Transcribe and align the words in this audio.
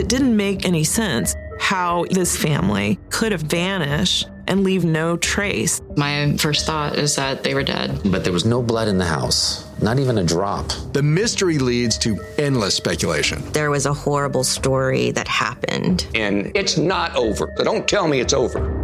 it 0.00 0.08
didn't 0.08 0.34
make 0.34 0.64
any 0.64 0.82
sense 0.82 1.36
how 1.58 2.06
this 2.10 2.34
family 2.34 2.98
could 3.10 3.32
have 3.32 3.42
vanished 3.42 4.26
and 4.46 4.64
leave 4.64 4.82
no 4.82 5.18
trace. 5.18 5.82
My 5.94 6.34
first 6.38 6.64
thought 6.64 6.96
is 6.96 7.16
that 7.16 7.44
they 7.44 7.52
were 7.52 7.62
dead. 7.62 8.00
But 8.06 8.24
there 8.24 8.32
was 8.32 8.46
no 8.46 8.62
blood 8.62 8.88
in 8.88 8.96
the 8.96 9.04
house, 9.04 9.68
not 9.82 9.98
even 9.98 10.16
a 10.16 10.24
drop. 10.24 10.72
The 10.94 11.02
mystery 11.02 11.58
leads 11.58 11.98
to 11.98 12.18
endless 12.38 12.74
speculation. 12.74 13.42
There 13.52 13.70
was 13.70 13.84
a 13.84 13.92
horrible 13.92 14.42
story 14.42 15.10
that 15.10 15.28
happened. 15.28 16.06
And 16.14 16.50
it's 16.54 16.78
not 16.78 17.14
over. 17.14 17.52
So 17.58 17.64
don't 17.64 17.86
tell 17.86 18.08
me 18.08 18.20
it's 18.20 18.32
over. 18.32 18.80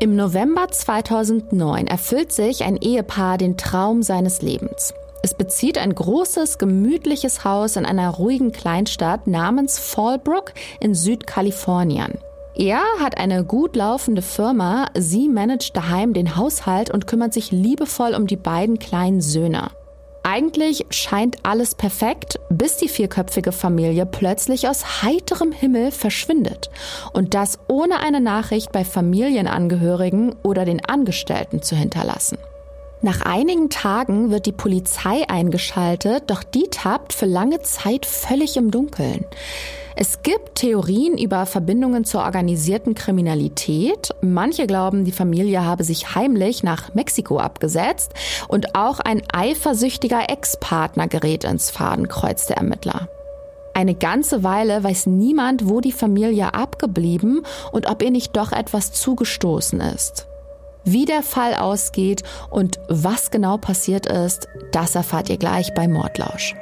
Im 0.00 0.16
November 0.16 0.68
2009 0.68 1.88
erfüllt 1.88 2.32
sich 2.32 2.64
ein 2.64 2.76
Ehepaar 2.76 3.36
den 3.36 3.58
Traum 3.58 4.02
seines 4.02 4.40
Lebens. 4.40 4.94
Es 5.22 5.34
bezieht 5.34 5.78
ein 5.78 5.94
großes, 5.94 6.58
gemütliches 6.58 7.44
Haus 7.44 7.76
in 7.76 7.84
einer 7.84 8.10
ruhigen 8.10 8.52
Kleinstadt 8.52 9.26
namens 9.26 9.78
Fallbrook 9.78 10.52
in 10.80 10.94
Südkalifornien. 10.94 12.18
Er 12.54 12.82
hat 13.00 13.18
eine 13.18 13.44
gut 13.44 13.76
laufende 13.76 14.22
Firma, 14.22 14.86
sie 14.96 15.28
managt 15.28 15.76
daheim 15.76 16.12
den 16.12 16.36
Haushalt 16.36 16.90
und 16.90 17.06
kümmert 17.06 17.32
sich 17.32 17.52
liebevoll 17.52 18.14
um 18.14 18.26
die 18.26 18.36
beiden 18.36 18.78
kleinen 18.78 19.20
Söhne. 19.20 19.70
Eigentlich 20.24 20.84
scheint 20.90 21.36
alles 21.44 21.74
perfekt, 21.74 22.38
bis 22.50 22.76
die 22.76 22.88
vierköpfige 22.88 23.52
Familie 23.52 24.04
plötzlich 24.06 24.68
aus 24.68 25.02
heiterem 25.02 25.52
Himmel 25.52 25.90
verschwindet. 25.90 26.70
Und 27.12 27.34
das 27.34 27.58
ohne 27.68 28.00
eine 28.00 28.20
Nachricht 28.20 28.72
bei 28.72 28.84
Familienangehörigen 28.84 30.34
oder 30.42 30.64
den 30.64 30.84
Angestellten 30.84 31.62
zu 31.62 31.76
hinterlassen. 31.76 32.38
Nach 33.00 33.22
einigen 33.22 33.70
Tagen 33.70 34.30
wird 34.30 34.46
die 34.46 34.52
Polizei 34.52 35.28
eingeschaltet, 35.28 36.24
doch 36.26 36.42
die 36.42 36.68
tappt 36.68 37.12
für 37.12 37.26
lange 37.26 37.62
Zeit 37.62 38.04
völlig 38.06 38.56
im 38.56 38.70
Dunkeln. 38.70 39.24
Es 40.00 40.22
gibt 40.22 40.56
Theorien 40.56 41.18
über 41.18 41.44
Verbindungen 41.46 42.04
zur 42.04 42.22
organisierten 42.22 42.94
Kriminalität. 42.94 44.14
Manche 44.20 44.68
glauben, 44.68 45.04
die 45.04 45.12
Familie 45.12 45.64
habe 45.64 45.82
sich 45.82 46.14
heimlich 46.14 46.62
nach 46.62 46.94
Mexiko 46.94 47.38
abgesetzt 47.38 48.12
und 48.46 48.76
auch 48.76 49.00
ein 49.00 49.22
eifersüchtiger 49.32 50.28
Ex-Partner 50.28 51.08
gerät 51.08 51.42
ins 51.42 51.70
Fadenkreuz 51.70 52.46
der 52.46 52.58
Ermittler. 52.58 53.08
Eine 53.74 53.94
ganze 53.96 54.44
Weile 54.44 54.84
weiß 54.84 55.06
niemand, 55.06 55.68
wo 55.68 55.80
die 55.80 55.92
Familie 55.92 56.54
abgeblieben 56.54 57.44
und 57.72 57.88
ob 57.88 58.00
ihr 58.02 58.12
nicht 58.12 58.36
doch 58.36 58.52
etwas 58.52 58.92
zugestoßen 58.92 59.80
ist. 59.80 60.27
Wie 60.90 61.04
der 61.04 61.22
Fall 61.22 61.54
ausgeht 61.54 62.22
und 62.48 62.80
was 62.88 63.30
genau 63.30 63.58
passiert 63.58 64.06
ist, 64.06 64.48
das 64.72 64.94
erfahrt 64.94 65.28
ihr 65.28 65.36
gleich 65.36 65.74
bei 65.74 65.86
Mordlausch. 65.86 66.54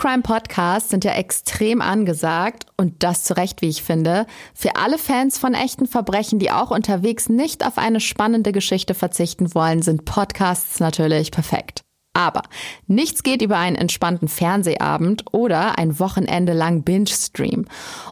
Crime 0.00 0.22
Podcasts 0.22 0.88
sind 0.88 1.04
ja 1.04 1.12
extrem 1.12 1.82
angesagt 1.82 2.64
und 2.78 3.02
das 3.02 3.22
zu 3.24 3.36
Recht, 3.36 3.60
wie 3.60 3.68
ich 3.68 3.82
finde. 3.82 4.24
Für 4.54 4.76
alle 4.76 4.96
Fans 4.96 5.36
von 5.36 5.52
echten 5.52 5.86
Verbrechen, 5.86 6.38
die 6.38 6.50
auch 6.50 6.70
unterwegs 6.70 7.28
nicht 7.28 7.66
auf 7.66 7.76
eine 7.76 8.00
spannende 8.00 8.50
Geschichte 8.50 8.94
verzichten 8.94 9.54
wollen, 9.54 9.82
sind 9.82 10.06
Podcasts 10.06 10.80
natürlich 10.80 11.30
perfekt. 11.30 11.82
Aber 12.12 12.42
nichts 12.88 13.22
geht 13.22 13.40
über 13.40 13.56
einen 13.56 13.76
entspannten 13.76 14.26
Fernsehabend 14.26 15.24
oder 15.30 15.78
ein 15.78 16.00
Wochenende 16.00 16.52
lang 16.52 16.82
Binge-Stream. 16.82 17.66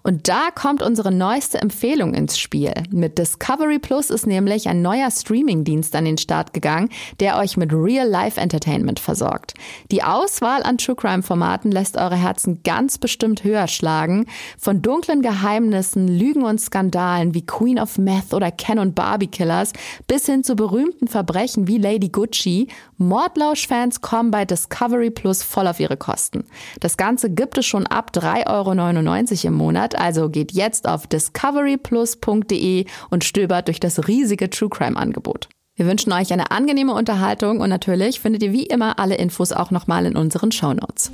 Und 0.04 0.28
da 0.28 0.50
kommt 0.54 0.82
unsere 0.82 1.10
neueste 1.10 1.58
Empfehlung 1.60 2.14
ins 2.14 2.38
Spiel. 2.38 2.72
Mit 2.90 3.18
Discovery 3.18 3.80
Plus 3.80 4.10
ist 4.10 4.24
nämlich 4.26 4.68
ein 4.68 4.82
neuer 4.82 5.10
Streaming-Dienst 5.10 5.96
an 5.96 6.04
den 6.04 6.16
Start 6.16 6.54
gegangen, 6.54 6.90
der 7.18 7.38
euch 7.38 7.56
mit 7.56 7.72
Real-Life-Entertainment 7.72 9.00
versorgt. 9.00 9.54
Die 9.90 10.04
Auswahl 10.04 10.62
an 10.62 10.78
True 10.78 10.94
Crime-Formaten 10.94 11.72
lässt 11.72 11.96
eure 11.96 12.16
Herzen 12.16 12.62
ganz 12.62 12.98
bestimmt 12.98 13.42
höher 13.42 13.66
schlagen. 13.66 14.26
Von 14.58 14.80
dunklen 14.80 15.22
Geheimnissen, 15.22 16.06
Lügen 16.06 16.44
und 16.44 16.60
Skandalen 16.60 17.34
wie 17.34 17.44
Queen 17.44 17.80
of 17.80 17.98
Meth 17.98 18.32
oder 18.32 18.52
Ken 18.52 18.78
und 18.78 18.94
Barbie 18.94 19.26
Killers 19.26 19.72
bis 20.06 20.26
hin 20.26 20.44
zu 20.44 20.54
berühmten 20.54 21.08
Verbrechen 21.08 21.66
wie 21.66 21.78
Lady 21.78 22.10
Gucci, 22.10 22.68
Mordlausch-Fans 22.98 23.68
Fans 23.68 24.00
kommen 24.00 24.32
bei 24.32 24.44
Discovery 24.44 25.10
Plus 25.10 25.42
voll 25.42 25.68
auf 25.68 25.78
ihre 25.78 25.96
Kosten. 25.96 26.44
Das 26.80 26.96
Ganze 26.96 27.30
gibt 27.30 27.56
es 27.56 27.64
schon 27.64 27.86
ab 27.86 28.10
3,99 28.12 29.44
Euro 29.44 29.48
im 29.48 29.54
Monat, 29.54 29.96
also 29.96 30.28
geht 30.28 30.52
jetzt 30.52 30.88
auf 30.88 31.06
discoveryplus.de 31.06 32.86
und 33.10 33.24
stöbert 33.24 33.68
durch 33.68 33.78
das 33.78 34.08
riesige 34.08 34.50
True 34.50 34.68
Crime 34.68 34.96
Angebot. 34.96 35.48
Wir 35.76 35.86
wünschen 35.86 36.12
euch 36.12 36.32
eine 36.32 36.50
angenehme 36.50 36.92
Unterhaltung 36.92 37.60
und 37.60 37.70
natürlich 37.70 38.18
findet 38.18 38.42
ihr 38.42 38.52
wie 38.52 38.66
immer 38.66 38.98
alle 38.98 39.14
Infos 39.14 39.52
auch 39.52 39.70
nochmal 39.70 40.04
in 40.04 40.16
unseren 40.16 40.50
Show 40.50 40.74
Notes. 40.74 41.12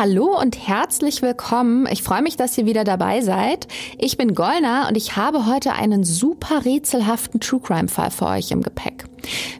Hallo 0.00 0.40
und 0.40 0.66
herzlich 0.66 1.20
willkommen. 1.20 1.86
Ich 1.92 2.02
freue 2.02 2.22
mich, 2.22 2.38
dass 2.38 2.56
ihr 2.56 2.64
wieder 2.64 2.84
dabei 2.84 3.20
seid. 3.20 3.68
Ich 3.98 4.16
bin 4.16 4.34
Golna 4.34 4.88
und 4.88 4.96
ich 4.96 5.16
habe 5.16 5.44
heute 5.44 5.74
einen 5.74 6.04
super 6.04 6.64
rätselhaften 6.64 7.38
True 7.38 7.60
Crime 7.60 7.88
Fall 7.88 8.10
für 8.10 8.24
euch 8.24 8.50
im 8.50 8.62
Gepäck. 8.62 9.04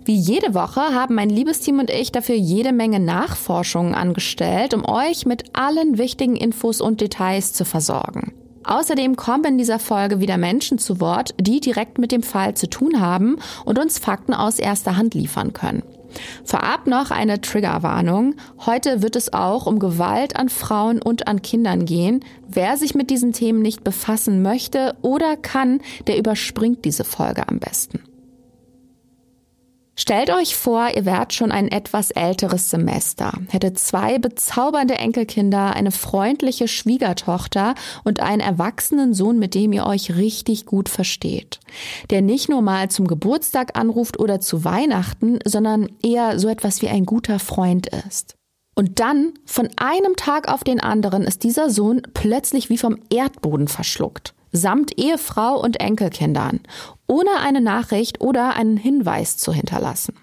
Wie 0.06 0.17
jede 0.17 0.55
Woche 0.55 0.81
haben 0.81 1.15
mein 1.15 1.29
Liebesteam 1.29 1.79
und 1.79 1.91
ich 1.91 2.11
dafür 2.11 2.37
jede 2.37 2.73
Menge 2.73 3.00
Nachforschungen 3.00 3.95
angestellt, 3.95 4.73
um 4.73 4.89
euch 4.89 5.27
mit 5.27 5.45
allen 5.53 5.99
wichtigen 5.99 6.37
Infos 6.37 6.81
und 6.81 7.03
Details 7.03 7.53
zu 7.53 7.67
versorgen. 7.67 8.33
Außerdem 8.65 9.17
kommen 9.17 9.45
in 9.45 9.59
dieser 9.59 9.79
Folge 9.79 10.21
wieder 10.21 10.39
Menschen 10.39 10.79
zu 10.79 11.00
Wort, 11.00 11.34
die 11.39 11.61
direkt 11.61 11.99
mit 11.99 12.12
dem 12.12 12.23
Fall 12.23 12.55
zu 12.55 12.67
tun 12.71 12.99
haben 12.99 13.37
und 13.67 13.79
uns 13.79 13.99
Fakten 13.99 14.33
aus 14.33 14.59
erster 14.59 14.97
Hand 14.97 15.12
liefern 15.12 15.53
können. 15.53 15.83
Vorab 16.44 16.87
noch 16.87 17.10
eine 17.10 17.41
Triggerwarnung. 17.41 18.34
Heute 18.66 19.03
wird 19.03 19.16
es 19.16 19.32
auch 19.32 19.66
um 19.66 19.78
Gewalt 19.78 20.37
an 20.37 20.48
Frauen 20.48 21.00
und 21.00 21.28
an 21.28 21.43
Kindern 21.43 21.84
gehen. 21.84 22.25
Wer 22.48 22.76
sich 22.76 22.94
mit 22.94 23.10
diesen 23.10 23.32
Themen 23.32 23.62
nicht 23.62 23.84
befassen 23.84 24.43
möchte 24.43 24.94
oder 25.03 25.37
kann, 25.37 25.81
der 26.06 26.19
überspringt 26.19 26.84
diese 26.84 27.04
Folge 27.04 27.49
am 27.49 27.59
besten. 27.59 28.00
Stellt 30.00 30.31
euch 30.31 30.56
vor, 30.56 30.88
ihr 30.97 31.05
wärt 31.05 31.34
schon 31.34 31.53
ein 31.53 31.69
etwas 31.69 32.11
älteres 32.11 32.71
Semester, 32.71 33.34
hättet 33.50 33.78
zwei 33.78 34.19
bezaubernde 34.19 34.94
Enkelkinder, 34.94 35.77
eine 35.77 35.91
freundliche 35.91 36.69
Schwiegertochter 36.69 37.75
und 38.03 38.21
einen 38.21 38.41
erwachsenen 38.41 39.12
Sohn, 39.12 39.38
mit 39.38 39.55
dem 39.55 39.75
ihr 39.75 39.84
euch 39.84 40.16
richtig 40.16 40.65
gut 40.65 40.88
versteht. 40.88 41.61
Der 42.09 42.22
nicht 42.22 42.49
nur 42.49 42.62
mal 42.62 42.88
zum 42.88 43.09
Geburtstag 43.09 43.78
anruft 43.78 44.19
oder 44.19 44.41
zu 44.41 44.65
Weihnachten, 44.65 45.38
sondern 45.44 45.87
eher 46.03 46.38
so 46.38 46.49
etwas 46.49 46.81
wie 46.81 46.88
ein 46.88 47.05
guter 47.05 47.38
Freund 47.38 47.87
ist. 48.09 48.37
Und 48.75 49.00
dann, 49.00 49.34
von 49.44 49.69
einem 49.77 50.17
Tag 50.17 50.50
auf 50.50 50.65
den 50.65 50.81
anderen, 50.81 51.25
ist 51.25 51.44
dieser 51.44 51.69
Sohn 51.69 52.00
plötzlich 52.15 52.71
wie 52.71 52.78
vom 52.78 52.97
Erdboden 53.11 53.69
verschluckt 53.69 54.32
samt 54.53 54.99
Ehefrau 54.99 55.61
und 55.61 55.81
Enkelkindern, 55.81 56.61
ohne 57.10 57.41
eine 57.41 57.60
Nachricht 57.60 58.21
oder 58.21 58.54
einen 58.54 58.76
Hinweis 58.76 59.37
zu 59.37 59.53
hinterlassen. 59.53 60.15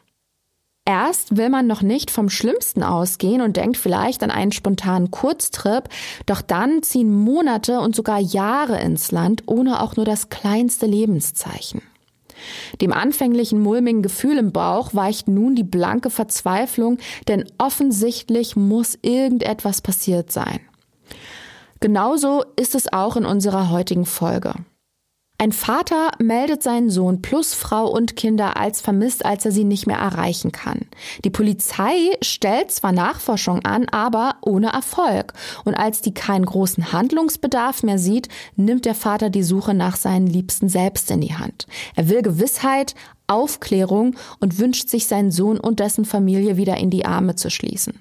Erst 0.85 1.35
will 1.35 1.49
man 1.49 1.67
noch 1.67 1.81
nicht 1.81 2.09
vom 2.11 2.29
Schlimmsten 2.29 2.81
ausgehen 2.81 3.41
und 3.41 3.57
denkt 3.57 3.75
vielleicht 3.75 4.23
an 4.23 4.31
einen 4.31 4.53
spontanen 4.53 5.11
Kurztrip, 5.11 5.89
doch 6.25 6.41
dann 6.41 6.81
ziehen 6.81 7.13
Monate 7.13 7.81
und 7.81 7.93
sogar 7.93 8.19
Jahre 8.19 8.79
ins 8.79 9.11
Land 9.11 9.43
ohne 9.47 9.81
auch 9.81 9.97
nur 9.97 10.05
das 10.05 10.29
kleinste 10.29 10.85
Lebenszeichen. 10.85 11.81
Dem 12.79 12.93
anfänglichen 12.93 13.59
mulmigen 13.59 14.01
Gefühl 14.01 14.37
im 14.37 14.53
Bauch 14.53 14.93
weicht 14.93 15.27
nun 15.27 15.55
die 15.55 15.65
blanke 15.65 16.09
Verzweiflung, 16.09 16.99
denn 17.27 17.43
offensichtlich 17.57 18.55
muss 18.55 18.97
irgendetwas 19.01 19.81
passiert 19.81 20.31
sein. 20.31 20.61
Genauso 21.81 22.45
ist 22.55 22.75
es 22.75 22.93
auch 22.93 23.17
in 23.17 23.25
unserer 23.25 23.71
heutigen 23.71 24.05
Folge. 24.05 24.53
Ein 25.39 25.51
Vater 25.51 26.09
meldet 26.17 26.63
seinen 26.63 26.89
Sohn 26.89 27.21
plus 27.21 27.53
Frau 27.53 27.87
und 27.87 28.15
Kinder 28.15 28.57
als 28.57 28.81
vermisst, 28.81 29.23
als 29.23 29.45
er 29.45 29.51
sie 29.51 29.65
nicht 29.65 29.85
mehr 29.85 29.99
erreichen 29.99 30.51
kann. 30.51 30.87
Die 31.23 31.29
Polizei 31.29 32.17
stellt 32.23 32.71
zwar 32.71 32.91
Nachforschung 32.91 33.63
an, 33.63 33.87
aber 33.89 34.37
ohne 34.41 34.69
Erfolg. 34.69 35.33
Und 35.63 35.75
als 35.75 36.01
die 36.01 36.15
keinen 36.15 36.45
großen 36.45 36.91
Handlungsbedarf 36.91 37.83
mehr 37.83 37.99
sieht, 37.99 38.29
nimmt 38.55 38.85
der 38.85 38.95
Vater 38.95 39.29
die 39.29 39.43
Suche 39.43 39.75
nach 39.75 39.95
seinen 39.95 40.25
Liebsten 40.25 40.69
selbst 40.69 41.11
in 41.11 41.21
die 41.21 41.35
Hand. 41.35 41.67
Er 41.95 42.09
will 42.09 42.23
Gewissheit, 42.23 42.95
Aufklärung 43.27 44.15
und 44.39 44.57
wünscht 44.57 44.89
sich 44.89 45.05
seinen 45.05 45.29
Sohn 45.29 45.59
und 45.59 45.79
dessen 45.79 46.05
Familie 46.05 46.57
wieder 46.57 46.77
in 46.77 46.89
die 46.89 47.05
Arme 47.05 47.35
zu 47.35 47.51
schließen. 47.51 47.99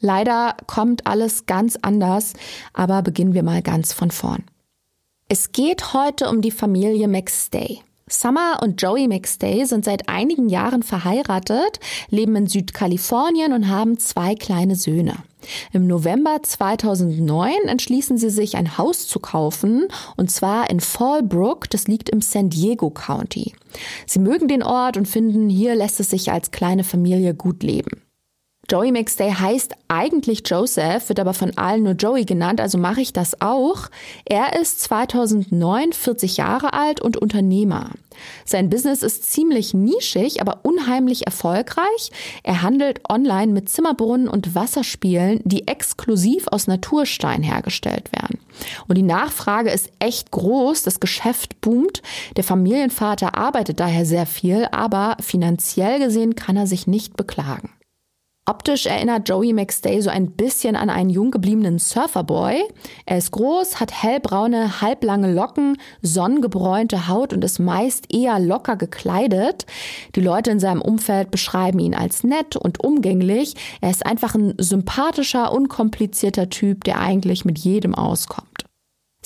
Leider 0.00 0.56
kommt 0.66 1.06
alles 1.06 1.46
ganz 1.46 1.78
anders, 1.80 2.32
aber 2.72 3.02
beginnen 3.02 3.34
wir 3.34 3.44
mal 3.44 3.62
ganz 3.62 3.92
von 3.92 4.10
vorn. 4.10 4.42
Es 5.34 5.50
geht 5.50 5.94
heute 5.94 6.28
um 6.28 6.42
die 6.42 6.50
Familie 6.50 7.08
McStay. 7.08 7.78
Summer 8.06 8.58
und 8.62 8.82
Joey 8.82 9.08
McStay 9.08 9.64
sind 9.64 9.86
seit 9.86 10.06
einigen 10.10 10.50
Jahren 10.50 10.82
verheiratet, 10.82 11.80
leben 12.10 12.36
in 12.36 12.48
Südkalifornien 12.48 13.54
und 13.54 13.68
haben 13.68 13.98
zwei 13.98 14.34
kleine 14.34 14.76
Söhne. 14.76 15.14
Im 15.72 15.86
November 15.86 16.42
2009 16.42 17.54
entschließen 17.66 18.18
sie 18.18 18.28
sich, 18.28 18.58
ein 18.58 18.76
Haus 18.76 19.08
zu 19.08 19.20
kaufen, 19.20 19.88
und 20.18 20.30
zwar 20.30 20.68
in 20.68 20.80
Fallbrook, 20.80 21.70
das 21.70 21.88
liegt 21.88 22.10
im 22.10 22.20
San 22.20 22.50
Diego 22.50 22.90
County. 22.90 23.54
Sie 24.06 24.18
mögen 24.18 24.48
den 24.48 24.62
Ort 24.62 24.98
und 24.98 25.08
finden, 25.08 25.48
hier 25.48 25.74
lässt 25.74 25.98
es 25.98 26.10
sich 26.10 26.30
als 26.30 26.50
kleine 26.50 26.84
Familie 26.84 27.32
gut 27.32 27.62
leben. 27.62 28.02
Joey 28.72 28.90
McStay 28.90 29.30
heißt 29.30 29.74
eigentlich 29.88 30.44
Joseph, 30.46 31.10
wird 31.10 31.20
aber 31.20 31.34
von 31.34 31.58
allen 31.58 31.82
nur 31.82 31.92
Joey 31.92 32.24
genannt, 32.24 32.58
also 32.58 32.78
mache 32.78 33.02
ich 33.02 33.12
das 33.12 33.38
auch. 33.42 33.90
Er 34.24 34.58
ist 34.58 34.80
2009 34.80 35.92
40 35.92 36.38
Jahre 36.38 36.72
alt 36.72 36.98
und 36.98 37.18
Unternehmer. 37.18 37.90
Sein 38.46 38.70
Business 38.70 39.02
ist 39.02 39.30
ziemlich 39.30 39.74
nischig, 39.74 40.40
aber 40.40 40.60
unheimlich 40.62 41.26
erfolgreich. 41.26 42.12
Er 42.44 42.62
handelt 42.62 43.02
online 43.10 43.52
mit 43.52 43.68
Zimmerbrunnen 43.68 44.26
und 44.26 44.54
Wasserspielen, 44.54 45.40
die 45.44 45.68
exklusiv 45.68 46.46
aus 46.48 46.66
Naturstein 46.66 47.42
hergestellt 47.42 48.10
werden. 48.14 48.38
Und 48.88 48.96
die 48.96 49.02
Nachfrage 49.02 49.68
ist 49.68 49.90
echt 49.98 50.30
groß, 50.30 50.82
das 50.82 50.98
Geschäft 50.98 51.60
boomt. 51.60 52.00
Der 52.38 52.44
Familienvater 52.44 53.36
arbeitet 53.36 53.80
daher 53.80 54.06
sehr 54.06 54.24
viel, 54.24 54.66
aber 54.72 55.18
finanziell 55.20 55.98
gesehen 55.98 56.36
kann 56.36 56.56
er 56.56 56.66
sich 56.66 56.86
nicht 56.86 57.18
beklagen. 57.18 57.68
Optisch 58.52 58.84
erinnert 58.84 59.30
Joey 59.30 59.54
McStay 59.54 60.02
so 60.02 60.10
ein 60.10 60.32
bisschen 60.32 60.76
an 60.76 60.90
einen 60.90 61.08
jung 61.08 61.30
gebliebenen 61.30 61.78
Surferboy. 61.78 62.62
Er 63.06 63.16
ist 63.16 63.30
groß, 63.30 63.80
hat 63.80 64.02
hellbraune, 64.02 64.82
halblange 64.82 65.32
Locken, 65.32 65.78
sonnengebräunte 66.02 67.08
Haut 67.08 67.32
und 67.32 67.42
ist 67.44 67.60
meist 67.60 68.12
eher 68.12 68.38
locker 68.38 68.76
gekleidet. 68.76 69.64
Die 70.16 70.20
Leute 70.20 70.50
in 70.50 70.60
seinem 70.60 70.82
Umfeld 70.82 71.30
beschreiben 71.30 71.78
ihn 71.78 71.94
als 71.94 72.24
nett 72.24 72.54
und 72.54 72.84
umgänglich. 72.84 73.54
Er 73.80 73.88
ist 73.88 74.04
einfach 74.04 74.34
ein 74.34 74.52
sympathischer, 74.58 75.50
unkomplizierter 75.50 76.50
Typ, 76.50 76.84
der 76.84 77.00
eigentlich 77.00 77.46
mit 77.46 77.58
jedem 77.58 77.94
auskommt. 77.94 78.66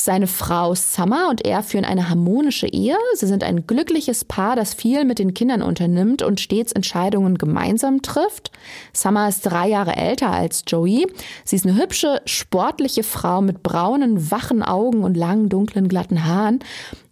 Seine 0.07 0.29
Frau 0.29 0.73
Summer 0.77 1.27
und 1.31 1.45
er 1.45 1.65
führen 1.65 1.85
eine 1.85 2.09
harmonische 2.09 2.69
Ehe. 2.69 2.97
Sie 3.15 3.27
sind 3.27 3.43
ein 3.43 3.67
glückliches 3.67 4.25
Paar, 4.25 4.55
das 4.55 4.73
viel 4.73 5.05
mit 5.05 5.19
den 5.19 5.35
Kindern 5.35 5.63
unternimmt 5.63 6.23
und 6.23 6.39
stets 6.39 6.71
Entscheidungen 6.71 7.39
gemeinsam 7.39 8.03
trifft. 8.03 8.53
Summer 8.93 9.29
ist 9.29 9.41
drei 9.41 9.69
Jahre 9.69 9.97
älter 9.97 10.31
als 10.31 10.63
Joey. 10.65 11.09
Sie 11.45 11.57
ist 11.57 11.67
eine 11.67 11.77
hübsche, 11.77 12.23
sportliche 12.25 13.03
Frau 13.03 13.43
mit 13.43 13.65
braunen, 13.65 14.31
wachen 14.31 14.63
Augen 14.63 15.03
und 15.03 15.17
langen, 15.17 15.49
dunklen, 15.49 15.89
glatten 15.89 16.25
Haaren. 16.25 16.61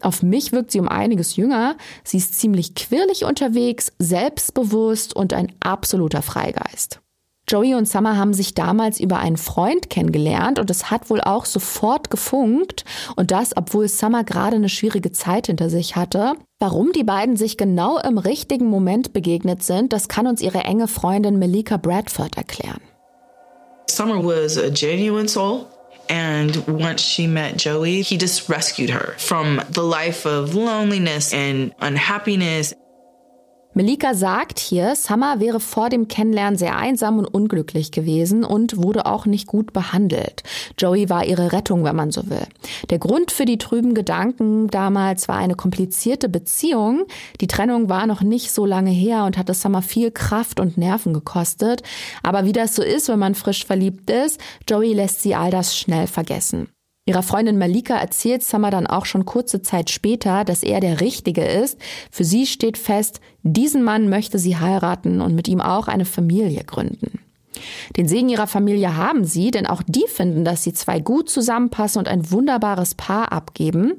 Auf 0.00 0.22
mich 0.22 0.52
wirkt 0.52 0.70
sie 0.70 0.78
um 0.78 0.88
einiges 0.88 1.34
jünger. 1.34 1.74
Sie 2.04 2.18
ist 2.18 2.38
ziemlich 2.38 2.76
quirlig 2.76 3.24
unterwegs, 3.24 3.90
selbstbewusst 3.98 5.16
und 5.16 5.32
ein 5.32 5.50
absoluter 5.58 6.22
Freigeist. 6.22 7.00
Joey 7.46 7.74
und 7.74 7.86
Summer 7.86 8.16
haben 8.16 8.32
sich 8.32 8.54
damals 8.54 8.98
über 8.98 9.18
einen 9.18 9.36
Freund 9.36 9.90
kennengelernt 9.90 10.58
und 10.58 10.70
es 10.70 10.90
hat 10.90 11.10
wohl 11.10 11.20
auch 11.20 11.44
sofort 11.44 12.10
gefunkt 12.10 12.84
und 13.16 13.30
das, 13.30 13.56
obwohl 13.56 13.88
Summer 13.88 14.24
gerade 14.24 14.56
eine 14.56 14.70
schwierige 14.70 15.12
Zeit 15.12 15.48
hinter 15.48 15.68
sich 15.68 15.94
hatte. 15.94 16.34
Warum 16.58 16.92
die 16.92 17.04
beiden 17.04 17.36
sich 17.36 17.58
genau 17.58 17.98
im 17.98 18.16
richtigen 18.16 18.66
Moment 18.66 19.12
begegnet 19.12 19.62
sind, 19.62 19.92
das 19.92 20.08
kann 20.08 20.26
uns 20.26 20.40
ihre 20.40 20.60
enge 20.64 20.88
Freundin 20.88 21.38
Melika 21.38 21.76
Bradford 21.76 22.36
erklären. 22.38 22.80
Summer 23.90 24.24
was 24.24 24.56
a 24.56 24.70
genuine 24.70 25.28
soul. 25.28 25.66
And 26.08 26.66
once 26.68 27.02
she 27.02 27.26
met 27.26 27.56
Joey, 27.56 28.02
he 28.02 28.16
just 28.16 28.48
rescued 28.50 28.90
her 28.90 29.14
from 29.16 29.60
the 29.72 29.80
life 29.80 30.26
of 30.26 30.54
loneliness 30.54 31.32
and 31.32 31.72
unhappiness. 31.80 32.74
Melika 33.76 34.14
sagt 34.14 34.60
hier, 34.60 34.94
Summer 34.94 35.40
wäre 35.40 35.58
vor 35.58 35.88
dem 35.90 36.06
Kennenlernen 36.06 36.56
sehr 36.56 36.76
einsam 36.76 37.18
und 37.18 37.26
unglücklich 37.26 37.90
gewesen 37.90 38.44
und 38.44 38.80
wurde 38.80 39.04
auch 39.04 39.26
nicht 39.26 39.48
gut 39.48 39.72
behandelt. 39.72 40.44
Joey 40.78 41.10
war 41.10 41.24
ihre 41.24 41.50
Rettung, 41.50 41.82
wenn 41.82 41.96
man 41.96 42.12
so 42.12 42.30
will. 42.30 42.46
Der 42.90 43.00
Grund 43.00 43.32
für 43.32 43.46
die 43.46 43.58
trüben 43.58 43.94
Gedanken 43.94 44.68
damals 44.68 45.26
war 45.26 45.38
eine 45.38 45.56
komplizierte 45.56 46.28
Beziehung. 46.28 47.06
Die 47.40 47.48
Trennung 47.48 47.88
war 47.88 48.06
noch 48.06 48.22
nicht 48.22 48.52
so 48.52 48.64
lange 48.64 48.92
her 48.92 49.24
und 49.24 49.36
hatte 49.36 49.54
Summer 49.54 49.82
viel 49.82 50.12
Kraft 50.12 50.60
und 50.60 50.78
Nerven 50.78 51.12
gekostet. 51.12 51.82
Aber 52.22 52.44
wie 52.44 52.52
das 52.52 52.76
so 52.76 52.82
ist, 52.82 53.08
wenn 53.08 53.18
man 53.18 53.34
frisch 53.34 53.66
verliebt 53.66 54.08
ist, 54.08 54.40
Joey 54.70 54.92
lässt 54.92 55.22
sie 55.22 55.34
all 55.34 55.50
das 55.50 55.76
schnell 55.76 56.06
vergessen. 56.06 56.68
Ihrer 57.06 57.22
Freundin 57.22 57.58
Malika 57.58 57.96
erzählt 57.96 58.42
Summer 58.42 58.70
dann 58.70 58.86
auch 58.86 59.04
schon 59.04 59.26
kurze 59.26 59.60
Zeit 59.60 59.90
später, 59.90 60.42
dass 60.44 60.62
er 60.62 60.80
der 60.80 61.02
Richtige 61.02 61.44
ist. 61.44 61.78
Für 62.10 62.24
sie 62.24 62.46
steht 62.46 62.78
fest, 62.78 63.20
diesen 63.42 63.82
Mann 63.82 64.08
möchte 64.08 64.38
sie 64.38 64.56
heiraten 64.56 65.20
und 65.20 65.34
mit 65.34 65.46
ihm 65.46 65.60
auch 65.60 65.86
eine 65.86 66.06
Familie 66.06 66.64
gründen. 66.64 67.20
Den 67.96 68.08
Segen 68.08 68.30
ihrer 68.30 68.46
Familie 68.46 68.96
haben 68.96 69.24
sie, 69.24 69.50
denn 69.50 69.66
auch 69.66 69.82
die 69.86 70.06
finden, 70.08 70.46
dass 70.46 70.64
sie 70.64 70.72
zwei 70.72 70.98
gut 70.98 71.28
zusammenpassen 71.28 71.98
und 71.98 72.08
ein 72.08 72.30
wunderbares 72.30 72.94
Paar 72.94 73.32
abgeben. 73.32 73.92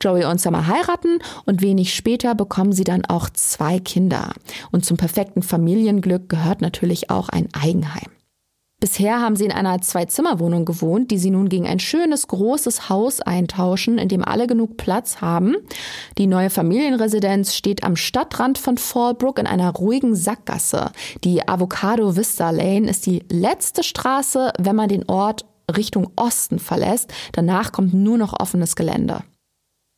Joey 0.00 0.24
und 0.24 0.40
Summer 0.40 0.68
heiraten 0.68 1.18
und 1.44 1.62
wenig 1.62 1.92
später 1.94 2.36
bekommen 2.36 2.72
sie 2.72 2.84
dann 2.84 3.04
auch 3.04 3.28
zwei 3.30 3.80
Kinder. 3.80 4.32
Und 4.70 4.84
zum 4.84 4.96
perfekten 4.96 5.42
Familienglück 5.42 6.28
gehört 6.28 6.60
natürlich 6.60 7.10
auch 7.10 7.28
ein 7.28 7.48
Eigenheim. 7.52 8.21
Bisher 8.82 9.20
haben 9.20 9.36
sie 9.36 9.44
in 9.44 9.52
einer 9.52 9.80
Zwei-Zimmer-Wohnung 9.80 10.64
gewohnt, 10.64 11.12
die 11.12 11.18
sie 11.18 11.30
nun 11.30 11.48
gegen 11.48 11.68
ein 11.68 11.78
schönes, 11.78 12.26
großes 12.26 12.88
Haus 12.88 13.20
eintauschen, 13.20 13.96
in 13.96 14.08
dem 14.08 14.24
alle 14.24 14.48
genug 14.48 14.76
Platz 14.76 15.20
haben. 15.20 15.54
Die 16.18 16.26
neue 16.26 16.50
Familienresidenz 16.50 17.54
steht 17.54 17.84
am 17.84 17.94
Stadtrand 17.94 18.58
von 18.58 18.78
Fallbrook 18.78 19.38
in 19.38 19.46
einer 19.46 19.70
ruhigen 19.70 20.16
Sackgasse. 20.16 20.90
Die 21.22 21.46
Avocado 21.46 22.16
Vista 22.16 22.50
Lane 22.50 22.90
ist 22.90 23.06
die 23.06 23.22
letzte 23.30 23.84
Straße, 23.84 24.52
wenn 24.58 24.74
man 24.74 24.88
den 24.88 25.08
Ort 25.08 25.44
Richtung 25.76 26.10
Osten 26.16 26.58
verlässt. 26.58 27.12
Danach 27.30 27.70
kommt 27.70 27.94
nur 27.94 28.18
noch 28.18 28.40
offenes 28.40 28.74
Gelände. 28.74 29.22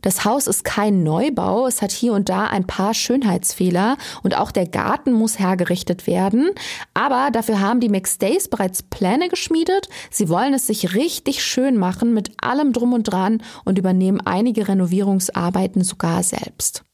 Das 0.04 0.26
Haus 0.26 0.46
ist 0.48 0.64
kein 0.64 1.02
Neubau, 1.02 1.66
es 1.66 1.80
hat 1.80 1.90
hier 1.90 2.12
und 2.12 2.28
da 2.28 2.44
ein 2.44 2.66
paar 2.66 2.92
Schönheitsfehler 2.92 3.96
und 4.22 4.36
auch 4.36 4.50
der 4.50 4.66
Garten 4.66 5.14
muss 5.14 5.38
hergerichtet 5.38 6.06
werden. 6.06 6.50
Aber 6.92 7.30
dafür 7.32 7.60
haben 7.60 7.80
die 7.80 7.88
McStays 7.88 8.48
bereits 8.48 8.82
Pläne 8.82 9.30
geschmiedet. 9.30 9.88
Sie 10.10 10.28
wollen 10.28 10.52
es 10.52 10.66
sich 10.66 10.94
richtig 10.94 11.42
schön 11.42 11.78
machen 11.78 12.12
mit 12.12 12.32
allem 12.42 12.74
drum 12.74 12.92
und 12.92 13.04
dran 13.04 13.42
und 13.64 13.78
übernehmen 13.78 14.20
einige 14.20 14.68
Renovierungsarbeiten 14.68 15.82
sogar 15.82 16.22
selbst. 16.22 16.84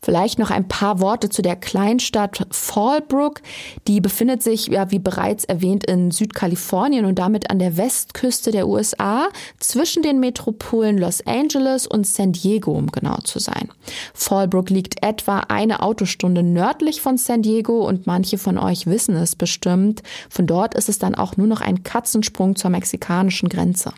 Vielleicht 0.00 0.38
noch 0.38 0.50
ein 0.50 0.68
paar 0.68 1.00
Worte 1.00 1.28
zu 1.28 1.42
der 1.42 1.56
Kleinstadt 1.56 2.46
Fallbrook. 2.50 3.42
Die 3.88 4.00
befindet 4.00 4.42
sich, 4.42 4.68
ja, 4.68 4.90
wie 4.92 5.00
bereits 5.00 5.44
erwähnt, 5.44 5.84
in 5.84 6.12
Südkalifornien 6.12 7.04
und 7.04 7.18
damit 7.18 7.50
an 7.50 7.58
der 7.58 7.76
Westküste 7.76 8.52
der 8.52 8.68
USA 8.68 9.28
zwischen 9.58 10.02
den 10.02 10.20
Metropolen 10.20 10.98
Los 10.98 11.26
Angeles 11.26 11.86
und 11.86 12.06
San 12.06 12.32
Diego, 12.32 12.72
um 12.72 12.86
genau 12.86 13.16
zu 13.24 13.40
sein. 13.40 13.70
Fallbrook 14.14 14.70
liegt 14.70 15.02
etwa 15.02 15.40
eine 15.48 15.82
Autostunde 15.82 16.44
nördlich 16.44 17.00
von 17.00 17.18
San 17.18 17.42
Diego 17.42 17.86
und 17.86 18.06
manche 18.06 18.38
von 18.38 18.56
euch 18.56 18.86
wissen 18.86 19.16
es 19.16 19.34
bestimmt. 19.34 20.02
Von 20.30 20.46
dort 20.46 20.74
ist 20.74 20.88
es 20.88 20.98
dann 21.00 21.16
auch 21.16 21.36
nur 21.36 21.48
noch 21.48 21.60
ein 21.60 21.82
Katzensprung 21.82 22.54
zur 22.54 22.70
mexikanischen 22.70 23.48
Grenze. 23.48 23.92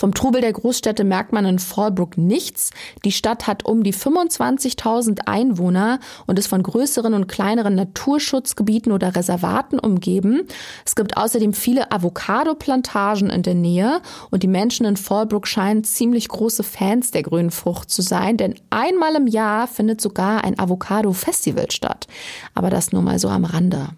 Vom 0.00 0.14
Trubel 0.14 0.40
der 0.40 0.52
Großstädte 0.52 1.02
merkt 1.02 1.32
man 1.32 1.44
in 1.44 1.58
Fallbrook 1.58 2.16
nichts. 2.16 2.70
Die 3.04 3.10
Stadt 3.10 3.48
hat 3.48 3.64
um 3.64 3.82
die 3.82 3.92
25.000 3.92 5.22
Einwohner 5.26 5.98
und 6.28 6.38
ist 6.38 6.46
von 6.46 6.62
größeren 6.62 7.14
und 7.14 7.26
kleineren 7.26 7.74
Naturschutzgebieten 7.74 8.92
oder 8.92 9.16
Reservaten 9.16 9.80
umgeben. 9.80 10.46
Es 10.86 10.94
gibt 10.94 11.16
außerdem 11.16 11.52
viele 11.52 11.90
Avocado-Plantagen 11.90 13.28
in 13.28 13.42
der 13.42 13.56
Nähe 13.56 14.00
und 14.30 14.44
die 14.44 14.48
Menschen 14.48 14.86
in 14.86 14.96
Fallbrook 14.96 15.48
scheinen 15.48 15.82
ziemlich 15.82 16.28
große 16.28 16.62
Fans 16.62 17.10
der 17.10 17.24
grünen 17.24 17.50
Frucht 17.50 17.90
zu 17.90 18.00
sein, 18.00 18.36
denn 18.36 18.54
einmal 18.70 19.16
im 19.16 19.26
Jahr 19.26 19.66
findet 19.66 20.00
sogar 20.00 20.44
ein 20.44 20.56
Avocado-Festival 20.56 21.72
statt. 21.72 22.06
Aber 22.54 22.70
das 22.70 22.92
nur 22.92 23.02
mal 23.02 23.18
so 23.18 23.28
am 23.30 23.44
Rande. 23.44 23.88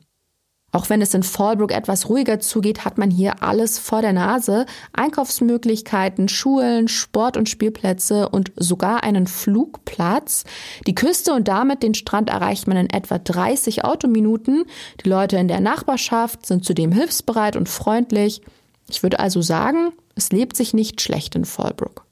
Auch 0.73 0.89
wenn 0.89 1.03
es 1.03 1.15
in 1.15 1.23
Fallbrook 1.23 1.73
etwas 1.73 2.09
ruhiger 2.09 2.39
zugeht, 2.39 2.85
hat 2.85 2.97
man 2.97 3.11
hier 3.11 3.43
alles 3.43 3.79
vor 3.79 4.03
der 4.03 4.13
Nase. 4.13 4.67
Einkaufsmöglichkeiten, 4.93 6.29
Schulen, 6.29 6.87
Sport- 6.87 7.37
und 7.37 7.49
Spielplätze 7.49 8.29
und 8.29 8.53
sogar 8.57 9.03
einen 9.03 9.27
Flugplatz. 9.27 10.45
Die 10.87 10.95
Küste 10.95 11.33
und 11.33 11.49
damit 11.49 11.83
den 11.83 11.95
Strand 11.95 12.31
erreicht 12.31 12.69
man 12.69 12.77
in 12.77 12.91
etwa 12.91 13.19
30 13.19 13.85
Autominuten. 13.85 14.65
Die 15.05 15.09
Leute 15.09 15.37
in 15.39 15.49
der 15.49 15.61
Nachbarschaft 15.61 16.47
sind 16.47 16.65
zudem 16.65 16.93
hilfsbereit 16.93 17.57
und 17.57 17.69
freundlich. 17.69 18.41
Ich 18.89 19.03
würde 19.03 19.19
also 19.19 19.43
sagen, 19.43 19.93
es 20.15 20.31
lebt 20.31 20.57
sich 20.57 20.75
nicht 20.75 21.01
schlecht 21.01 21.35
in 21.35 21.45
Fallbrook. 21.45 22.10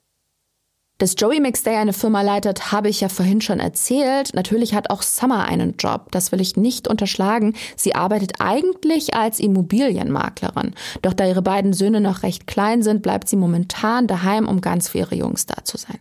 Dass 0.99 1.15
Joey 1.17 1.39
McStay 1.39 1.77
eine 1.77 1.93
Firma 1.93 2.23
leitet, 2.23 2.73
habe 2.73 2.89
ich 2.89 3.01
ja 3.01 3.09
vorhin 3.09 3.41
schon 3.41 3.61
erzählt. 3.61 4.35
Natürlich 4.35 4.75
hat 4.75 4.91
auch 4.91 5.03
Summer 5.03 5.45
einen 5.45 5.77
Job. 5.77 6.11
Das 6.11 6.33
will 6.33 6.41
ich 6.41 6.57
nicht 6.57 6.89
unterschlagen. 6.89 7.55
Sie 7.77 7.95
arbeitet 7.95 8.41
eigentlich 8.41 9.15
als 9.15 9.39
Immobilienmaklerin. 9.39 10.75
Doch 11.03 11.15
da 11.15 11.25
ihre 11.25 11.43
beiden 11.43 11.73
Söhne 11.73 12.01
noch 12.01 12.25
recht 12.25 12.49
klein 12.49 12.83
sind, 12.83 13.03
bleibt 13.03 13.29
sie 13.29 13.37
momentan 13.37 14.09
daheim, 14.09 14.49
um 14.49 14.61
ganz 14.61 14.89
für 14.89 14.99
ihre 14.99 15.15
Jungs 15.15 15.47
da 15.47 15.63
zu 15.63 15.77
sein. 15.77 16.01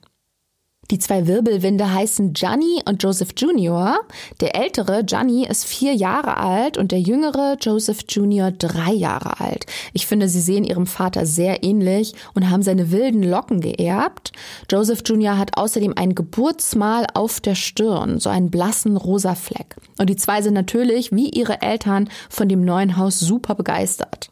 Die 0.90 1.00
zwei 1.00 1.28
Wirbelwinde 1.28 1.94
heißen 1.94 2.32
Gianni 2.32 2.82
und 2.88 3.04
Joseph 3.04 3.32
Jr. 3.36 4.00
Der 4.40 4.56
ältere 4.56 5.04
Gianni 5.04 5.46
ist 5.46 5.66
vier 5.66 5.94
Jahre 5.94 6.38
alt 6.38 6.78
und 6.78 6.94
der 6.94 7.02
jüngere 7.02 7.58
Joseph 7.60 8.06
Jr. 8.08 8.52
drei 8.52 8.94
Jahre 8.94 9.42
alt. 9.42 9.66
Ich 9.92 10.08
finde, 10.08 10.30
sie 10.30 10.40
sehen 10.40 10.64
ihrem 10.64 10.88
Vater 10.88 11.26
sehr 11.26 11.62
ähnlich 11.66 12.14
und 12.36 12.50
haben 12.50 12.64
seine 12.64 12.90
wilden 12.90 13.22
Locken 13.22 13.60
geerbt. 13.60 14.32
Joseph 14.72 15.02
Jr. 15.06 15.38
hat 15.38 15.58
außerdem 15.58 15.94
ein 15.98 16.16
Geburtsmal 16.16 17.06
auf 17.14 17.42
der 17.42 17.56
Stirn, 17.56 18.22
so 18.22 18.30
einen 18.30 18.50
blassen 18.50 18.96
rosa 18.96 19.36
Fleck. 19.36 19.76
Und 20.00 20.10
die 20.10 20.16
zwei 20.16 20.42
sind 20.42 20.54
natürlich, 20.54 21.12
wie 21.12 21.30
ihre 21.30 21.62
Eltern, 21.62 22.10
von 22.30 22.48
dem 22.48 22.64
neuen 22.64 22.96
Haus 22.96 23.20
super 23.20 23.56
begeistert. 23.56 24.30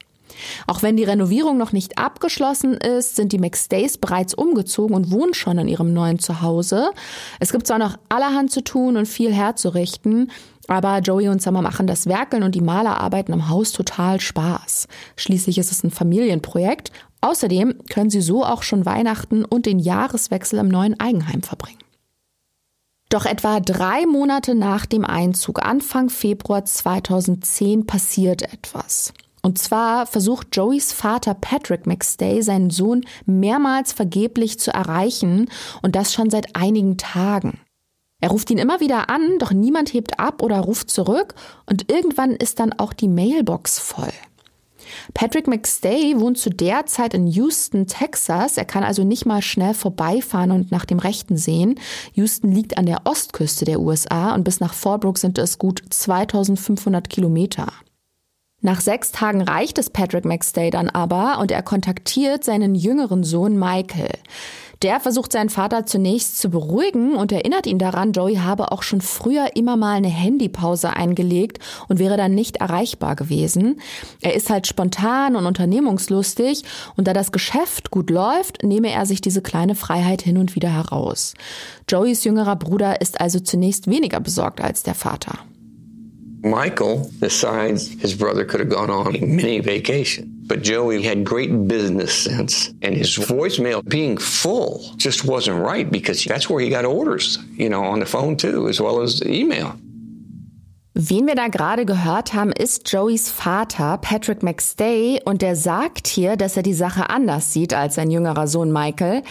Auch 0.67 0.81
wenn 0.81 0.97
die 0.97 1.03
Renovierung 1.03 1.57
noch 1.57 1.71
nicht 1.71 1.97
abgeschlossen 1.97 2.73
ist, 2.73 3.15
sind 3.15 3.31
die 3.31 3.39
McStays 3.39 3.97
bereits 3.97 4.33
umgezogen 4.33 4.95
und 4.95 5.11
wohnen 5.11 5.33
schon 5.33 5.57
in 5.57 5.67
ihrem 5.67 5.93
neuen 5.93 6.19
Zuhause. 6.19 6.91
Es 7.39 7.51
gibt 7.51 7.67
zwar 7.67 7.79
noch 7.79 7.97
allerhand 8.09 8.51
zu 8.51 8.63
tun 8.63 8.97
und 8.97 9.07
viel 9.07 9.33
herzurichten, 9.33 10.31
aber 10.67 10.99
Joey 10.99 11.29
und 11.29 11.41
Summer 11.41 11.61
machen 11.61 11.87
das 11.87 12.07
Werkeln 12.07 12.43
und 12.43 12.55
die 12.55 12.61
Malerarbeiten 12.61 13.33
im 13.33 13.49
Haus 13.49 13.71
total 13.71 14.19
Spaß. 14.19 14.87
Schließlich 15.15 15.57
ist 15.57 15.71
es 15.71 15.83
ein 15.83 15.91
Familienprojekt. 15.91 16.91
Außerdem 17.21 17.79
können 17.89 18.09
sie 18.09 18.21
so 18.21 18.43
auch 18.43 18.63
schon 18.63 18.85
Weihnachten 18.85 19.45
und 19.45 19.65
den 19.65 19.79
Jahreswechsel 19.79 20.59
im 20.59 20.67
neuen 20.67 20.99
Eigenheim 20.99 21.41
verbringen. 21.41 21.79
Doch 23.09 23.25
etwa 23.25 23.59
drei 23.59 24.05
Monate 24.05 24.55
nach 24.55 24.85
dem 24.85 25.05
Einzug, 25.05 25.63
Anfang 25.63 26.09
Februar 26.09 26.65
2010, 26.65 27.85
passiert 27.85 28.41
etwas. 28.41 29.13
Und 29.45 29.59
zwar 29.59 30.07
versucht 30.07 30.55
Joeys 30.55 30.91
Vater 30.91 31.35
Patrick 31.35 31.85
McStay 31.85 32.41
seinen 32.41 32.71
Sohn 32.71 33.05
mehrmals 33.27 33.93
vergeblich 33.93 34.59
zu 34.59 34.73
erreichen 34.73 35.51
und 35.83 35.95
das 35.95 36.15
schon 36.15 36.31
seit 36.31 36.55
einigen 36.55 36.97
Tagen. 36.97 37.59
Er 38.19 38.31
ruft 38.31 38.49
ihn 38.49 38.57
immer 38.57 38.79
wieder 38.79 39.07
an, 39.11 39.37
doch 39.37 39.51
niemand 39.51 39.93
hebt 39.93 40.19
ab 40.19 40.41
oder 40.41 40.61
ruft 40.61 40.89
zurück 40.89 41.35
und 41.67 41.91
irgendwann 41.91 42.31
ist 42.31 42.59
dann 42.59 42.73
auch 42.73 42.91
die 42.91 43.07
Mailbox 43.07 43.77
voll. 43.77 44.13
Patrick 45.13 45.45
McStay 45.45 46.19
wohnt 46.19 46.39
zu 46.39 46.49
der 46.49 46.87
Zeit 46.87 47.13
in 47.13 47.27
Houston, 47.27 47.85
Texas. 47.85 48.57
Er 48.57 48.65
kann 48.65 48.83
also 48.83 49.03
nicht 49.03 49.27
mal 49.27 49.43
schnell 49.43 49.75
vorbeifahren 49.75 50.49
und 50.49 50.71
nach 50.71 50.85
dem 50.85 50.97
Rechten 50.97 51.37
sehen. 51.37 51.79
Houston 52.13 52.51
liegt 52.51 52.79
an 52.79 52.87
der 52.87 53.01
Ostküste 53.05 53.65
der 53.65 53.79
USA 53.79 54.33
und 54.33 54.43
bis 54.43 54.59
nach 54.59 54.73
Fallbrook 54.73 55.19
sind 55.19 55.37
es 55.37 55.59
gut 55.59 55.83
2500 55.91 57.11
Kilometer. 57.11 57.67
Nach 58.65 58.81
sechs 58.81 59.11
Tagen 59.11 59.43
reicht 59.43 59.77
es 59.77 59.91
Patrick 59.91 60.25
McStay 60.25 60.71
dann 60.71 60.89
aber 60.89 61.37
und 61.39 61.51
er 61.51 61.61
kontaktiert 61.61 62.43
seinen 62.43 62.73
jüngeren 62.73 63.23
Sohn 63.23 63.59
Michael. 63.59 64.17
Der 64.81 64.99
versucht 64.99 65.33
seinen 65.33 65.51
Vater 65.51 65.85
zunächst 65.85 66.39
zu 66.39 66.49
beruhigen 66.49 67.13
und 67.13 67.31
erinnert 67.31 67.67
ihn 67.67 67.77
daran, 67.77 68.11
Joey 68.11 68.37
habe 68.37 68.71
auch 68.71 68.81
schon 68.81 69.01
früher 69.01 69.55
immer 69.55 69.77
mal 69.77 69.93
eine 69.93 70.07
Handypause 70.07 70.95
eingelegt 70.95 71.59
und 71.89 71.99
wäre 71.99 72.17
dann 72.17 72.33
nicht 72.33 72.57
erreichbar 72.57 73.15
gewesen. 73.15 73.79
Er 74.21 74.33
ist 74.33 74.49
halt 74.49 74.65
spontan 74.65 75.35
und 75.35 75.45
unternehmungslustig 75.45 76.63
und 76.97 77.07
da 77.07 77.13
das 77.13 77.31
Geschäft 77.31 77.91
gut 77.91 78.09
läuft, 78.09 78.63
nehme 78.63 78.89
er 78.89 79.05
sich 79.05 79.21
diese 79.21 79.43
kleine 79.43 79.75
Freiheit 79.75 80.23
hin 80.23 80.39
und 80.39 80.55
wieder 80.55 80.73
heraus. 80.73 81.35
Joeys 81.87 82.23
jüngerer 82.23 82.55
Bruder 82.55 82.99
ist 82.99 83.21
also 83.21 83.39
zunächst 83.39 83.85
weniger 83.85 84.19
besorgt 84.19 84.59
als 84.59 84.81
der 84.81 84.95
Vater. 84.95 85.37
Michael 86.45 87.09
decides 87.19 87.87
his 87.99 88.13
brother 88.13 88.45
could 88.45 88.59
have 88.59 88.69
gone 88.69 88.91
on 88.91 89.15
a 89.15 89.19
mini 89.19 89.59
vacation. 89.61 90.31
But 90.47 90.61
Joey 90.61 91.01
had 91.01 91.25
great 91.25 91.67
business 91.67 92.13
sense, 92.13 92.71
and 92.83 92.95
his 92.95 93.17
voicemail 93.17 93.81
being 93.83 94.19
full 94.19 94.81
just 94.97 95.25
wasn't 95.25 95.65
right 95.65 95.89
because 95.89 96.23
that's 96.23 96.47
where 96.47 96.61
he 96.61 96.69
got 96.69 96.85
orders, 96.85 97.39
you 97.57 97.67
know, 97.67 97.83
on 97.83 97.99
the 97.99 98.05
phone 98.05 98.37
too, 98.37 98.67
as 98.67 98.79
well 98.79 99.01
as 99.01 99.23
email. 99.25 99.73
Wen 100.93 101.27
wir 101.27 101.35
da 101.35 101.49
gerade 101.49 101.85
gehört 101.85 102.33
haben, 102.33 102.53
ist 102.53 102.89
Joeys 102.89 103.29
Vater, 103.29 103.97
Patrick 103.97 104.43
McStay, 104.43 105.19
und 105.25 105.41
der 105.41 105.55
sagt 105.57 106.07
hier, 106.07 106.37
dass 106.37 106.55
er 106.55 106.63
die 106.63 106.73
Sache 106.73 107.09
anders 107.09 107.51
sieht 107.51 107.73
als 107.73 107.95
sein 107.95 108.11
jüngerer 108.11 108.47
Sohn 108.47 108.71
Michael. 108.71 109.23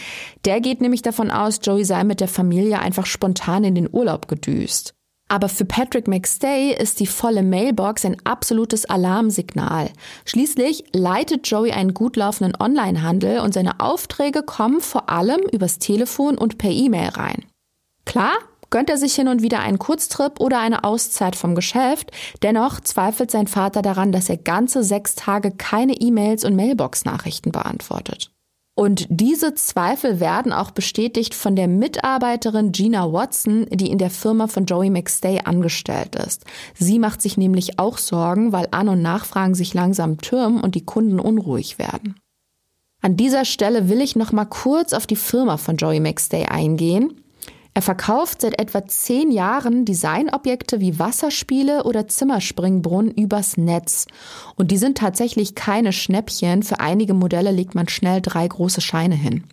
Der 0.45 0.61
geht 0.61 0.83
nämlich 0.83 1.01
davon 1.01 1.31
aus, 1.31 1.61
Joey 1.63 1.85
sei 1.85 2.05
mit 2.05 2.21
der 2.21 2.29
Familie 2.29 2.81
einfach 2.81 3.07
spontan 3.07 3.65
in 3.65 3.77
den 3.77 3.89
Urlaub 3.91 4.29
gedüst. 4.29 4.95
Aber 5.35 5.49
für 5.49 5.65
Patrick 5.65 6.07
McStay 6.07 6.73
ist 6.73 7.01
die 7.01 7.09
volle 7.09 7.43
Mailbox 7.43 8.05
ein 8.05 8.17
absolutes 8.23 8.85
Alarmsignal. 8.85 9.91
Schließlich 10.27 10.85
leitet 10.93 11.49
Joey 11.49 11.73
einen 11.73 11.93
gut 11.93 12.15
laufenden 12.15 12.55
Onlinehandel 12.57 13.41
und 13.41 13.53
seine 13.53 13.81
Aufträge 13.81 14.45
kommen 14.45 14.81
vor 14.81 15.11
allem 15.11 15.41
übers 15.51 15.81
Telefon 15.81 16.39
und 16.39 16.57
per 16.57 16.71
E-Mail 16.71 17.09
rein. 17.09 17.45
Klar, 18.05 18.35
gönnt 18.71 18.89
er 18.89 18.97
sich 18.97 19.17
hin 19.17 19.27
und 19.27 19.43
wieder 19.43 19.59
einen 19.59 19.81
Kurztrip 19.81 20.39
oder 20.39 20.61
eine 20.61 20.85
Auszeit 20.85 21.35
vom 21.35 21.57
Geschäft, 21.57 22.13
dennoch 22.45 22.79
zweifelt 22.79 23.33
sein 23.33 23.49
Vater 23.49 23.83
daran, 23.83 24.13
dass 24.13 24.29
er 24.29 24.37
ganze 24.37 24.85
sechs 24.85 25.17
Tage 25.17 25.51
keine 25.51 25.95
E-Mails 25.95 26.45
und 26.45 26.55
Mailbox-Nachrichten 26.55 27.51
beantwortet. 27.51 28.31
Und 28.77 29.07
diese 29.09 29.55
Zweifel 29.55 30.19
werden 30.19 30.53
auch 30.53 30.73
bestätigt 30.73 31.35
von 31.35 31.55
der 31.55 31.69
Mitarbeiterin 31.69 32.73
Gina 32.73 33.13
Watson, 33.13 33.67
die 33.71 33.89
in 33.89 33.99
der 33.99 34.11
Firma 34.11 34.49
von 34.49 34.67
Joey 34.67 34.91
McStay 34.91 35.43
angestellt 35.45 36.17
ist. 36.17 36.45
Sie 36.77 36.99
macht 36.99 37.23
sich 37.23 37.37
nämlich 37.37 37.79
auch 37.79 37.99
Sorgen, 37.99 38.53
weil 38.53 38.67
An- 38.73 38.89
und 38.89 39.01
Nachfragen 39.01 39.55
sich 39.55 39.75
langsam 39.75 40.19
türmen 40.19 40.61
und 40.61 40.75
die 40.75 40.85
Kunden 40.85 41.21
unruhig 41.21 41.79
werden. 41.79 42.17
An 43.01 43.17
dieser 43.17 43.45
Stelle 43.45 43.89
will 43.89 44.01
ich 44.01 44.17
noch 44.17 44.33
mal 44.33 44.47
kurz 44.47 44.93
auf 44.93 45.07
die 45.07 45.15
Firma 45.15 45.57
von 45.57 45.77
Joey 45.77 46.01
McStay 46.01 46.47
eingehen. 46.47 47.21
Er 47.75 47.83
verkauft 47.83 48.41
seit 48.41 48.61
etwa 48.61 48.87
zehn 48.87 49.33
Jahren 49.33 49.85
Designobjekte 49.85 50.81
wie 50.81 50.99
Wasserspiele 51.01 51.83
oder 51.83 52.07
Zimmerspringbrunnen 52.07 53.13
übers 53.13 53.57
Netz. 53.57 54.07
Und 54.57 54.71
die 54.71 54.79
sind 54.79 54.99
tatsächlich 54.99 55.55
keine 55.55 55.93
Schnäppchen. 55.93 56.63
Für 56.63 56.81
einige 56.81 57.15
Modelle 57.15 57.51
legt 57.51 57.75
man 57.75 57.89
schnell 57.89 58.21
drei 58.21 58.47
große 58.47 58.81
Scheine 58.81 59.15
hin. 59.15 59.45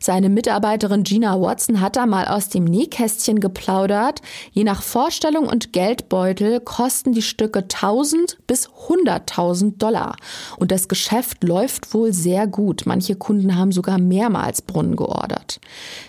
Seine 0.00 0.28
Mitarbeiterin 0.28 1.04
Gina 1.04 1.40
Watson 1.40 1.80
hat 1.80 1.96
da 1.96 2.06
mal 2.06 2.26
aus 2.26 2.48
dem 2.48 2.64
Nähkästchen 2.64 3.40
geplaudert. 3.40 4.20
Je 4.52 4.64
nach 4.64 4.82
Vorstellung 4.82 5.46
und 5.46 5.72
Geldbeutel 5.72 6.60
kosten 6.60 7.12
die 7.12 7.22
Stücke 7.22 7.60
1000 7.60 8.38
bis 8.46 8.68
100.000 8.68 9.78
Dollar. 9.78 10.16
Und 10.58 10.72
das 10.72 10.88
Geschäft 10.88 11.44
läuft 11.44 11.94
wohl 11.94 12.12
sehr 12.12 12.46
gut. 12.46 12.82
Manche 12.86 13.14
Kunden 13.14 13.56
haben 13.56 13.72
sogar 13.72 13.98
mehrmals 13.98 14.62
Brunnen 14.62 14.96
geordert. 14.96 15.60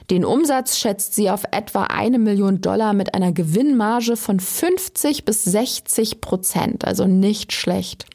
Den 0.10 0.26
Umsatz 0.26 0.78
schätzt 0.78 1.14
sie 1.14 1.30
auf 1.30 1.44
etwa 1.52 1.84
eine 1.84 2.20
Million 2.20 2.62
Dollar 2.62 2.94
mit 2.94 3.14
einer 3.14 3.32
Gewinnmarge 3.32 4.18
von 4.18 4.40
50 4.40 5.26
bis 5.26 5.44
60 5.44 6.22
Prozent. 6.22 6.86
Also 6.86 7.06
nicht 7.06 7.54
schlecht. 7.54 8.06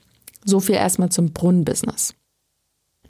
So 0.45 0.61
viel 0.61 0.75
erstmal 0.75 1.11
zum 1.11 1.33
Brunnenbusiness. 1.33 2.15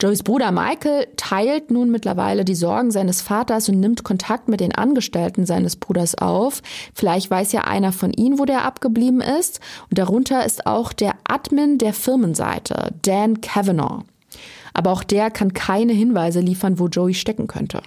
Joeys 0.00 0.22
Bruder 0.24 0.50
Michael 0.50 1.06
teilt 1.16 1.70
nun 1.70 1.90
mittlerweile 1.90 2.44
die 2.44 2.56
Sorgen 2.56 2.90
seines 2.90 3.22
Vaters 3.22 3.68
und 3.68 3.78
nimmt 3.78 4.02
Kontakt 4.02 4.48
mit 4.48 4.58
den 4.58 4.74
Angestellten 4.74 5.46
seines 5.46 5.76
Bruders 5.76 6.16
auf. 6.16 6.60
Vielleicht 6.92 7.30
weiß 7.30 7.52
ja 7.52 7.62
einer 7.62 7.92
von 7.92 8.12
ihnen, 8.12 8.38
wo 8.38 8.44
der 8.44 8.64
abgeblieben 8.64 9.20
ist. 9.20 9.60
Und 9.90 9.98
darunter 9.98 10.44
ist 10.44 10.66
auch 10.66 10.92
der 10.92 11.14
Admin 11.24 11.78
der 11.78 11.92
Firmenseite, 11.92 12.94
Dan 13.02 13.40
Kavanaugh. 13.40 14.04
Aber 14.74 14.90
auch 14.90 15.04
der 15.04 15.30
kann 15.30 15.52
keine 15.52 15.92
Hinweise 15.92 16.40
liefern, 16.40 16.78
wo 16.78 16.88
Joey 16.88 17.14
stecken 17.14 17.46
könnte. 17.46 17.82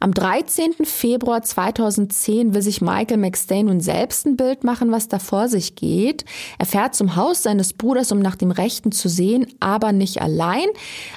Am 0.00 0.14
13. 0.14 0.84
Februar 0.84 1.42
2010 1.42 2.54
will 2.54 2.62
sich 2.62 2.80
Michael 2.80 3.16
McStay 3.16 3.64
nun 3.64 3.80
selbst 3.80 4.26
ein 4.26 4.36
Bild 4.36 4.62
machen, 4.62 4.92
was 4.92 5.08
da 5.08 5.18
vor 5.18 5.48
sich 5.48 5.74
geht. 5.74 6.24
Er 6.56 6.66
fährt 6.66 6.94
zum 6.94 7.16
Haus 7.16 7.42
seines 7.42 7.72
Bruders, 7.72 8.12
um 8.12 8.20
nach 8.20 8.36
dem 8.36 8.52
Rechten 8.52 8.92
zu 8.92 9.08
sehen, 9.08 9.48
aber 9.58 9.90
nicht 9.90 10.22
allein. 10.22 10.68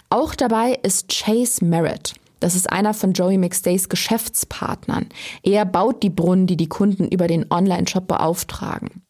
Auch 0.09 0.33
dabei 0.33 0.79
ist 0.81 1.09
Chase 1.09 1.63
Merritt. 1.63 2.15
Das 2.39 2.55
ist 2.55 2.71
einer 2.71 2.95
von 2.95 3.13
Joey 3.13 3.38
McStays 3.38 3.88
Geschäftspartnern. 3.88 5.09
Er 5.43 5.65
baut 5.65 6.01
die 6.01 6.09
Brunnen, 6.09 6.47
die 6.47 6.57
die 6.57 6.69
Kunden 6.69 7.07
über 7.07 7.27
den 7.27 7.51
Online-Shop 7.51 8.07
beauftragen. 8.07 9.03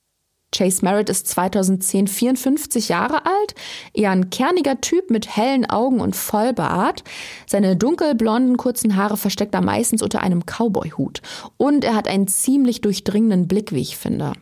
Chase 0.53 0.83
Merritt 0.83 1.09
ist 1.09 1.27
2010 1.27 2.07
54 2.07 2.89
Jahre 2.89 3.25
alt, 3.25 3.55
eher 3.93 4.11
ein 4.11 4.29
kerniger 4.29 4.81
Typ 4.81 5.09
mit 5.09 5.35
hellen 5.35 5.69
Augen 5.69 6.01
und 6.01 6.15
Vollbart. 6.15 7.03
Seine 7.47 7.77
dunkelblonden 7.77 8.57
kurzen 8.57 8.95
Haare 8.97 9.17
versteckt 9.17 9.53
er 9.53 9.61
meistens 9.61 10.01
unter 10.01 10.21
einem 10.21 10.43
Cowboy-Hut. 10.45 11.21
Und 11.57 11.85
er 11.85 11.95
hat 11.95 12.07
einen 12.07 12.27
ziemlich 12.27 12.81
durchdringenden 12.81 13.47
Blick, 13.47 13.71
wie 13.71 13.81
ich 13.81 13.97
finde. 13.97 14.33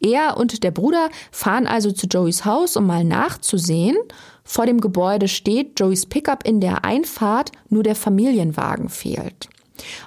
Er 0.00 0.36
und 0.36 0.64
der 0.64 0.72
Bruder 0.72 1.10
fahren 1.30 1.66
also 1.66 1.92
zu 1.92 2.06
Joeys 2.06 2.44
Haus, 2.44 2.76
um 2.76 2.86
mal 2.86 3.04
nachzusehen. 3.04 3.96
Vor 4.44 4.66
dem 4.66 4.80
Gebäude 4.80 5.28
steht 5.28 5.78
Joeys 5.78 6.06
Pickup 6.06 6.44
in 6.44 6.60
der 6.60 6.84
Einfahrt, 6.84 7.52
nur 7.68 7.82
der 7.82 7.94
Familienwagen 7.94 8.88
fehlt. 8.88 9.48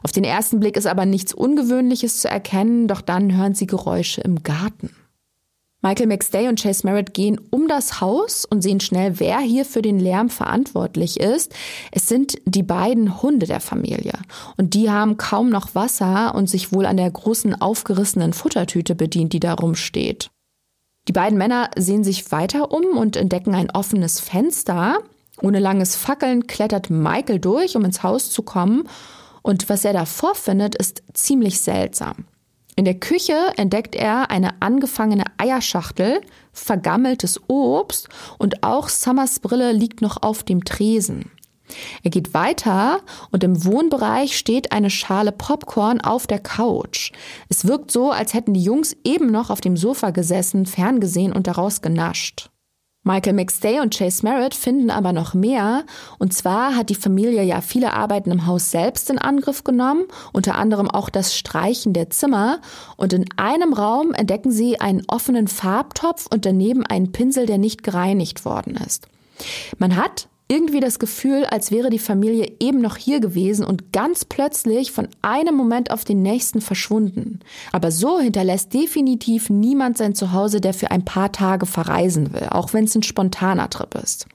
Auf 0.03 0.11
den 0.11 0.23
ersten 0.23 0.59
Blick 0.59 0.77
ist 0.77 0.85
aber 0.85 1.05
nichts 1.05 1.33
Ungewöhnliches 1.33 2.17
zu 2.17 2.29
erkennen, 2.29 2.87
doch 2.87 3.01
dann 3.01 3.35
hören 3.35 3.55
sie 3.55 3.67
Geräusche 3.67 4.21
im 4.21 4.43
Garten. 4.43 4.91
Michael 5.85 6.07
McStay 6.07 6.47
und 6.47 6.59
Chase 6.59 6.83
Merritt 6.83 7.13
gehen 7.13 7.39
um 7.51 7.67
das 7.67 8.01
Haus 8.01 8.43
und 8.43 8.63
sehen 8.63 8.79
schnell, 8.79 9.19
wer 9.19 9.37
hier 9.37 9.65
für 9.65 9.83
den 9.83 9.99
Lärm 9.99 10.31
verantwortlich 10.31 11.19
ist. 11.19 11.53
Es 11.91 12.09
sind 12.09 12.39
die 12.45 12.63
beiden 12.63 13.21
Hunde 13.21 13.45
der 13.45 13.59
Familie. 13.59 14.13
Und 14.57 14.73
die 14.73 14.89
haben 14.89 15.17
kaum 15.17 15.51
noch 15.51 15.75
Wasser 15.75 16.33
und 16.33 16.49
sich 16.49 16.73
wohl 16.73 16.87
an 16.87 16.97
der 16.97 17.11
großen 17.11 17.61
aufgerissenen 17.61 18.33
Futtertüte 18.33 18.95
bedient, 18.95 19.33
die 19.33 19.39
da 19.39 19.53
rumsteht. 19.53 20.31
Die 21.07 21.13
beiden 21.13 21.37
Männer 21.37 21.69
sehen 21.77 22.03
sich 22.03 22.31
weiter 22.31 22.71
um 22.71 22.97
und 22.97 23.15
entdecken 23.15 23.53
ein 23.53 23.69
offenes 23.69 24.19
Fenster. 24.19 24.97
Ohne 25.39 25.59
langes 25.59 25.95
Fackeln 25.95 26.47
klettert 26.47 26.89
Michael 26.89 27.37
durch, 27.37 27.75
um 27.75 27.85
ins 27.85 28.01
Haus 28.01 28.31
zu 28.31 28.41
kommen. 28.41 28.89
Und 29.43 29.69
was 29.69 29.85
er 29.85 29.93
da 29.93 30.05
vorfindet, 30.05 30.73
ist 30.73 31.03
ziemlich 31.13 31.61
seltsam. 31.61 32.25
In 32.77 32.83
der 32.83 32.95
Küche 32.95 33.53
entdeckt 33.55 33.95
er 33.95 34.29
eine 34.31 34.61
angefangene 34.61 35.23
Eierschachtel, 35.37 36.19
vergammeltes 36.51 37.39
Obst 37.47 38.09
und 38.37 38.63
auch 38.63 38.89
Summers 38.89 39.39
Brille 39.39 39.71
liegt 39.71 40.01
noch 40.01 40.21
auf 40.21 40.43
dem 40.43 40.65
Tresen. 40.65 41.31
Er 42.03 42.11
geht 42.11 42.33
weiter 42.33 42.99
und 43.31 43.43
im 43.43 43.63
Wohnbereich 43.63 44.37
steht 44.37 44.71
eine 44.73 44.89
Schale 44.89 45.31
Popcorn 45.31 46.01
auf 46.01 46.27
der 46.27 46.39
Couch. 46.39 47.11
Es 47.49 47.65
wirkt 47.65 47.91
so, 47.91 48.11
als 48.11 48.33
hätten 48.33 48.53
die 48.53 48.63
Jungs 48.63 48.95
eben 49.03 49.27
noch 49.27 49.49
auf 49.49 49.61
dem 49.61 49.77
Sofa 49.77 50.11
gesessen, 50.11 50.65
ferngesehen 50.65 51.31
und 51.33 51.47
daraus 51.47 51.81
genascht. 51.81 52.49
Michael 53.07 53.33
McStay 53.33 53.79
und 53.79 53.95
Chase 53.95 54.23
Merritt 54.23 54.55
finden 54.55 54.89
aber 54.89 55.13
noch 55.13 55.35
mehr. 55.35 55.83
Und 56.17 56.33
zwar 56.33 56.75
hat 56.75 56.89
die 56.89 56.95
Familie 56.95 57.43
ja 57.43 57.61
viele 57.61 57.93
Arbeiten 57.93 58.31
im 58.31 58.47
Haus 58.47 58.71
selbst 58.71 59.11
in 59.11 59.19
Angriff 59.19 59.63
genommen, 59.63 60.05
unter 60.33 60.55
anderem 60.55 60.89
auch 60.89 61.09
das 61.09 61.37
Streichen 61.37 61.93
der 61.93 62.09
Zimmer. 62.09 62.59
Und 62.97 63.13
in 63.13 63.25
einem 63.37 63.73
Raum 63.73 64.13
entdecken 64.13 64.51
sie 64.51 64.81
einen 64.81 65.03
offenen 65.07 65.47
Farbtopf 65.47 66.25
und 66.33 66.47
daneben 66.47 66.83
einen 66.83 67.11
Pinsel, 67.11 67.45
der 67.45 67.59
nicht 67.59 67.83
gereinigt 67.83 68.43
worden 68.43 68.75
ist. 68.75 69.07
Man 69.77 69.95
hat 69.95 70.27
irgendwie 70.47 70.79
das 70.79 70.99
Gefühl, 70.99 71.45
als 71.45 71.71
wäre 71.71 71.89
die 71.89 71.99
Familie 71.99 72.51
eben 72.59 72.79
noch 72.79 72.97
hier 72.97 73.19
gewesen 73.19 73.65
und 73.65 73.91
ganz 73.91 74.25
plötzlich 74.25 74.91
von 74.91 75.07
einem 75.21 75.55
Moment 75.55 75.89
auf 75.89 76.03
den 76.03 76.21
nächsten 76.21 76.61
verschwunden. 76.61 77.39
Aber 77.71 77.91
so 77.91 78.19
hinterlässt 78.19 78.73
definitiv 78.73 79.49
niemand 79.49 79.97
sein 79.97 80.13
Zuhause, 80.13 80.61
der 80.61 80.73
für 80.73 80.91
ein 80.91 81.03
paar 81.03 81.31
Tage 81.31 81.65
verreisen 81.65 82.33
will, 82.33 82.47
auch 82.51 82.73
wenn 82.73 82.85
es 82.85 82.95
ein 82.95 83.03
spontaner 83.03 83.69
Trip 83.69 83.95
ist. 83.95 84.27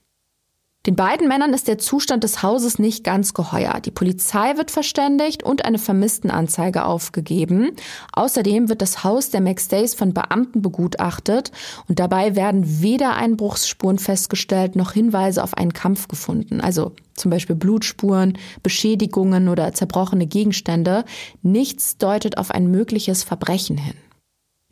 Den 0.87 0.97
beiden 0.97 1.29
Männern 1.29 1.53
ist 1.53 1.69
der 1.69 1.77
Zustand 1.77 2.25
des 2.25 2.43
Hauses 2.43 2.79
nicht 2.79 3.05
ganz 3.05 3.35
geheuer. 3.35 3.81
Die 3.81 3.91
Polizei 3.91 4.57
wird 4.57 4.71
verständigt 4.71 5.43
und 5.43 5.67
eine 5.67 5.77
Vermisstenanzeige 5.77 6.87
aufgegeben. 6.87 7.73
Außerdem 8.15 8.71
wird 8.71 8.81
das 8.81 9.05
Haus 9.05 9.29
der 9.29 9.43
McStays 9.43 9.95
von 9.95 10.15
Beamten 10.15 10.63
begutachtet 10.63 11.53
und 11.87 11.99
dabei 11.99 12.35
werden 12.35 12.81
weder 12.81 13.15
Einbruchsspuren 13.15 13.99
festgestellt 13.99 14.75
noch 14.75 14.93
Hinweise 14.93 15.45
auf 15.45 15.53
einen 15.53 15.75
Kampf 15.75 16.09
gefunden. 16.09 16.63
Also 16.63 16.93
zum 17.13 17.31
Beispiel 17.31 17.57
Blutspuren, 17.57 18.39
Beschädigungen 18.63 19.51
oder 19.51 19.75
zerbrochene 19.75 20.27
Gegenstände. 20.27 21.05
Nichts 21.43 21.99
deutet 21.99 22.39
auf 22.39 22.51
ein 22.51 22.71
mögliches 22.71 23.23
Verbrechen 23.23 23.77
hin. 23.77 23.97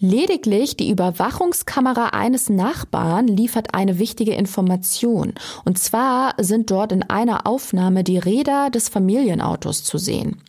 Lediglich 0.00 0.76
die 0.76 0.90
Überwachungskamera 0.90 2.10
eines 2.10 2.48
Nachbarn 2.48 3.26
liefert 3.26 3.74
eine 3.74 3.98
wichtige 3.98 4.32
Information. 4.32 5.34
Und 5.64 5.78
zwar 5.78 6.34
sind 6.38 6.70
dort 6.70 6.92
in 6.92 7.02
einer 7.02 7.48
Aufnahme 7.48 8.04
die 8.04 8.18
Räder 8.18 8.70
des 8.70 8.88
Familienautos 8.88 9.82
zu 9.82 9.98
sehen. 9.98 10.40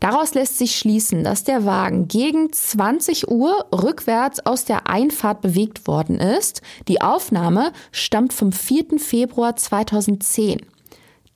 Daraus 0.00 0.34
lässt 0.34 0.58
sich 0.58 0.76
schließen, 0.76 1.22
dass 1.22 1.44
der 1.44 1.64
Wagen 1.64 2.08
gegen 2.08 2.52
20 2.52 3.30
Uhr 3.30 3.66
rückwärts 3.72 4.44
aus 4.44 4.64
der 4.64 4.88
Einfahrt 4.88 5.42
bewegt 5.42 5.86
worden 5.86 6.18
ist. 6.18 6.60
Die 6.88 7.00
Aufnahme 7.00 7.72
stammt 7.92 8.32
vom 8.32 8.50
4. 8.50 8.98
Februar 8.98 9.54
2010. 9.54 10.66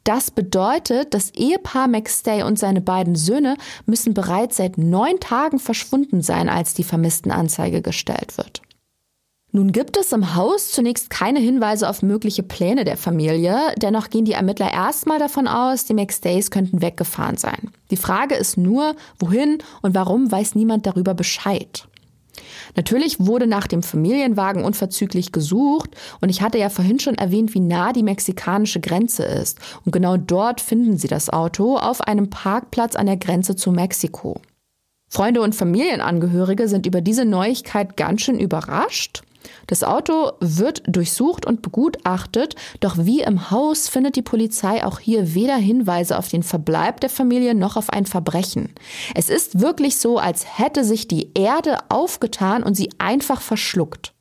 Das 0.07 0.31
bedeutet, 0.31 1.15
das 1.15 1.31
Ehepaar 1.31 1.89
McStay 1.89 2.45
und 2.45 2.61
seine 2.61 2.81
beiden 2.81 3.17
Söhne 3.17 3.57
müssen 3.87 4.15
bereits 4.15 4.57
seit 4.57 4.79
neun 4.79 5.19
Tagen 5.19 5.59
verschwunden 5.59 6.23
sein, 6.23 6.49
als 6.49 6.75
die 6.75 6.85
Vermisstenanzeige 6.85 7.83
gestellt 7.83 8.39
wird. 8.39 8.63
Nun 9.51 9.73
gibt 9.73 9.97
es 9.97 10.13
im 10.13 10.37
Haus 10.37 10.71
zunächst 10.71 11.11
keine 11.11 11.41
Hinweise 11.41 11.89
auf 11.89 12.03
mögliche 12.03 12.45
Pläne 12.45 12.85
der 12.85 12.97
Familie, 12.97 13.59
dennoch 13.79 14.09
gehen 14.09 14.25
die 14.25 14.35
Ermittler 14.35 14.73
erstmal 14.73 15.19
davon 15.19 15.49
aus, 15.49 15.87
die 15.87 15.95
McStays 15.95 16.53
könnten 16.53 16.83
weggefahren 16.83 17.37
sein. 17.37 17.73
Die 17.91 17.97
Frage 17.97 18.37
ist 18.37 18.57
nur, 18.57 18.95
wohin 19.19 19.59
und 19.83 19.97
warum 19.97 20.31
weiß 20.31 20.55
niemand 20.55 20.87
darüber 20.87 21.15
Bescheid. 21.15 21.89
Natürlich 22.75 23.19
wurde 23.21 23.47
nach 23.47 23.67
dem 23.67 23.83
Familienwagen 23.83 24.65
unverzüglich 24.65 25.33
gesucht 25.33 25.91
und 26.21 26.29
ich 26.29 26.43
hatte 26.43 26.59
ja 26.59 26.69
vorhin 26.69 26.99
schon 26.99 27.17
erwähnt, 27.17 27.55
wie 27.55 27.61
nah 27.61 27.93
die 27.93 28.03
mexikanische 28.03 28.81
Grenze 28.81 29.25
ist. 29.25 29.59
Und 29.85 29.93
genau 29.93 30.17
dort 30.17 30.61
finden 30.61 30.99
sie 30.99 31.09
das 31.09 31.31
Auto 31.31 31.77
auf 31.77 32.01
einem 32.01 32.31
Parkplatz 32.31 32.97
an 32.97 33.07
der 33.07 33.17
Grenze 33.17 33.57
zu 33.57 33.73
Mexiko. 33.73 34.41
Freunde 35.09 35.41
und 35.41 35.55
Familienangehörige 35.55 36.69
sind 36.69 36.87
über 36.87 37.01
diese 37.01 37.25
Neuigkeit 37.25 37.97
ganz 37.97 38.23
schön 38.23 38.41
überrascht 38.41 39.23
das 39.67 39.85
Auto 39.85 40.33
wird 40.41 40.83
durchsucht 40.87 41.47
und 41.47 41.63
begutachtet, 41.63 42.55
doch 42.81 42.97
wie 42.99 43.23
im 43.23 43.51
Haus 43.51 43.89
findet 43.89 44.17
die 44.17 44.23
Polizei 44.23 44.85
auch 44.85 44.99
hier 44.99 45.35
weder 45.35 45.57
Hinweise 45.57 46.19
auf 46.19 46.29
den 46.29 46.43
Verbleib 46.43 47.01
der 47.01 47.11
Familie 47.11 47.55
noch 47.55 47.77
auf 47.77 47.91
ein 47.91 48.07
Verbrechen. 48.07 48.71
Es 49.15 49.29
ist 49.29 49.61
wirklich 49.61 49.97
so, 49.97 50.19
als 50.19 50.59
hätte 50.59 50.85
sich 50.85 51.09
die 51.09 51.31
Erde 51.35 51.79
aufgetan 51.89 52.63
und 52.63 52.75
sie 52.75 52.91
einfach 52.99 53.41
verschluckt. 53.41 54.13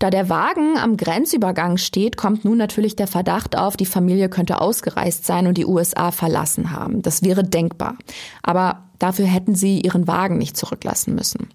Da 0.00 0.08
der 0.08 0.30
Wagen 0.30 0.78
am 0.78 0.96
Grenzübergang 0.96 1.76
steht, 1.76 2.16
kommt 2.16 2.46
nun 2.46 2.56
natürlich 2.56 2.96
der 2.96 3.06
Verdacht 3.06 3.56
auf, 3.56 3.76
die 3.76 3.84
Familie 3.84 4.30
könnte 4.30 4.62
ausgereist 4.62 5.26
sein 5.26 5.46
und 5.46 5.58
die 5.58 5.66
USA 5.66 6.10
verlassen 6.10 6.70
haben. 6.70 7.02
Das 7.02 7.22
wäre 7.22 7.44
denkbar. 7.44 7.98
Aber 8.42 8.84
dafür 8.98 9.26
hätten 9.26 9.54
sie 9.54 9.80
ihren 9.80 10.06
Wagen 10.06 10.38
nicht 10.38 10.56
zurücklassen 10.56 11.14
müssen. 11.14 11.50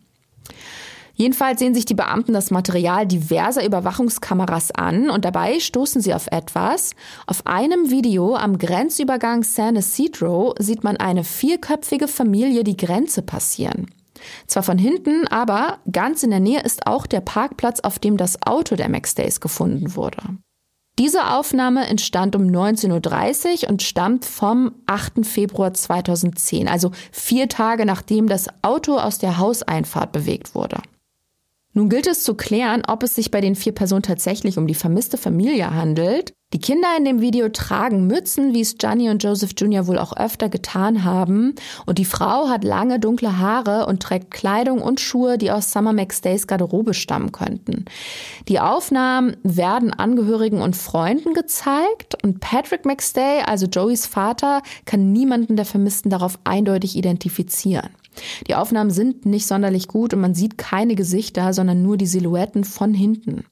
Jedenfalls 1.15 1.59
sehen 1.59 1.73
sich 1.73 1.85
die 1.85 1.93
Beamten 1.93 2.33
das 2.33 2.51
Material 2.51 3.07
diverser 3.07 3.65
Überwachungskameras 3.65 4.71
an 4.71 5.09
und 5.09 5.23
dabei 5.23 5.59
stoßen 5.59 6.01
sie 6.01 6.13
auf 6.13 6.27
etwas. 6.27 6.91
Auf 7.25 7.47
einem 7.47 7.89
Video 7.89 8.35
am 8.35 8.57
Grenzübergang 8.57 9.43
San 9.43 9.77
Isidro 9.77 10.55
sieht 10.59 10.83
man 10.83 10.97
eine 10.97 11.23
vierköpfige 11.23 12.09
Familie 12.09 12.65
die 12.65 12.77
Grenze 12.77 13.21
passieren. 13.21 13.87
Zwar 14.47 14.63
von 14.63 14.77
hinten, 14.77 15.27
aber 15.27 15.79
ganz 15.91 16.23
in 16.23 16.31
der 16.31 16.39
Nähe 16.39 16.61
ist 16.61 16.87
auch 16.87 17.05
der 17.05 17.21
Parkplatz, 17.21 17.79
auf 17.79 17.99
dem 17.99 18.17
das 18.17 18.41
Auto 18.45 18.75
der 18.75 18.89
McStays 18.89 19.39
gefunden 19.39 19.95
wurde. 19.95 20.21
Diese 20.97 21.31
Aufnahme 21.31 21.87
entstand 21.87 22.35
um 22.37 22.43
19.30 22.43 23.63
Uhr 23.63 23.69
und 23.69 23.83
stammt 23.83 24.23
vom 24.23 24.71
8. 24.85 25.25
Februar 25.25 25.73
2010, 25.73 26.69
also 26.69 26.91
vier 27.11 27.49
Tage 27.49 27.85
nachdem 27.85 28.27
das 28.27 28.47
Auto 28.61 28.97
aus 28.97 29.17
der 29.17 29.37
Hauseinfahrt 29.37 30.13
bewegt 30.13 30.55
wurde. 30.55 30.77
Nun 31.77 31.89
gilt 31.89 32.07
es 32.07 32.23
zu 32.23 32.35
klären, 32.35 32.83
ob 32.87 33.03
es 33.03 33.15
sich 33.15 33.31
bei 33.31 33.41
den 33.41 33.53
vier 33.53 33.73
Personen 33.73 34.01
tatsächlich 34.01 34.57
um 34.57 34.65
die 34.65 34.75
vermisste 34.75 35.17
Familie 35.17 35.75
handelt. 35.75 36.33
Die 36.53 36.59
Kinder 36.59 36.87
in 36.97 37.03
dem 37.03 37.19
Video 37.19 37.49
tragen 37.49 38.07
Mützen, 38.07 38.53
wie 38.53 38.61
es 38.61 38.77
Gianni 38.77 39.09
und 39.09 39.21
Joseph 39.21 39.51
Jr. 39.57 39.85
wohl 39.87 39.97
auch 39.97 40.15
öfter 40.15 40.47
getan 40.47 41.03
haben. 41.03 41.53
Und 41.85 41.97
die 41.97 42.05
Frau 42.05 42.47
hat 42.47 42.63
lange 42.63 42.97
dunkle 42.97 43.39
Haare 43.39 43.87
und 43.87 44.01
trägt 44.01 44.31
Kleidung 44.31 44.81
und 44.81 45.01
Schuhe, 45.01 45.37
die 45.37 45.51
aus 45.51 45.73
Summer 45.73 45.91
McStays 45.91 46.47
Garderobe 46.47 46.93
stammen 46.93 47.33
könnten. 47.33 47.83
Die 48.47 48.61
Aufnahmen 48.61 49.35
werden 49.43 49.91
Angehörigen 49.91 50.61
und 50.61 50.77
Freunden 50.77 51.33
gezeigt 51.33 52.15
und 52.23 52.39
Patrick 52.39 52.85
McStay, 52.85 53.41
also 53.45 53.65
Joeys 53.65 54.05
Vater, 54.05 54.61
kann 54.85 55.11
niemanden 55.11 55.57
der 55.57 55.65
Vermissten 55.65 56.09
darauf 56.09 56.39
eindeutig 56.45 56.95
identifizieren. 56.95 57.89
Die 58.47 58.55
Aufnahmen 58.55 58.91
sind 58.91 59.25
nicht 59.25 59.47
sonderlich 59.47 59.87
gut 59.87 60.13
und 60.13 60.21
man 60.21 60.35
sieht 60.35 60.57
keine 60.57 60.95
Gesichter, 60.95 61.53
sondern 61.53 61.81
nur 61.81 61.97
die 61.97 62.07
Silhouetten 62.07 62.63
von 62.63 62.93
hinten. 62.93 63.45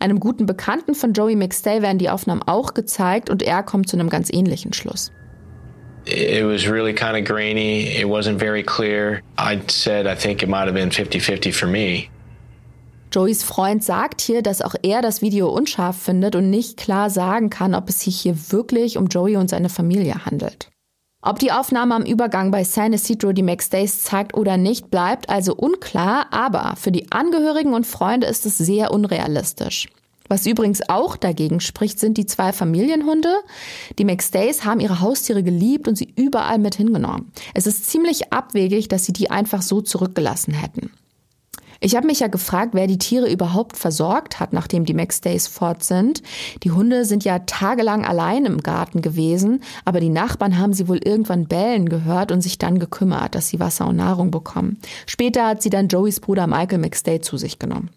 Einem 0.00 0.20
guten 0.20 0.46
Bekannten 0.46 0.94
von 0.94 1.12
Joey 1.12 1.36
McStay 1.36 1.80
werden 1.80 1.98
die 1.98 2.10
Aufnahmen 2.10 2.42
auch 2.42 2.74
gezeigt 2.74 3.30
und 3.30 3.42
er 3.42 3.62
kommt 3.62 3.88
zu 3.88 3.96
einem 3.96 4.10
ganz 4.10 4.30
ähnlichen 4.32 4.72
Schluss. 4.72 5.12
It 6.06 6.44
was 6.44 6.68
really 6.68 6.92
kind 6.92 7.16
of 7.16 7.24
grainy. 7.24 7.86
It 7.98 8.06
wasn't 8.06 8.38
very 8.38 8.62
clear. 8.62 9.22
I 9.38 9.58
said 9.68 10.06
I 10.06 10.14
think 10.14 10.42
it 10.42 10.48
might 10.48 10.66
have 10.66 10.74
been 10.74 10.90
50-50 10.90 11.54
for 11.54 11.66
me. 11.66 12.08
Joeys 13.10 13.44
Freund 13.44 13.82
sagt 13.82 14.20
hier, 14.20 14.42
dass 14.42 14.60
auch 14.60 14.74
er 14.82 15.00
das 15.00 15.22
Video 15.22 15.48
unscharf 15.48 15.96
findet 15.96 16.34
und 16.34 16.50
nicht 16.50 16.76
klar 16.76 17.10
sagen 17.10 17.48
kann, 17.48 17.74
ob 17.74 17.88
es 17.88 18.00
sich 18.00 18.20
hier 18.20 18.36
wirklich 18.50 18.98
um 18.98 19.06
Joey 19.06 19.36
und 19.36 19.48
seine 19.48 19.68
Familie 19.68 20.26
handelt. 20.26 20.68
Ob 21.26 21.38
die 21.38 21.52
Aufnahme 21.52 21.94
am 21.94 22.02
Übergang 22.02 22.50
bei 22.50 22.64
San 22.64 22.92
Isidro 22.92 23.32
die 23.32 23.42
Max 23.42 23.70
Days 23.70 24.02
zeigt 24.02 24.34
oder 24.34 24.58
nicht, 24.58 24.90
bleibt 24.90 25.30
also 25.30 25.54
unklar, 25.54 26.26
aber 26.32 26.74
für 26.76 26.92
die 26.92 27.10
Angehörigen 27.12 27.72
und 27.72 27.86
Freunde 27.86 28.26
ist 28.26 28.44
es 28.44 28.58
sehr 28.58 28.92
unrealistisch. 28.92 29.88
Was 30.28 30.44
übrigens 30.44 30.86
auch 30.86 31.16
dagegen 31.16 31.60
spricht, 31.60 31.98
sind 31.98 32.18
die 32.18 32.26
zwei 32.26 32.52
Familienhunde. 32.52 33.34
Die 33.98 34.04
McStays 34.04 34.66
haben 34.66 34.80
ihre 34.80 35.00
Haustiere 35.00 35.42
geliebt 35.42 35.88
und 35.88 35.96
sie 35.96 36.12
überall 36.14 36.58
mit 36.58 36.74
hingenommen. 36.74 37.32
Es 37.54 37.66
ist 37.66 37.86
ziemlich 37.86 38.30
abwegig, 38.30 38.88
dass 38.88 39.06
sie 39.06 39.14
die 39.14 39.30
einfach 39.30 39.62
so 39.62 39.80
zurückgelassen 39.80 40.52
hätten. 40.52 40.90
Ich 41.84 41.96
habe 41.96 42.06
mich 42.06 42.20
ja 42.20 42.28
gefragt, 42.28 42.70
wer 42.72 42.86
die 42.86 42.96
Tiere 42.96 43.30
überhaupt 43.30 43.76
versorgt 43.76 44.40
hat, 44.40 44.54
nachdem 44.54 44.86
die 44.86 44.94
McStays 44.94 45.46
fort 45.46 45.84
sind. 45.84 46.22
Die 46.62 46.70
Hunde 46.70 47.04
sind 47.04 47.24
ja 47.24 47.40
tagelang 47.40 48.06
allein 48.06 48.46
im 48.46 48.62
Garten 48.62 49.02
gewesen, 49.02 49.62
aber 49.84 50.00
die 50.00 50.08
Nachbarn 50.08 50.58
haben 50.58 50.72
sie 50.72 50.88
wohl 50.88 50.96
irgendwann 51.04 51.44
bellen 51.44 51.90
gehört 51.90 52.32
und 52.32 52.40
sich 52.40 52.56
dann 52.56 52.78
gekümmert, 52.78 53.34
dass 53.34 53.48
sie 53.48 53.60
Wasser 53.60 53.86
und 53.86 53.96
Nahrung 53.96 54.30
bekommen. 54.30 54.78
Später 55.04 55.46
hat 55.46 55.60
sie 55.60 55.68
dann 55.68 55.88
Joeys 55.88 56.20
Bruder 56.20 56.46
Michael 56.46 56.78
McStay 56.78 57.20
zu 57.20 57.36
sich 57.36 57.58
genommen. 57.58 57.90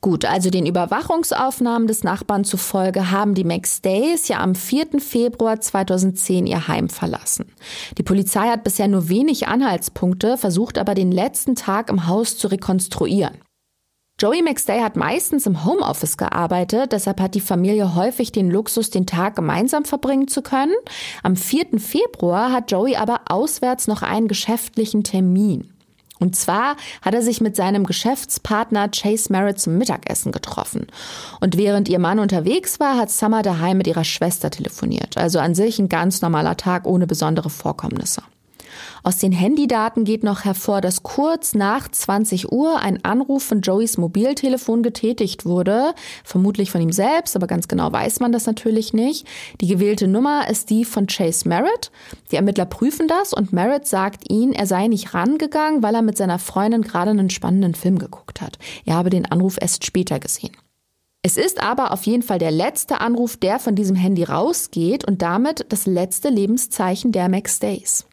Gut, 0.00 0.24
also 0.24 0.48
den 0.50 0.64
Überwachungsaufnahmen 0.64 1.88
des 1.88 2.04
Nachbarn 2.04 2.44
zufolge 2.44 3.10
haben 3.10 3.34
die 3.34 3.42
McStays 3.42 4.28
ja 4.28 4.38
am 4.38 4.54
4. 4.54 5.00
Februar 5.00 5.60
2010 5.60 6.46
ihr 6.46 6.68
Heim 6.68 6.88
verlassen. 6.88 7.46
Die 7.98 8.04
Polizei 8.04 8.48
hat 8.48 8.62
bisher 8.62 8.86
nur 8.86 9.08
wenig 9.08 9.48
Anhaltspunkte, 9.48 10.36
versucht 10.36 10.78
aber 10.78 10.94
den 10.94 11.10
letzten 11.10 11.56
Tag 11.56 11.90
im 11.90 12.06
Haus 12.06 12.38
zu 12.38 12.46
rekonstruieren. 12.46 13.38
Joey 14.20 14.42
McStay 14.42 14.80
hat 14.80 14.96
meistens 14.96 15.46
im 15.46 15.64
Homeoffice 15.64 16.16
gearbeitet, 16.16 16.92
deshalb 16.92 17.20
hat 17.20 17.34
die 17.34 17.40
Familie 17.40 17.96
häufig 17.96 18.30
den 18.30 18.50
Luxus, 18.50 18.90
den 18.90 19.06
Tag 19.06 19.34
gemeinsam 19.34 19.84
verbringen 19.84 20.28
zu 20.28 20.42
können. 20.42 20.74
Am 21.24 21.34
4. 21.34 21.78
Februar 21.78 22.52
hat 22.52 22.70
Joey 22.70 22.96
aber 22.96 23.22
auswärts 23.28 23.88
noch 23.88 24.02
einen 24.02 24.28
geschäftlichen 24.28 25.02
Termin. 25.02 25.72
Und 26.18 26.36
zwar 26.36 26.76
hat 27.02 27.14
er 27.14 27.22
sich 27.22 27.40
mit 27.40 27.56
seinem 27.56 27.84
Geschäftspartner 27.84 28.88
Chase 28.88 29.32
Merritt 29.32 29.60
zum 29.60 29.78
Mittagessen 29.78 30.32
getroffen. 30.32 30.86
Und 31.40 31.56
während 31.56 31.88
ihr 31.88 31.98
Mann 31.98 32.18
unterwegs 32.18 32.80
war, 32.80 32.96
hat 32.96 33.10
Summer 33.10 33.42
daheim 33.42 33.78
mit 33.78 33.86
ihrer 33.86 34.04
Schwester 34.04 34.50
telefoniert. 34.50 35.16
Also 35.16 35.38
an 35.38 35.54
sich 35.54 35.78
ein 35.78 35.88
ganz 35.88 36.20
normaler 36.20 36.56
Tag 36.56 36.86
ohne 36.86 37.06
besondere 37.06 37.50
Vorkommnisse. 37.50 38.22
Aus 39.02 39.18
den 39.18 39.32
Handydaten 39.32 40.04
geht 40.04 40.24
noch 40.24 40.44
hervor, 40.44 40.80
dass 40.80 41.02
kurz 41.02 41.54
nach 41.54 41.88
20 41.88 42.52
Uhr 42.52 42.78
ein 42.80 43.04
Anruf 43.04 43.44
von 43.44 43.60
Joeys 43.60 43.98
Mobiltelefon 43.98 44.82
getätigt 44.82 45.44
wurde, 45.44 45.94
vermutlich 46.24 46.70
von 46.70 46.80
ihm 46.80 46.92
selbst, 46.92 47.36
aber 47.36 47.46
ganz 47.46 47.68
genau 47.68 47.92
weiß 47.92 48.20
man 48.20 48.32
das 48.32 48.46
natürlich 48.46 48.92
nicht. 48.92 49.26
Die 49.60 49.68
gewählte 49.68 50.08
Nummer 50.08 50.48
ist 50.48 50.70
die 50.70 50.84
von 50.84 51.06
Chase 51.06 51.48
Merritt. 51.48 51.90
Die 52.30 52.36
Ermittler 52.36 52.66
prüfen 52.66 53.08
das 53.08 53.32
und 53.32 53.52
Merritt 53.52 53.86
sagt 53.86 54.30
ihnen, 54.30 54.52
er 54.52 54.66
sei 54.66 54.88
nicht 54.88 55.14
rangegangen, 55.14 55.82
weil 55.82 55.94
er 55.94 56.02
mit 56.02 56.16
seiner 56.16 56.38
Freundin 56.38 56.82
gerade 56.82 57.10
einen 57.10 57.30
spannenden 57.30 57.74
Film 57.74 57.98
geguckt 57.98 58.40
hat. 58.40 58.58
Er 58.84 58.96
habe 58.96 59.10
den 59.10 59.26
Anruf 59.26 59.58
erst 59.60 59.84
später 59.84 60.18
gesehen. 60.18 60.52
Es 61.22 61.36
ist 61.36 61.60
aber 61.60 61.92
auf 61.92 62.04
jeden 62.06 62.22
Fall 62.22 62.38
der 62.38 62.52
letzte 62.52 63.00
Anruf, 63.00 63.36
der 63.36 63.58
von 63.58 63.74
diesem 63.74 63.96
Handy 63.96 64.24
rausgeht 64.24 65.04
und 65.04 65.20
damit 65.20 65.66
das 65.68 65.86
letzte 65.86 66.28
Lebenszeichen 66.28 67.12
der 67.12 67.28
Max 67.28 67.58
Days. 67.58 68.07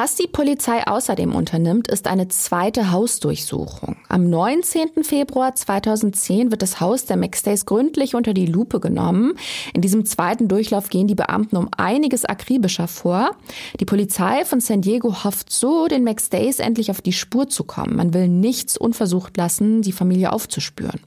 Was 0.00 0.14
die 0.14 0.28
Polizei 0.28 0.86
außerdem 0.86 1.34
unternimmt, 1.34 1.88
ist 1.88 2.06
eine 2.06 2.28
zweite 2.28 2.92
Hausdurchsuchung. 2.92 3.96
Am 4.08 4.30
19. 4.30 5.02
Februar 5.02 5.56
2010 5.56 6.52
wird 6.52 6.62
das 6.62 6.78
Haus 6.78 7.06
der 7.06 7.16
McStays 7.16 7.66
gründlich 7.66 8.14
unter 8.14 8.32
die 8.32 8.46
Lupe 8.46 8.78
genommen. 8.78 9.34
In 9.74 9.80
diesem 9.80 10.06
zweiten 10.06 10.46
Durchlauf 10.46 10.88
gehen 10.88 11.08
die 11.08 11.16
Beamten 11.16 11.56
um 11.56 11.68
einiges 11.76 12.24
akribischer 12.24 12.86
vor. 12.86 13.32
Die 13.80 13.86
Polizei 13.86 14.44
von 14.44 14.60
San 14.60 14.82
Diego 14.82 15.24
hofft 15.24 15.50
so, 15.50 15.88
den 15.88 16.04
McStays 16.04 16.60
endlich 16.60 16.92
auf 16.92 17.02
die 17.02 17.12
Spur 17.12 17.48
zu 17.48 17.64
kommen. 17.64 17.96
Man 17.96 18.14
will 18.14 18.28
nichts 18.28 18.78
unversucht 18.78 19.36
lassen, 19.36 19.82
die 19.82 19.90
Familie 19.90 20.32
aufzuspüren. 20.32 21.00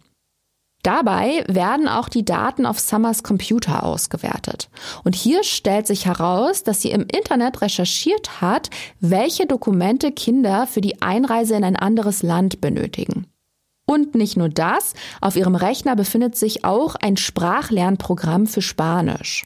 Dabei 0.84 1.44
werden 1.48 1.88
auch 1.88 2.10
die 2.10 2.26
Daten 2.26 2.66
auf 2.66 2.80
Summers 2.80 3.22
Computer 3.24 3.84
ausgewertet. 3.84 4.70
Und 5.04 5.16
hier 5.16 5.44
stellt 5.44 5.86
sich 5.86 6.06
heraus, 6.06 6.64
dass 6.64 6.82
sie 6.82 6.92
im 6.92 7.02
Internet 7.02 7.62
recherchiert 7.62 8.42
hat, 8.42 8.70
welche 9.00 9.46
Dokumente 9.46 10.12
Kinder 10.12 10.66
für 10.66 10.82
die 10.82 11.02
Einreise 11.02 11.56
in 11.56 11.64
ein 11.64 11.76
anderes 11.76 12.24
Land 12.24 12.62
benötigen. 12.62 13.28
Und 13.86 14.16
nicht 14.16 14.38
nur 14.38 14.50
das, 14.50 14.94
auf 15.20 15.36
ihrem 15.36 15.56
Rechner 15.56 15.96
befindet 15.96 16.36
sich 16.36 16.64
auch 16.64 16.96
ein 16.96 17.18
Sprachlernprogramm 17.18 18.48
für 18.48 18.62
Spanisch. 18.62 19.44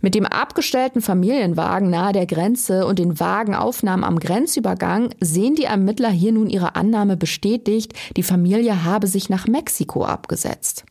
Mit 0.00 0.14
dem 0.14 0.26
abgestellten 0.26 1.02
Familienwagen 1.02 1.90
nahe 1.90 2.12
der 2.12 2.26
Grenze 2.26 2.86
und 2.86 2.98
den 2.98 3.20
Wagenaufnahmen 3.20 4.04
am 4.04 4.18
Grenzübergang 4.18 5.10
sehen 5.20 5.54
die 5.54 5.64
Ermittler 5.64 6.10
hier 6.10 6.32
nun 6.32 6.48
ihre 6.50 6.76
Annahme 6.76 7.16
bestätigt, 7.16 7.92
die 8.16 8.22
Familie 8.22 8.84
habe 8.84 9.06
sich 9.06 9.28
nach 9.28 9.46
Mexiko 9.46 10.04
abgesetzt. 10.04 10.84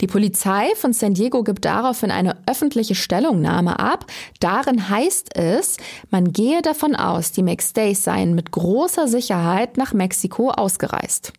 Die 0.00 0.08
Polizei 0.08 0.74
von 0.74 0.92
San 0.92 1.14
Diego 1.14 1.44
gibt 1.44 1.64
daraufhin 1.64 2.10
eine 2.10 2.36
öffentliche 2.48 2.96
Stellungnahme 2.96 3.78
ab. 3.78 4.06
Darin 4.40 4.88
heißt 4.88 5.36
es, 5.36 5.76
man 6.10 6.32
gehe 6.32 6.62
davon 6.62 6.96
aus, 6.96 7.30
die 7.30 7.44
McStays 7.44 8.02
seien 8.02 8.34
mit 8.34 8.50
großer 8.50 9.06
Sicherheit 9.06 9.76
nach 9.76 9.92
Mexiko 9.92 10.50
ausgereist. 10.50 11.32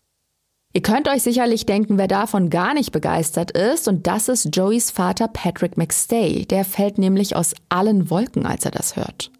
Ihr 0.76 0.82
könnt 0.82 1.08
euch 1.08 1.24
sicherlich 1.24 1.66
denken, 1.66 1.98
wer 1.98 2.10
davon 2.10 2.50
gar 2.50 2.74
nicht 2.74 2.92
begeistert 2.92 3.52
ist, 3.52 3.88
und 3.88 4.08
das 4.08 4.28
ist 4.28 4.54
Joeys 4.54 4.92
Vater 4.92 5.30
Patrick 5.30 5.78
McStay. 5.78 6.46
Der 6.46 6.66
fällt 6.66 6.98
nämlich 6.98 7.34
aus 7.38 7.56
allen 7.70 8.10
Wolken, 8.10 8.46
als 8.46 8.66
er 8.66 8.72
das 8.72 8.98
hört. 8.98 9.32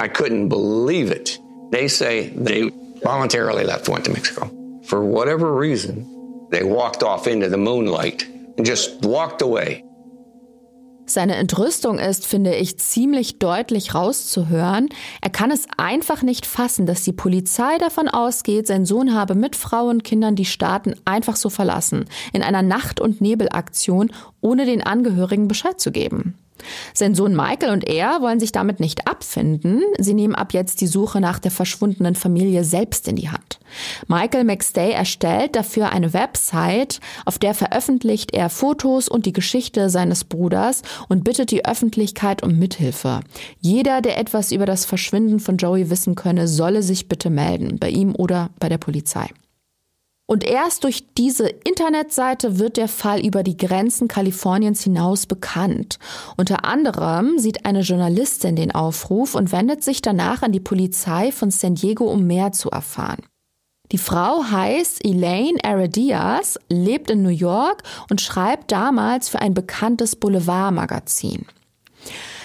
I 0.00 0.08
couldn't 0.08 0.48
believe 0.48 1.14
it. 1.14 1.38
They 1.70 1.86
say 1.86 2.32
they 2.42 2.72
voluntarily 3.02 3.62
left, 3.62 3.90
went 3.90 4.06
to 4.06 4.10
Mexico. 4.10 4.50
For 4.84 5.02
whatever 5.02 5.54
reason, 5.54 6.06
they 6.50 6.64
walked 6.64 7.02
off 7.02 7.26
into 7.26 7.50
the 7.50 7.58
moonlight 7.58 8.26
and 8.56 8.66
just 8.66 9.04
walked 9.04 9.42
away. 9.42 9.84
Seine 11.06 11.36
Entrüstung 11.36 11.98
ist, 11.98 12.26
finde 12.26 12.54
ich, 12.54 12.78
ziemlich 12.78 13.38
deutlich 13.38 13.94
rauszuhören. 13.94 14.88
Er 15.20 15.30
kann 15.30 15.50
es 15.50 15.66
einfach 15.76 16.22
nicht 16.22 16.46
fassen, 16.46 16.86
dass 16.86 17.02
die 17.02 17.12
Polizei 17.12 17.76
davon 17.78 18.08
ausgeht, 18.08 18.66
sein 18.66 18.86
Sohn 18.86 19.14
habe 19.14 19.34
mit 19.34 19.54
Frau 19.54 19.88
und 19.88 20.02
Kindern 20.02 20.34
die 20.34 20.46
Staaten 20.46 20.94
einfach 21.04 21.36
so 21.36 21.50
verlassen, 21.50 22.06
in 22.32 22.42
einer 22.42 22.62
Nacht- 22.62 23.00
und 23.00 23.20
Nebelaktion, 23.20 24.12
ohne 24.44 24.66
den 24.66 24.82
Angehörigen 24.82 25.48
Bescheid 25.48 25.80
zu 25.80 25.90
geben. 25.90 26.34
Sein 26.92 27.14
Sohn 27.14 27.34
Michael 27.34 27.72
und 27.72 27.84
er 27.84 28.20
wollen 28.20 28.40
sich 28.40 28.52
damit 28.52 28.78
nicht 28.78 29.08
abfinden. 29.08 29.82
Sie 29.98 30.14
nehmen 30.14 30.34
ab 30.34 30.52
jetzt 30.52 30.80
die 30.80 30.86
Suche 30.86 31.20
nach 31.20 31.38
der 31.38 31.50
verschwundenen 31.50 32.14
Familie 32.14 32.64
selbst 32.64 33.08
in 33.08 33.16
die 33.16 33.30
Hand. 33.30 33.58
Michael 34.06 34.44
McStay 34.44 34.92
erstellt 34.92 35.56
dafür 35.56 35.90
eine 35.90 36.12
Website, 36.12 37.00
auf 37.24 37.38
der 37.38 37.54
veröffentlicht 37.54 38.32
er 38.32 38.50
Fotos 38.50 39.08
und 39.08 39.26
die 39.26 39.32
Geschichte 39.32 39.90
seines 39.90 40.24
Bruders 40.24 40.82
und 41.08 41.24
bittet 41.24 41.50
die 41.50 41.64
Öffentlichkeit 41.64 42.42
um 42.42 42.58
Mithilfe. 42.58 43.20
Jeder, 43.60 44.00
der 44.00 44.18
etwas 44.18 44.52
über 44.52 44.66
das 44.66 44.84
Verschwinden 44.84 45.40
von 45.40 45.56
Joey 45.56 45.90
wissen 45.90 46.14
könne, 46.14 46.48
solle 46.48 46.82
sich 46.82 47.08
bitte 47.08 47.30
melden, 47.30 47.78
bei 47.78 47.90
ihm 47.90 48.14
oder 48.14 48.50
bei 48.60 48.68
der 48.68 48.78
Polizei. 48.78 49.28
Und 50.26 50.42
erst 50.42 50.84
durch 50.84 51.04
diese 51.18 51.48
Internetseite 51.48 52.58
wird 52.58 52.78
der 52.78 52.88
Fall 52.88 53.24
über 53.24 53.42
die 53.42 53.58
Grenzen 53.58 54.08
Kaliforniens 54.08 54.82
hinaus 54.82 55.26
bekannt. 55.26 55.98
Unter 56.38 56.64
anderem 56.64 57.38
sieht 57.38 57.66
eine 57.66 57.80
Journalistin 57.80 58.56
den 58.56 58.74
Aufruf 58.74 59.34
und 59.34 59.52
wendet 59.52 59.84
sich 59.84 60.00
danach 60.00 60.42
an 60.42 60.52
die 60.52 60.60
Polizei 60.60 61.30
von 61.30 61.50
San 61.50 61.74
Diego, 61.74 62.06
um 62.06 62.26
mehr 62.26 62.52
zu 62.52 62.70
erfahren. 62.70 63.22
Die 63.92 63.98
Frau 63.98 64.42
heißt 64.50 65.04
Elaine 65.04 65.62
Aradias, 65.62 66.58
lebt 66.70 67.10
in 67.10 67.22
New 67.22 67.28
York 67.28 67.82
und 68.08 68.22
schreibt 68.22 68.72
damals 68.72 69.28
für 69.28 69.40
ein 69.40 69.52
bekanntes 69.52 70.16
Boulevardmagazin. 70.16 71.44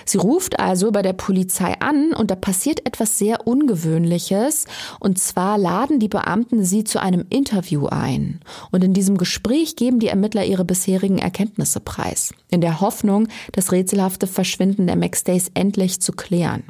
Sie 0.10 0.18
ruft 0.18 0.60
also 0.60 0.92
bei 0.92 1.04
der 1.04 1.14
Polizei 1.14 1.80
an 1.82 2.14
und 2.14 2.32
da 2.32 2.36
passiert 2.36 2.84
etwas 2.88 3.20
sehr 3.20 3.46
Ungewöhnliches. 3.46 4.66
Und 5.00 5.20
zwar 5.20 5.60
laden 5.60 6.00
die 6.00 6.08
Beamten 6.08 6.64
sie 6.64 6.84
zu 6.84 7.00
einem 7.00 7.28
Interview 7.30 7.86
ein. 7.86 8.40
Und 8.72 8.84
in 8.84 8.96
diesem 8.96 9.20
Gespräch 9.20 9.76
geben 9.76 10.00
die 10.00 10.08
Ermittler 10.08 10.46
ihre 10.46 10.66
bisherigen 10.66 11.20
Erkenntnisse 11.20 11.80
preis. 11.80 12.34
In 12.50 12.60
der 12.60 12.82
Hoffnung, 12.82 13.28
das 13.52 13.72
rätselhafte 13.72 14.26
Verschwinden 14.26 14.88
der 14.88 14.96
McStays 14.96 15.52
endlich 15.54 16.02
zu 16.02 16.12
klären. 16.14 16.64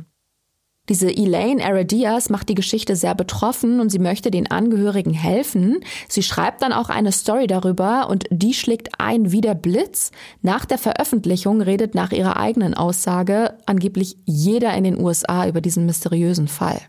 Diese 0.90 1.16
Elaine 1.16 1.64
Aradias 1.64 2.30
macht 2.30 2.50
die 2.50 2.56
Geschichte 2.56 2.96
sehr 2.96 3.14
betroffen 3.14 3.80
und 3.80 3.90
sie 3.90 4.00
möchte 4.00 4.32
den 4.32 4.50
Angehörigen 4.50 5.14
helfen. 5.14 5.80
Sie 6.08 6.24
schreibt 6.24 6.64
dann 6.64 6.74
auch 6.74 6.90
eine 6.90 7.12
Story 7.12 7.46
darüber 7.46 8.10
und 8.10 8.26
die 8.32 8.56
schlägt 8.56 9.00
ein 9.00 9.32
wie 9.32 9.42
der 9.42 9.54
Blitz. 9.54 10.12
Nach 10.42 10.66
der 10.66 10.80
Veröffentlichung 10.80 11.62
redet 11.62 11.94
nach 11.94 12.12
ihrer 12.12 12.38
eigenen 12.38 12.74
Aussage 12.74 13.54
angeblich 13.68 14.18
jeder 14.26 14.74
in 14.74 14.84
den 14.84 15.00
USA 15.00 15.48
über 15.48 15.62
diesen 15.62 15.86
mysteriösen 15.86 16.48
Fall. 16.48 16.82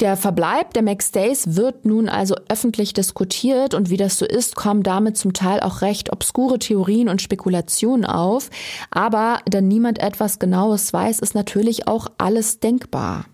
Der 0.00 0.16
Verbleib 0.16 0.74
der 0.74 0.82
Max 0.84 1.10
Days 1.10 1.56
wird 1.56 1.84
nun 1.84 2.08
also 2.08 2.36
öffentlich 2.48 2.92
diskutiert 2.92 3.74
und 3.74 3.90
wie 3.90 3.96
das 3.96 4.16
so 4.16 4.24
ist, 4.24 4.54
kommen 4.54 4.84
damit 4.84 5.16
zum 5.16 5.32
Teil 5.32 5.58
auch 5.58 5.82
recht 5.82 6.12
obskure 6.12 6.60
Theorien 6.60 7.08
und 7.08 7.20
Spekulationen 7.20 8.04
auf. 8.04 8.48
Aber 8.92 9.40
da 9.46 9.60
niemand 9.60 9.98
etwas 9.98 10.38
Genaues 10.38 10.92
weiß, 10.92 11.18
ist 11.18 11.34
natürlich 11.34 11.88
auch 11.88 12.06
alles 12.16 12.60
denkbar. 12.60 13.24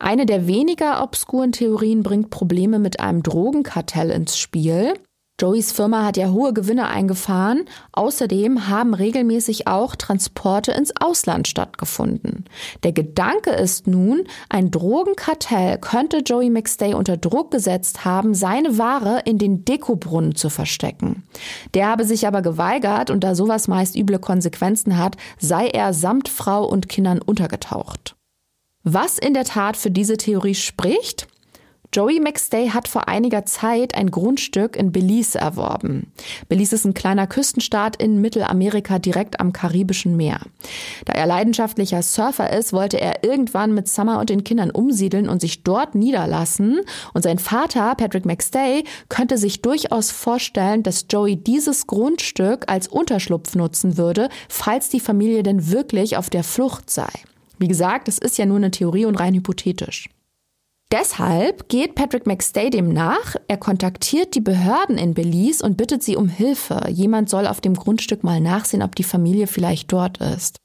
Eine 0.00 0.26
der 0.26 0.48
weniger 0.48 1.00
obskuren 1.00 1.52
Theorien 1.52 2.02
bringt 2.02 2.30
Probleme 2.30 2.80
mit 2.80 2.98
einem 2.98 3.22
Drogenkartell 3.22 4.10
ins 4.10 4.36
Spiel. 4.36 4.94
Joeys 5.40 5.72
Firma 5.72 6.04
hat 6.04 6.16
ja 6.16 6.30
hohe 6.30 6.52
Gewinne 6.52 6.86
eingefahren. 6.86 7.64
Außerdem 7.90 8.68
haben 8.68 8.94
regelmäßig 8.94 9.66
auch 9.66 9.96
Transporte 9.96 10.70
ins 10.70 10.92
Ausland 11.00 11.48
stattgefunden. 11.48 12.44
Der 12.84 12.92
Gedanke 12.92 13.50
ist 13.50 13.88
nun, 13.88 14.28
ein 14.48 14.70
Drogenkartell 14.70 15.78
könnte 15.78 16.18
Joey 16.18 16.50
McStay 16.50 16.94
unter 16.94 17.16
Druck 17.16 17.50
gesetzt 17.50 18.04
haben, 18.04 18.32
seine 18.34 18.78
Ware 18.78 19.22
in 19.24 19.38
den 19.38 19.64
Dekobrunnen 19.64 20.36
zu 20.36 20.50
verstecken. 20.50 21.24
Der 21.74 21.88
habe 21.88 22.04
sich 22.04 22.28
aber 22.28 22.40
geweigert 22.40 23.10
und 23.10 23.24
da 23.24 23.34
sowas 23.34 23.66
meist 23.66 23.96
üble 23.96 24.20
Konsequenzen 24.20 24.98
hat, 24.98 25.16
sei 25.40 25.66
er 25.66 25.94
samt 25.94 26.28
Frau 26.28 26.64
und 26.64 26.88
Kindern 26.88 27.20
untergetaucht. 27.20 28.14
Was 28.84 29.18
in 29.18 29.34
der 29.34 29.44
Tat 29.44 29.76
für 29.76 29.90
diese 29.90 30.16
Theorie 30.16 30.54
spricht? 30.54 31.26
Joey 31.94 32.18
McStay 32.18 32.70
hat 32.70 32.88
vor 32.88 33.06
einiger 33.06 33.46
Zeit 33.46 33.94
ein 33.94 34.10
Grundstück 34.10 34.74
in 34.74 34.90
Belize 34.90 35.38
erworben. 35.38 36.10
Belize 36.48 36.74
ist 36.74 36.84
ein 36.84 36.92
kleiner 36.92 37.28
Küstenstaat 37.28 38.02
in 38.02 38.20
Mittelamerika 38.20 38.98
direkt 38.98 39.38
am 39.38 39.52
Karibischen 39.52 40.16
Meer. 40.16 40.40
Da 41.04 41.12
er 41.12 41.26
leidenschaftlicher 41.26 42.02
Surfer 42.02 42.52
ist, 42.52 42.72
wollte 42.72 43.00
er 43.00 43.22
irgendwann 43.22 43.74
mit 43.74 43.86
Summer 43.86 44.18
und 44.18 44.28
den 44.28 44.42
Kindern 44.42 44.72
umsiedeln 44.72 45.28
und 45.28 45.40
sich 45.40 45.62
dort 45.62 45.94
niederlassen. 45.94 46.80
Und 47.12 47.22
sein 47.22 47.38
Vater, 47.38 47.94
Patrick 47.94 48.26
McStay, 48.26 48.82
könnte 49.08 49.38
sich 49.38 49.62
durchaus 49.62 50.10
vorstellen, 50.10 50.82
dass 50.82 51.06
Joey 51.08 51.36
dieses 51.36 51.86
Grundstück 51.86 52.64
als 52.66 52.88
Unterschlupf 52.88 53.54
nutzen 53.54 53.96
würde, 53.96 54.30
falls 54.48 54.88
die 54.88 54.98
Familie 54.98 55.44
denn 55.44 55.70
wirklich 55.70 56.16
auf 56.16 56.28
der 56.28 56.42
Flucht 56.42 56.90
sei. 56.90 57.10
Wie 57.60 57.68
gesagt, 57.68 58.08
es 58.08 58.18
ist 58.18 58.36
ja 58.36 58.46
nur 58.46 58.56
eine 58.56 58.72
Theorie 58.72 59.04
und 59.04 59.14
rein 59.14 59.34
hypothetisch. 59.34 60.08
Deshalb 60.92 61.68
geht 61.68 61.94
Patrick 61.96 62.26
McStay 62.26 62.70
dem 62.70 62.92
nach. 62.92 63.34
Er 63.48 63.56
kontaktiert 63.56 64.34
die 64.34 64.40
Behörden 64.40 64.96
in 64.96 65.14
Belize 65.14 65.64
und 65.64 65.76
bittet 65.76 66.02
sie 66.02 66.16
um 66.16 66.28
Hilfe. 66.28 66.88
Jemand 66.88 67.28
soll 67.28 67.46
auf 67.46 67.60
dem 67.60 67.74
Grundstück 67.74 68.22
mal 68.22 68.40
nachsehen, 68.40 68.82
ob 68.82 68.94
die 68.94 69.02
Familie 69.02 69.46
vielleicht 69.46 69.92
dort 69.92 70.18
ist. 70.18 70.58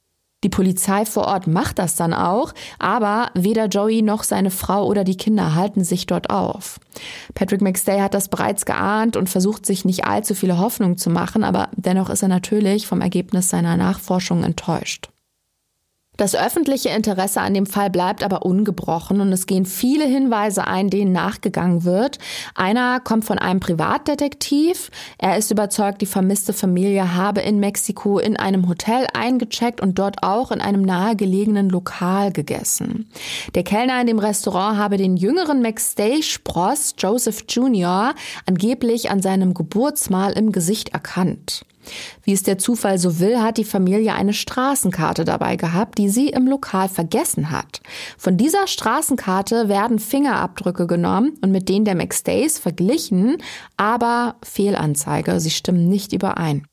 Die 0.44 0.50
Polizei 0.50 1.06
vor 1.06 1.26
Ort 1.26 1.48
macht 1.48 1.80
das 1.80 1.96
dann 1.98 2.14
auch, 2.14 2.54
aber 2.78 3.30
weder 3.34 3.66
Joey 3.66 4.02
noch 4.02 4.24
seine 4.24 4.52
Frau 4.52 4.86
oder 4.86 5.04
die 5.04 5.18
Kinder 5.18 5.54
halten 5.54 5.84
sich 5.84 6.06
dort 6.06 6.30
auf. 6.30 6.80
Patrick 7.34 7.62
McStay 7.62 8.00
hat 8.00 8.14
das 8.14 8.30
bereits 8.30 8.66
geahnt 8.66 9.18
und 9.18 9.30
versucht 9.30 9.66
sich 9.66 9.84
nicht 9.84 10.06
allzu 10.06 10.36
viele 10.36 10.58
Hoffnungen 10.58 10.98
zu 10.98 11.10
machen, 11.10 11.44
aber 11.44 11.70
dennoch 11.76 12.10
ist 12.10 12.22
er 12.22 12.30
natürlich 12.30 12.88
vom 12.88 13.02
Ergebnis 13.02 13.50
seiner 13.50 13.76
Nachforschung 13.76 14.44
enttäuscht. 14.44 15.10
Das 16.20 16.36
öffentliche 16.36 16.90
Interesse 16.90 17.40
an 17.40 17.54
dem 17.54 17.66
Fall 17.66 17.90
bleibt 17.90 18.26
aber 18.26 18.46
ungebrochen 18.46 19.22
und 19.22 19.32
es 19.32 19.46
gehen 19.46 19.66
viele 19.66 20.04
Hinweise 20.04 20.68
ein, 20.68 20.90
denen 20.90 21.14
nachgegangen 21.14 21.86
wird. 21.86 22.18
Einer 22.56 23.00
kommt 23.00 23.24
von 23.24 23.40
einem 23.40 23.62
Privatdetektiv. 23.62 24.92
Er 25.18 25.38
ist 25.38 25.50
überzeugt, 25.50 26.02
die 26.02 26.06
vermisste 26.06 26.52
Familie 26.52 27.16
habe 27.16 27.40
in 27.40 27.62
Mexiko 27.62 28.20
in 28.20 28.36
einem 28.36 28.68
Hotel 28.68 29.08
eingecheckt 29.14 29.80
und 29.80 29.98
dort 29.98 30.22
auch 30.22 30.52
in 30.52 30.60
einem 30.60 30.82
nahegelegenen 30.82 31.70
Lokal 31.70 32.34
gegessen. 32.34 33.10
Der 33.56 33.64
Kellner 33.64 34.02
in 34.02 34.08
dem 34.08 34.20
Restaurant 34.20 34.78
habe 34.78 34.98
den 34.98 35.16
jüngeren 35.16 35.62
McStay-Spross 35.62 36.96
Joseph 36.98 37.46
Jr. 37.48 38.14
angeblich 38.46 39.10
an 39.10 39.22
seinem 39.22 39.54
Geburtsmal 39.54 40.34
im 40.34 40.52
Gesicht 40.52 40.90
erkannt. 40.90 41.64
Wie 42.24 42.34
es 42.34 42.44
der 42.44 42.58
Zufall 42.58 42.98
so 42.98 43.20
will, 43.20 43.42
hat 43.42 43.58
die 43.58 43.66
Familie 43.66 44.14
eine 44.14 44.34
Straßenkarte 44.34 45.26
dabei 45.26 45.56
gehabt, 45.56 45.98
die 45.98 46.10
sie 46.10 46.30
im 46.30 46.48
Lokal 46.48 46.90
vergessen 46.90 47.52
hat. 47.52 47.82
Von 48.18 48.38
dieser 48.38 48.68
Straßenkarte 48.68 49.70
werden 49.70 50.00
Fingerabdrücke 50.00 50.88
genommen 50.88 51.38
und 51.42 51.52
mit 51.52 51.70
denen 51.70 51.86
der 51.86 51.96
McStays 51.96 52.60
verglichen, 52.60 53.38
aber 53.78 54.36
Fehlanzeige, 54.44 55.40
sie 55.40 55.52
stimmen 55.52 55.90
nicht 55.90 56.14
überein. 56.14 56.69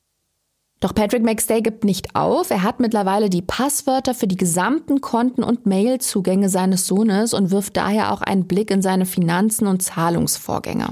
Doch 0.79 0.93
Patrick 0.93 1.23
McStay 1.23 1.61
gibt 1.61 1.83
nicht 1.83 2.15
auf. 2.15 2.51
Er 2.51 2.61
hat 2.61 2.79
mittlerweile 2.79 3.31
die 3.31 3.41
Passwörter 3.41 4.13
für 4.13 4.27
die 4.27 4.37
gesamten 4.37 5.01
Konten 5.01 5.41
und 5.41 5.65
Mailzugänge 5.65 6.49
seines 6.49 6.85
Sohnes 6.85 7.33
und 7.33 7.49
wirft 7.49 7.77
daher 7.77 8.13
auch 8.13 8.21
einen 8.21 8.45
Blick 8.45 8.69
in 8.69 8.83
seine 8.83 9.07
Finanzen 9.07 9.65
und 9.65 9.81
Zahlungsvorgänge. 9.81 10.89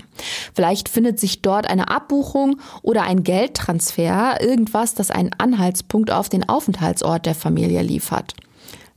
Vielleicht 0.55 0.89
findet 0.89 1.19
sich 1.19 1.43
dort 1.43 1.69
eine 1.69 1.89
Abbuchung 1.89 2.59
oder 2.81 3.03
ein 3.03 3.23
Geldtransfer, 3.23 4.41
irgendwas, 4.41 4.95
das 4.95 5.11
einen 5.11 5.33
Anhaltspunkt 5.37 6.09
auf 6.09 6.29
den 6.29 6.49
Aufenthaltsort 6.49 7.27
der 7.27 7.35
Familie 7.35 7.83
liefert. 7.83 8.33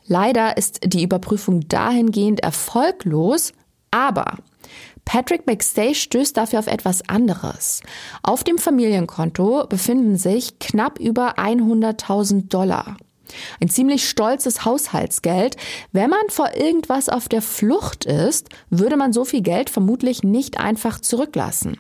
Leider 0.07 0.57
ist 0.57 0.81
die 0.85 1.03
Überprüfung 1.03 1.69
dahingehend 1.69 2.41
erfolglos, 2.41 3.53
aber 3.91 4.39
Patrick 5.09 5.47
McStay 5.47 5.95
stößt 5.95 6.37
dafür 6.37 6.59
auf 6.59 6.67
etwas 6.67 7.09
anderes. 7.09 7.81
Auf 8.23 8.45
dem 8.45 8.59
Familienkonto 8.59 9.67
befinden 9.67 10.19
sich 10.19 10.59
knapp 10.59 11.01
über 11.01 11.39
100.000 11.39 12.51
Dollar. 12.51 12.99
Ein 13.59 13.71
ziemlich 13.71 14.07
stolzes 14.07 14.67
Haushaltsgeld. 14.67 15.57
Wenn 15.93 16.11
man 16.11 16.29
vor 16.29 16.55
irgendwas 16.55 17.09
auf 17.09 17.27
der 17.27 17.41
Flucht 17.41 18.05
ist, 18.05 18.51
würde 18.69 18.99
man 18.99 19.15
so 19.15 19.25
viel 19.25 19.41
Geld 19.41 19.71
vermutlich 19.71 20.25
nicht 20.25 20.61
einfach 20.61 21.01
zurücklassen. 21.01 21.79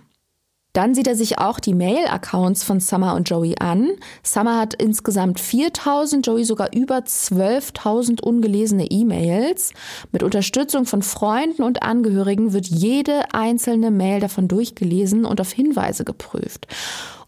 Dann 0.74 0.94
sieht 0.94 1.06
er 1.06 1.16
sich 1.16 1.38
auch 1.38 1.60
die 1.60 1.74
Mail-Accounts 1.74 2.62
von 2.62 2.78
Summer 2.78 3.14
und 3.14 3.28
Joey 3.28 3.56
an. 3.58 3.90
Summer 4.22 4.60
hat 4.60 4.74
insgesamt 4.74 5.40
4000, 5.40 6.26
Joey 6.26 6.44
sogar 6.44 6.72
über 6.74 6.98
12.000 6.98 8.22
ungelesene 8.22 8.86
E-Mails. 8.86 9.72
Mit 10.12 10.22
Unterstützung 10.22 10.84
von 10.84 11.02
Freunden 11.02 11.62
und 11.62 11.82
Angehörigen 11.82 12.52
wird 12.52 12.66
jede 12.66 13.22
einzelne 13.32 13.90
Mail 13.90 14.20
davon 14.20 14.46
durchgelesen 14.46 15.24
und 15.24 15.40
auf 15.40 15.50
Hinweise 15.50 16.04
geprüft. 16.04 16.66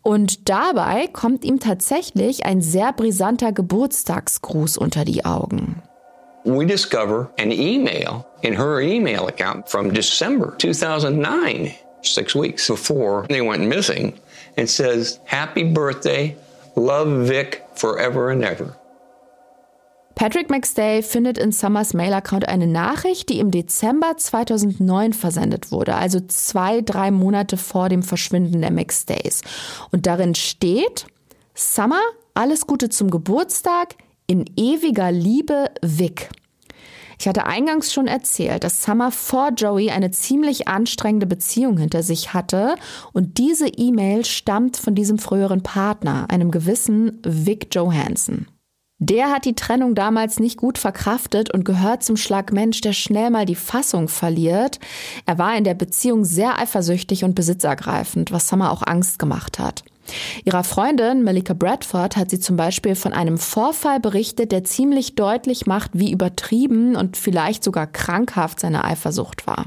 Und 0.03 0.49
dabei 0.49 1.09
kommt 1.09 1.45
ihm 1.45 1.61
tatsächlich 1.61 2.47
ein 2.47 2.63
sehr 2.63 2.93
brisanter 2.93 3.53
Geburtstagsgruß 3.53 4.79
unter 4.79 5.05
die 5.05 5.25
Augen. 5.25 5.83
We 6.45 6.65
discover 6.65 7.31
an 7.39 7.51
email 7.51 8.25
in 8.43 8.57
her 8.57 8.81
email 8.81 9.27
account 9.27 9.69
from 9.69 9.93
December 9.93 10.57
2009. 10.59 11.75
six 12.03 12.35
weeks 12.35 12.67
before 12.69 13.27
they 13.29 13.41
went 13.41 13.63
missing 13.63 14.19
and 14.57 14.69
says, 14.69 15.21
Happy 15.25 15.65
birthday, 15.65 16.37
love 16.77 17.27
Vic 17.29 17.63
forever 17.75 18.31
and 18.31 18.45
ever. 18.45 18.77
Patrick 20.21 20.49
McStay 20.49 21.03
findet 21.03 21.39
in 21.39 21.51
Summers 21.51 21.95
Mail-Account 21.95 22.47
eine 22.47 22.67
Nachricht, 22.67 23.31
die 23.31 23.39
im 23.39 23.51
Dezember 23.51 24.19
2009 24.19 25.15
versendet 25.15 25.73
wurde, 25.73 25.95
also 25.95 26.21
zwei, 26.21 26.83
drei 26.83 27.11
Monate 27.11 27.57
vor 27.57 27.89
dem 27.89 28.03
Verschwinden 28.03 28.61
der 28.61 28.71
McStays. 28.71 29.41
Und 29.93 30.07
darin 30.07 30.35
steht, 30.35 31.07
Summer, 31.55 32.03
alles 32.35 32.67
Gute 32.67 32.91
zum 32.91 33.11
Geburtstag, 33.11 33.95
in 34.27 34.45
ewiger 34.57 35.11
Liebe, 35.11 35.71
Vic. 35.81 36.29
Ich 37.21 37.29
hatte 37.29 37.45
eingangs 37.45 37.93
schon 37.93 38.07
erzählt, 38.07 38.65
dass 38.65 38.83
Summer 38.83 39.11
vor 39.11 39.51
Joey 39.55 39.91
eine 39.91 40.11
ziemlich 40.11 40.69
anstrengende 40.69 41.27
Beziehung 41.27 41.77
hinter 41.77 42.03
sich 42.03 42.33
hatte 42.33 42.77
und 43.13 43.37
diese 43.37 43.69
E-Mail 43.69 44.25
stammt 44.25 44.79
von 44.79 44.95
diesem 44.95 45.19
früheren 45.19 45.63
Partner, 45.63 46.25
einem 46.31 46.51
gewissen 46.51 47.21
Vic 47.23 47.75
Johansson. 47.75 48.47
Der 49.01 49.31
hat 49.31 49.45
die 49.45 49.55
Trennung 49.55 49.95
damals 49.95 50.41
nicht 50.41 50.57
gut 50.57 50.79
verkraftet 50.79 51.53
und 51.53 51.67
gehört 51.67 52.03
zum 52.03 52.17
Schlag 52.17 52.55
Mensch, 52.55 52.81
der 52.81 52.95
schnell 52.95 53.29
mal 53.29 53.45
die 53.45 53.55
Fassung 53.55 54.09
verliert. 54.09 54.79
Er 55.27 55.37
war 55.37 55.55
in 55.59 55.65
der 55.65 55.75
Beziehung 55.75 56.25
sehr 56.25 56.59
eifersüchtig 56.59 57.25
und 57.25 57.35
besitzergreifend, 57.35 58.33
was 58.33 58.49
Summer 58.49 58.73
auch 58.73 58.83
Angst 58.87 59.19
gemacht 59.19 59.59
hat. 59.59 59.85
Ihrer 60.45 60.65
Freundin 60.65 61.23
Malika 61.23 61.55
Bradford 61.55 62.17
hat 62.17 62.31
sie 62.31 62.41
zum 62.41 62.57
Beispiel 62.57 62.95
von 62.95 63.13
einem 63.13 63.39
Vorfall 63.39 64.01
berichtet, 64.01 64.53
der 64.53 64.65
ziemlich 64.65 65.15
deutlich 65.15 65.67
macht, 65.67 65.93
wie 65.95 66.13
übertrieben 66.13 66.97
und 66.97 67.17
vielleicht 67.17 67.63
sogar 67.63 67.87
krankhaft 67.87 68.61
seine 68.61 68.85
Eifersucht 68.85 69.47
war. 69.47 69.67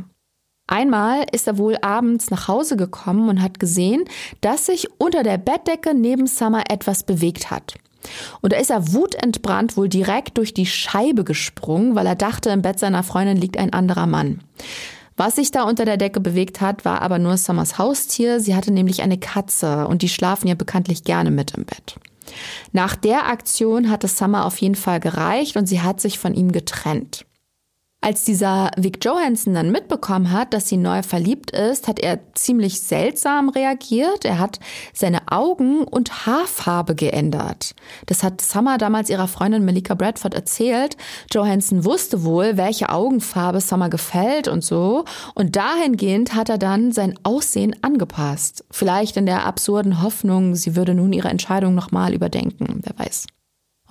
Einmal 0.67 1.25
ist 1.31 1.47
er 1.47 1.57
wohl 1.57 1.77
abends 1.81 2.29
nach 2.31 2.47
Hause 2.47 2.77
gekommen 2.77 3.29
und 3.29 3.41
hat 3.41 3.59
gesehen, 3.59 4.05
dass 4.41 4.67
sich 4.67 4.87
unter 4.97 5.23
der 5.23 5.37
Bettdecke 5.37 5.93
neben 5.93 6.25
Summer 6.25 6.63
etwas 6.69 7.03
bewegt 7.03 7.51
hat. 7.51 7.75
Und 8.41 8.53
da 8.53 8.57
ist 8.57 8.69
er 8.69 8.93
wutentbrannt 8.93 9.77
wohl 9.77 9.89
direkt 9.89 10.37
durch 10.37 10.53
die 10.53 10.65
Scheibe 10.65 11.23
gesprungen, 11.23 11.95
weil 11.95 12.05
er 12.05 12.15
dachte, 12.15 12.49
im 12.49 12.61
Bett 12.61 12.79
seiner 12.79 13.03
Freundin 13.03 13.37
liegt 13.37 13.57
ein 13.57 13.73
anderer 13.73 14.07
Mann. 14.07 14.41
Was 15.23 15.35
sich 15.35 15.51
da 15.51 15.63
unter 15.63 15.85
der 15.85 15.95
Decke 15.95 16.19
bewegt 16.19 16.59
hat, 16.59 16.83
war 16.83 17.01
aber 17.01 17.17
nur 17.17 17.37
Summers 17.37 17.77
Haustier. 17.77 18.41
Sie 18.41 18.57
hatte 18.57 18.73
nämlich 18.73 19.01
eine 19.03 19.17
Katze 19.17 19.87
und 19.87 20.01
die 20.01 20.09
schlafen 20.09 20.49
ja 20.49 20.53
bekanntlich 20.53 21.05
gerne 21.05 21.31
mit 21.31 21.51
im 21.51 21.63
Bett. 21.63 21.95
Nach 22.73 22.97
der 22.97 23.27
Aktion 23.27 23.89
hat 23.89 24.03
es 24.03 24.17
Summer 24.17 24.43
auf 24.43 24.57
jeden 24.57 24.75
Fall 24.75 24.99
gereicht 24.99 25.55
und 25.55 25.65
sie 25.65 25.79
hat 25.79 26.01
sich 26.01 26.19
von 26.19 26.33
ihm 26.33 26.51
getrennt. 26.51 27.25
Als 28.03 28.25
dieser 28.25 28.69
Vic 28.75 29.05
Johansson 29.05 29.53
dann 29.53 29.71
mitbekommen 29.71 30.33
hat, 30.33 30.53
dass 30.53 30.67
sie 30.67 30.75
neu 30.75 31.03
verliebt 31.03 31.51
ist, 31.51 31.87
hat 31.87 32.01
er 32.01 32.19
ziemlich 32.33 32.81
seltsam 32.81 33.47
reagiert. 33.47 34.25
Er 34.25 34.39
hat 34.39 34.59
seine 34.91 35.31
Augen 35.31 35.85
und 35.85 36.25
Haarfarbe 36.25 36.95
geändert. 36.95 37.75
Das 38.07 38.21
hat 38.21 38.41
Summer 38.41 38.77
damals 38.77 39.09
ihrer 39.09 39.29
Freundin 39.29 39.63
Malika 39.63 39.93
Bradford 39.93 40.33
erzählt. 40.33 40.97
Johansson 41.31 41.85
wusste 41.85 42.25
wohl, 42.25 42.57
welche 42.57 42.89
Augenfarbe 42.89 43.61
Summer 43.61 43.87
gefällt 43.87 44.49
und 44.49 44.65
so. 44.65 45.05
Und 45.33 45.55
dahingehend 45.55 46.35
hat 46.35 46.49
er 46.49 46.57
dann 46.57 46.91
sein 46.91 47.17
Aussehen 47.23 47.73
angepasst. 47.83 48.65
Vielleicht 48.69 49.15
in 49.15 49.25
der 49.25 49.45
absurden 49.45 50.01
Hoffnung, 50.03 50.55
sie 50.55 50.75
würde 50.75 50.93
nun 50.93 51.13
ihre 51.13 51.29
Entscheidung 51.29 51.73
nochmal 51.73 52.13
überdenken. 52.13 52.81
Wer 52.83 52.99
weiß. 52.99 53.27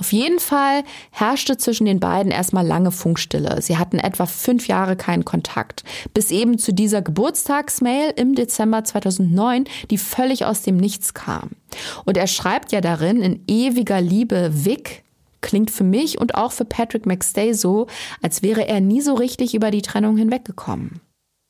Auf 0.03 0.13
jeden 0.13 0.41
Fall 0.41 0.83
herrschte 1.13 1.57
zwischen 1.59 1.85
den 1.85 2.01
beiden 2.01 2.33
erstmal 2.33 2.67
lange 2.67 2.91
Funkstille. 2.91 3.63
Sie 3.63 3.79
hatten 3.79 4.01
etwa 4.01 4.27
fünf 4.27 4.67
Jahre 4.67 4.97
keinen 4.97 5.25
Kontakt, 5.25 5.85
bis 6.13 6.33
eben 6.33 6.59
zu 6.59 6.75
dieser 6.75 7.03
Geburtstagsmail 7.03 8.13
im 8.17 8.35
Dezember 8.35 8.83
2009, 8.83 9.67
die 9.93 9.99
völlig 9.99 10.45
aus 10.45 10.63
dem 10.63 10.77
Nichts 10.77 11.15
kam. 11.15 11.51
Und 12.05 12.17
er 12.17 12.27
schreibt 12.27 12.73
ja 12.73 12.81
darin 12.81 13.23
in 13.23 13.45
ewiger 13.47 14.01
Liebe 14.01 14.51
Vic, 14.53 15.05
klingt 15.41 15.71
für 15.71 15.85
mich 15.85 16.21
und 16.21 16.35
auch 16.35 16.51
für 16.51 16.65
Patrick 16.65 17.07
McStay 17.07 17.53
so, 17.53 17.87
als 18.23 18.43
wäre 18.43 18.67
er 18.67 18.81
nie 18.81 19.03
so 19.03 19.15
richtig 19.15 19.55
über 19.55 19.71
die 19.71 19.83
Trennung 19.83 20.17
hinweggekommen. 20.17 21.01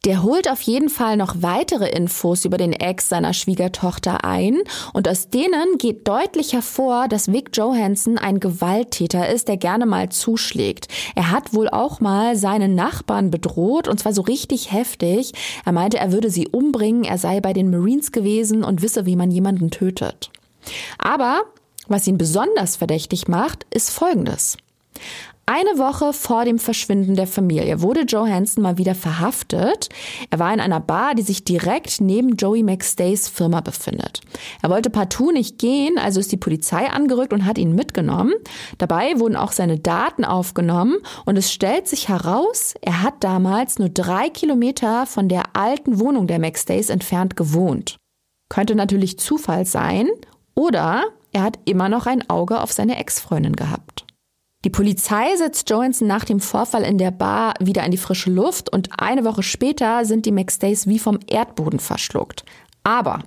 Der 0.05 0.25
holt 0.25 0.51
auf 0.51 0.61
jeden 0.62 0.88
Fall 0.88 1.17
noch 1.17 1.37
weitere 1.43 1.88
Infos 1.88 2.45
über 2.45 2.59
den 2.59 2.73
Ex 2.73 3.09
seiner 3.09 3.33
Schwiegertochter 3.33 4.25
ein 4.25 4.59
und 4.93 5.07
aus 5.07 5.29
denen 5.29 5.79
geht 5.79 6.09
deutlich 6.09 6.53
hervor, 6.53 7.07
dass 7.07 7.31
Vic 7.31 7.57
Johansson 7.57 8.19
ein 8.19 8.41
Gewalttäter 8.41 9.29
ist, 9.29 9.47
der 9.47 9.59
gerne 9.59 9.87
mal 9.87 10.09
zuschlägt. 10.09 10.88
Er 11.15 11.31
hat 11.31 11.55
wohl 11.55 11.69
auch 11.69 12.01
mal 12.01 12.35
seinen 12.35 12.75
Nachbarn 12.75 13.31
bedroht 13.31 13.87
und 13.87 14.01
zwar 14.01 14.12
so 14.12 14.23
richtig 14.23 14.73
heftig. 14.73 15.35
Er 15.65 15.71
meinte, 15.71 15.99
er 15.99 16.11
würde 16.11 16.31
sie 16.31 16.49
umbringen, 16.49 17.05
er 17.05 17.19
sei 17.19 17.41
bei 17.41 17.53
den 17.53 17.71
Marines 17.71 18.11
gewesen 18.11 18.65
und 18.65 18.83
wisse, 18.83 19.07
wie 19.07 19.15
man 19.15 19.31
jemanden 19.31 19.71
tötet. 19.71 20.31
Aber 20.99 21.43
was 21.87 22.09
ihn 22.09 22.19
besonders 22.19 22.75
verdächtig 22.75 23.29
macht, 23.29 23.67
ist 23.71 23.91
Folgendes. 23.91 24.57
Eine 25.44 25.76
Woche 25.76 26.12
vor 26.12 26.44
dem 26.44 26.61
Verschwinden 26.61 27.16
der 27.16 27.26
Familie 27.26 27.83
wurde 27.83 28.02
Johansson 28.02 28.62
mal 28.62 28.78
wieder 28.78 28.94
verhaftet. 28.94 29.88
Er 30.31 30.38
war 30.38 30.55
in 30.55 30.61
einer 30.61 30.78
Bar, 30.78 31.16
die 31.16 31.22
sich 31.22 31.42
direkt 31.42 32.00
neben 32.00 32.37
Joey 32.37 32.62
McStays 32.62 33.28
Firma 33.28 33.61
befindet. 33.61 34.20
Er 34.62 34.70
wollte 34.70 34.88
partout 34.88 35.33
nicht 35.33 35.59
gehen, 35.59 35.98
also 35.98 36.20
ist 36.20 36.31
die 36.31 36.37
Polizei 36.37 36.88
angerückt 36.88 37.33
und 37.33 37.44
hat 37.44 37.59
ihn 37.59 37.74
mitgenommen. 37.74 38.35
Dabei 38.78 39.18
wurden 39.18 39.35
auch 39.35 39.50
seine 39.50 39.81
Daten 39.81 40.24
aufgenommen 40.24 40.98
und 41.24 41.37
es 41.37 41.52
stellt 41.52 41.88
sich 41.88 42.09
heraus, 42.09 42.74
er 42.81 43.02
hat 43.02 43.24
damals 43.24 43.81
nur 43.81 43.88
drei 43.88 44.28
Kilometer 44.28 45.07
von 45.07 45.28
der 45.28 45.57
alten 45.57 45.98
Wohnung 45.98 46.28
der 46.28 46.38
McStays 46.38 46.88
entfernt 46.88 47.37
gewohnt. 47.37 47.96
Könnte 48.48 48.76
natürlich 48.76 49.18
Zufall 49.18 49.66
sein 49.66 50.09
oder 50.55 51.02
er 51.33 51.42
hat 51.42 51.59
immer 51.64 51.88
noch 51.88 52.07
ein 52.07 52.31
Auge 52.31 52.61
auf 52.61 52.70
seine 52.70 52.96
Ex-Freundin 52.98 53.57
gehabt. 53.57 54.07
Die 54.64 54.70
Polizei 54.70 55.35
setzt 55.37 55.68
Johansson 55.70 56.07
nach 56.07 56.25
dem 56.25 56.38
Vorfall 56.38 56.85
in 56.85 56.96
der 56.96 57.11
Bar 57.11 57.55
wieder 57.59 57.85
in 57.85 57.90
die 57.90 57.96
frische 57.96 58.31
Luft 58.31 58.72
und 58.72 58.90
eine 58.96 59.25
Woche 59.25 59.42
später 59.42 60.05
sind 60.05 60.25
die 60.25 60.31
McStays 60.31 60.87
wie 60.87 61.01
vom 61.01 61.18
Erdboden 61.27 61.81
verschluckt. 61.81 62.44
Aber 62.85 63.21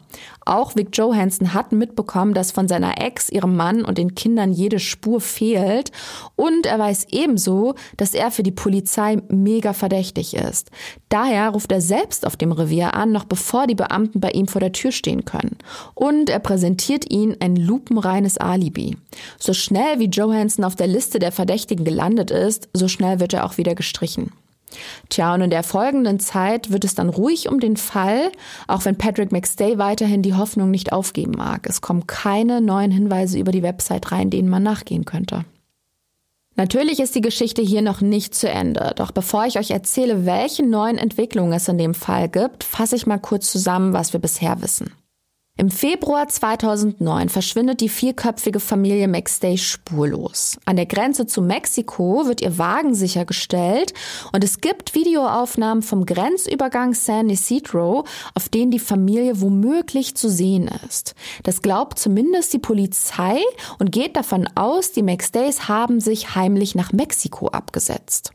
auch 0.45 0.75
Vic 0.75 0.89
Johansson 0.93 1.53
hat 1.53 1.71
mitbekommen, 1.71 2.33
dass 2.33 2.51
von 2.51 2.67
seiner 2.67 3.01
Ex, 3.01 3.29
ihrem 3.29 3.55
Mann 3.55 3.83
und 3.83 3.97
den 3.97 4.13
Kindern 4.13 4.51
jede 4.51 4.79
Spur 4.79 5.21
fehlt. 5.21 5.91
Und 6.35 6.65
er 6.65 6.77
weiß 6.77 7.07
ebenso, 7.11 7.75
dass 7.97 8.13
er 8.13 8.31
für 8.31 8.43
die 8.43 8.51
Polizei 8.51 9.17
mega 9.29 9.73
verdächtig 9.73 10.35
ist. 10.35 10.71
Daher 11.09 11.49
ruft 11.49 11.71
er 11.71 11.81
selbst 11.81 12.27
auf 12.27 12.35
dem 12.35 12.51
Revier 12.51 12.93
an, 12.93 13.11
noch 13.11 13.23
bevor 13.23 13.65
die 13.65 13.75
Beamten 13.75 14.19
bei 14.19 14.31
ihm 14.31 14.47
vor 14.47 14.59
der 14.59 14.73
Tür 14.73 14.91
stehen 14.91 15.25
können. 15.25 15.57
Und 15.93 16.29
er 16.29 16.39
präsentiert 16.39 17.11
ihnen 17.11 17.37
ein 17.39 17.55
lupenreines 17.55 18.37
Alibi. 18.37 18.97
So 19.39 19.53
schnell 19.53 19.99
wie 19.99 20.09
Johansson 20.09 20.65
auf 20.65 20.75
der 20.75 20.87
Liste 20.87 21.19
der 21.19 21.31
Verdächtigen 21.31 21.85
gelandet 21.85 22.29
ist, 22.29 22.69
so 22.73 22.87
schnell 22.87 23.19
wird 23.19 23.33
er 23.33 23.45
auch 23.45 23.57
wieder 23.57 23.73
gestrichen. 23.73 24.31
Tja, 25.09 25.33
und 25.33 25.41
in 25.41 25.49
der 25.49 25.63
folgenden 25.63 26.19
Zeit 26.19 26.71
wird 26.71 26.83
es 26.83 26.95
dann 26.95 27.09
ruhig 27.09 27.49
um 27.49 27.59
den 27.59 27.77
Fall, 27.77 28.31
auch 28.67 28.85
wenn 28.85 28.97
Patrick 28.97 29.31
McStay 29.31 29.77
weiterhin 29.77 30.21
die 30.21 30.33
Hoffnung 30.33 30.71
nicht 30.71 30.91
aufgeben 30.91 31.33
mag. 31.37 31.67
Es 31.67 31.81
kommen 31.81 32.07
keine 32.07 32.61
neuen 32.61 32.91
Hinweise 32.91 33.39
über 33.39 33.51
die 33.51 33.63
Website 33.63 34.11
rein, 34.11 34.29
denen 34.29 34.49
man 34.49 34.63
nachgehen 34.63 35.05
könnte. 35.05 35.45
Natürlich 36.57 37.01
ist 37.01 37.15
die 37.15 37.21
Geschichte 37.21 37.61
hier 37.61 37.81
noch 37.81 37.99
nicht 37.99 38.33
zu 38.33 38.49
Ende, 38.49 38.93
doch 38.95 39.11
bevor 39.11 39.45
ich 39.45 39.59
euch 39.59 39.71
erzähle, 39.71 40.25
welche 40.25 40.65
neuen 40.65 40.97
Entwicklungen 40.97 41.51
es 41.51 41.67
in 41.67 41.77
dem 41.77 41.93
Fall 41.93 42.29
gibt, 42.29 42.63
fasse 42.63 42.95
ich 42.95 43.05
mal 43.05 43.19
kurz 43.19 43.51
zusammen, 43.51 43.91
was 43.91 44.13
wir 44.13 44.21
bisher 44.21 44.61
wissen. 44.61 44.93
Im 45.57 45.71
Februar 45.71 46.27
2009 46.27 47.29
verschwindet 47.29 47.79
die 47.79 47.87
vierköpfige 47.87 48.59
Familie 48.59 49.07
McStay 49.07 49.57
spurlos. 49.57 50.57
An 50.65 50.75
der 50.75 50.85
Grenze 50.85 51.27
zu 51.27 51.41
Mexiko 51.41 52.27
wird 52.27 52.41
ihr 52.41 52.57
Wagen 52.57 52.93
sichergestellt 52.93 53.93
und 54.33 54.43
es 54.43 54.59
gibt 54.59 54.95
Videoaufnahmen 54.95 55.81
vom 55.81 56.05
Grenzübergang 56.05 56.93
San 56.93 57.29
Isidro, 57.29 58.03
auf 58.33 58.49
denen 58.49 58.69
die 58.69 58.79
Familie 58.79 59.39
womöglich 59.39 60.15
zu 60.15 60.29
sehen 60.29 60.69
ist. 60.89 61.15
Das 61.43 61.61
glaubt 61.61 61.99
zumindest 61.99 62.51
die 62.51 62.59
Polizei 62.59 63.39
und 63.79 63.93
geht 63.93 64.17
davon 64.17 64.49
aus, 64.55 64.91
die 64.91 65.03
McStays 65.03 65.69
haben 65.69 66.01
sich 66.01 66.35
heimlich 66.35 66.75
nach 66.75 66.91
Mexiko 66.91 67.47
abgesetzt. 67.47 68.34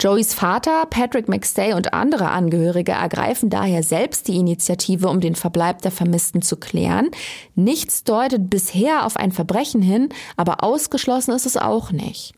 Joeys 0.00 0.34
Vater, 0.34 0.86
Patrick 0.90 1.28
McStay 1.28 1.72
und 1.72 1.94
andere 1.94 2.30
Angehörige 2.30 2.92
ergreifen 2.92 3.50
daher 3.50 3.82
selbst 3.82 4.28
die 4.28 4.36
Initiative, 4.36 5.08
um 5.08 5.20
den 5.20 5.34
Verbleib 5.34 5.82
der 5.82 5.90
Vermissten 5.90 6.42
zu 6.42 6.56
klären. 6.56 7.10
Nichts 7.54 8.04
deutet 8.04 8.50
bisher 8.50 9.06
auf 9.06 9.16
ein 9.16 9.32
Verbrechen 9.32 9.82
hin, 9.82 10.08
aber 10.36 10.62
ausgeschlossen 10.62 11.32
ist 11.32 11.46
es 11.46 11.56
auch 11.56 11.92
nicht. 11.92 12.34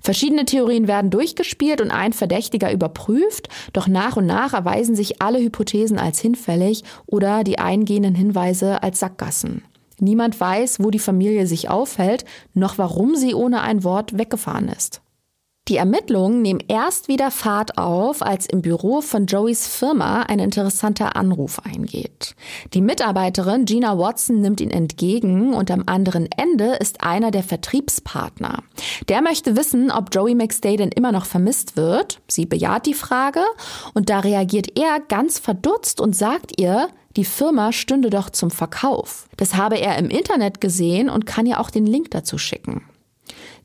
Verschiedene 0.00 0.44
Theorien 0.46 0.88
werden 0.88 1.10
durchgespielt 1.10 1.80
und 1.80 1.90
ein 1.90 2.12
Verdächtiger 2.12 2.72
überprüft, 2.72 3.48
doch 3.72 3.86
nach 3.88 4.16
und 4.16 4.26
nach 4.26 4.54
erweisen 4.54 4.96
sich 4.96 5.20
alle 5.20 5.38
Hypothesen 5.38 5.98
als 5.98 6.18
hinfällig 6.20 6.82
oder 7.06 7.44
die 7.44 7.58
eingehenden 7.58 8.14
Hinweise 8.14 8.82
als 8.82 9.00
Sackgassen. 9.00 9.62
Niemand 9.98 10.38
weiß, 10.38 10.80
wo 10.80 10.90
die 10.90 10.98
Familie 10.98 11.46
sich 11.46 11.70
aufhält, 11.70 12.24
noch 12.54 12.78
warum 12.78 13.16
sie 13.16 13.34
ohne 13.34 13.62
ein 13.62 13.82
Wort 13.82 14.18
weggefahren 14.18 14.68
ist. 14.68 15.00
Die 15.68 15.78
Ermittlungen 15.78 16.42
nehmen 16.42 16.62
erst 16.68 17.08
wieder 17.08 17.32
Fahrt 17.32 17.76
auf, 17.76 18.22
als 18.22 18.46
im 18.46 18.62
Büro 18.62 19.00
von 19.00 19.26
Joeys 19.26 19.66
Firma 19.66 20.22
ein 20.22 20.38
interessanter 20.38 21.16
Anruf 21.16 21.58
eingeht. 21.58 22.36
Die 22.72 22.80
Mitarbeiterin 22.80 23.64
Gina 23.64 23.98
Watson 23.98 24.40
nimmt 24.40 24.60
ihn 24.60 24.70
entgegen 24.70 25.54
und 25.54 25.72
am 25.72 25.82
anderen 25.86 26.28
Ende 26.30 26.74
ist 26.74 27.02
einer 27.02 27.32
der 27.32 27.42
Vertriebspartner. 27.42 28.62
Der 29.08 29.22
möchte 29.22 29.56
wissen, 29.56 29.90
ob 29.90 30.14
Joey 30.14 30.36
McStay 30.36 30.76
denn 30.76 30.90
immer 30.90 31.10
noch 31.10 31.26
vermisst 31.26 31.76
wird. 31.76 32.20
Sie 32.28 32.46
bejaht 32.46 32.86
die 32.86 32.94
Frage 32.94 33.40
und 33.92 34.08
da 34.08 34.20
reagiert 34.20 34.78
er 34.78 35.00
ganz 35.00 35.40
verdutzt 35.40 36.00
und 36.00 36.14
sagt 36.14 36.60
ihr, 36.60 36.90
die 37.16 37.24
Firma 37.24 37.72
stünde 37.72 38.10
doch 38.10 38.30
zum 38.30 38.52
Verkauf. 38.52 39.26
Das 39.36 39.54
habe 39.56 39.78
er 39.80 39.98
im 39.98 40.10
Internet 40.10 40.60
gesehen 40.60 41.10
und 41.10 41.26
kann 41.26 41.46
ihr 41.46 41.58
auch 41.58 41.70
den 41.70 41.86
Link 41.86 42.12
dazu 42.12 42.38
schicken. 42.38 42.82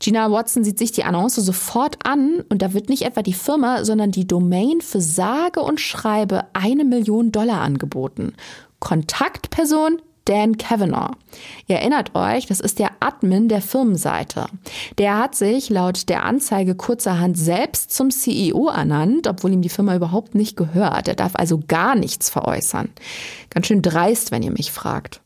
Gina 0.02 0.32
Watson 0.32 0.64
sieht 0.64 0.80
sich 0.80 0.90
die 0.90 1.04
Annonce 1.04 1.36
sofort 1.36 2.04
an 2.04 2.42
und 2.48 2.60
da 2.60 2.72
wird 2.72 2.88
nicht 2.88 3.02
etwa 3.02 3.22
die 3.22 3.32
Firma, 3.32 3.84
sondern 3.84 4.10
die 4.10 4.26
Domain 4.26 4.80
für 4.80 5.00
sage 5.00 5.60
und 5.60 5.80
schreibe 5.80 6.44
eine 6.54 6.84
Million 6.84 7.30
Dollar 7.30 7.60
angeboten. 7.60 8.34
Kontaktperson 8.80 10.02
Dan 10.24 10.56
Kavanaugh. 10.56 11.12
Ihr 11.68 11.76
erinnert 11.76 12.16
euch, 12.16 12.46
das 12.46 12.58
ist 12.58 12.80
der 12.80 12.90
Admin 12.98 13.48
der 13.48 13.62
Firmenseite. 13.62 14.46
Der 14.98 15.18
hat 15.18 15.36
sich 15.36 15.70
laut 15.70 16.08
der 16.08 16.24
Anzeige 16.24 16.74
kurzerhand 16.74 17.38
selbst 17.38 17.92
zum 17.92 18.10
CEO 18.10 18.68
ernannt, 18.68 19.28
obwohl 19.28 19.52
ihm 19.52 19.62
die 19.62 19.68
Firma 19.68 19.94
überhaupt 19.94 20.34
nicht 20.34 20.56
gehört. 20.56 21.06
Er 21.06 21.14
darf 21.14 21.32
also 21.34 21.60
gar 21.68 21.94
nichts 21.94 22.28
veräußern. 22.28 22.88
Ganz 23.50 23.68
schön 23.68 23.82
dreist, 23.82 24.32
wenn 24.32 24.42
ihr 24.42 24.52
mich 24.52 24.72
fragt. 24.72 25.22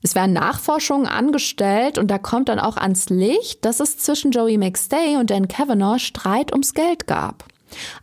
Es 0.00 0.14
werden 0.14 0.32
Nachforschungen 0.32 1.06
angestellt 1.06 1.98
und 1.98 2.08
da 2.08 2.18
kommt 2.18 2.48
dann 2.48 2.60
auch 2.60 2.76
ans 2.76 3.08
Licht, 3.08 3.64
dass 3.64 3.80
es 3.80 3.98
zwischen 3.98 4.30
Joey 4.30 4.56
McStay 4.56 5.16
und 5.16 5.30
Dan 5.30 5.48
Kavanaugh 5.48 5.98
Streit 5.98 6.52
ums 6.52 6.72
Geld 6.72 7.08
gab. 7.08 7.44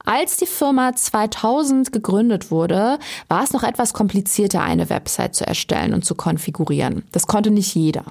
Als 0.04 0.36
die 0.36 0.46
Firma 0.46 0.94
2000 0.94 1.94
gegründet 1.94 2.52
wurde, 2.52 3.00
war 3.30 3.44
es 3.44 3.54
noch 3.54 3.64
etwas 3.64 3.94
komplizierter, 3.94 4.62
eine 4.62 4.90
Website 4.90 5.36
zu 5.36 5.48
erstellen 5.48 5.94
und 5.94 6.04
zu 6.04 6.16
konfigurieren. 6.16 7.04
Das 7.14 7.28
konnte 7.28 7.50
nicht 7.50 7.74
jeder. 7.74 8.04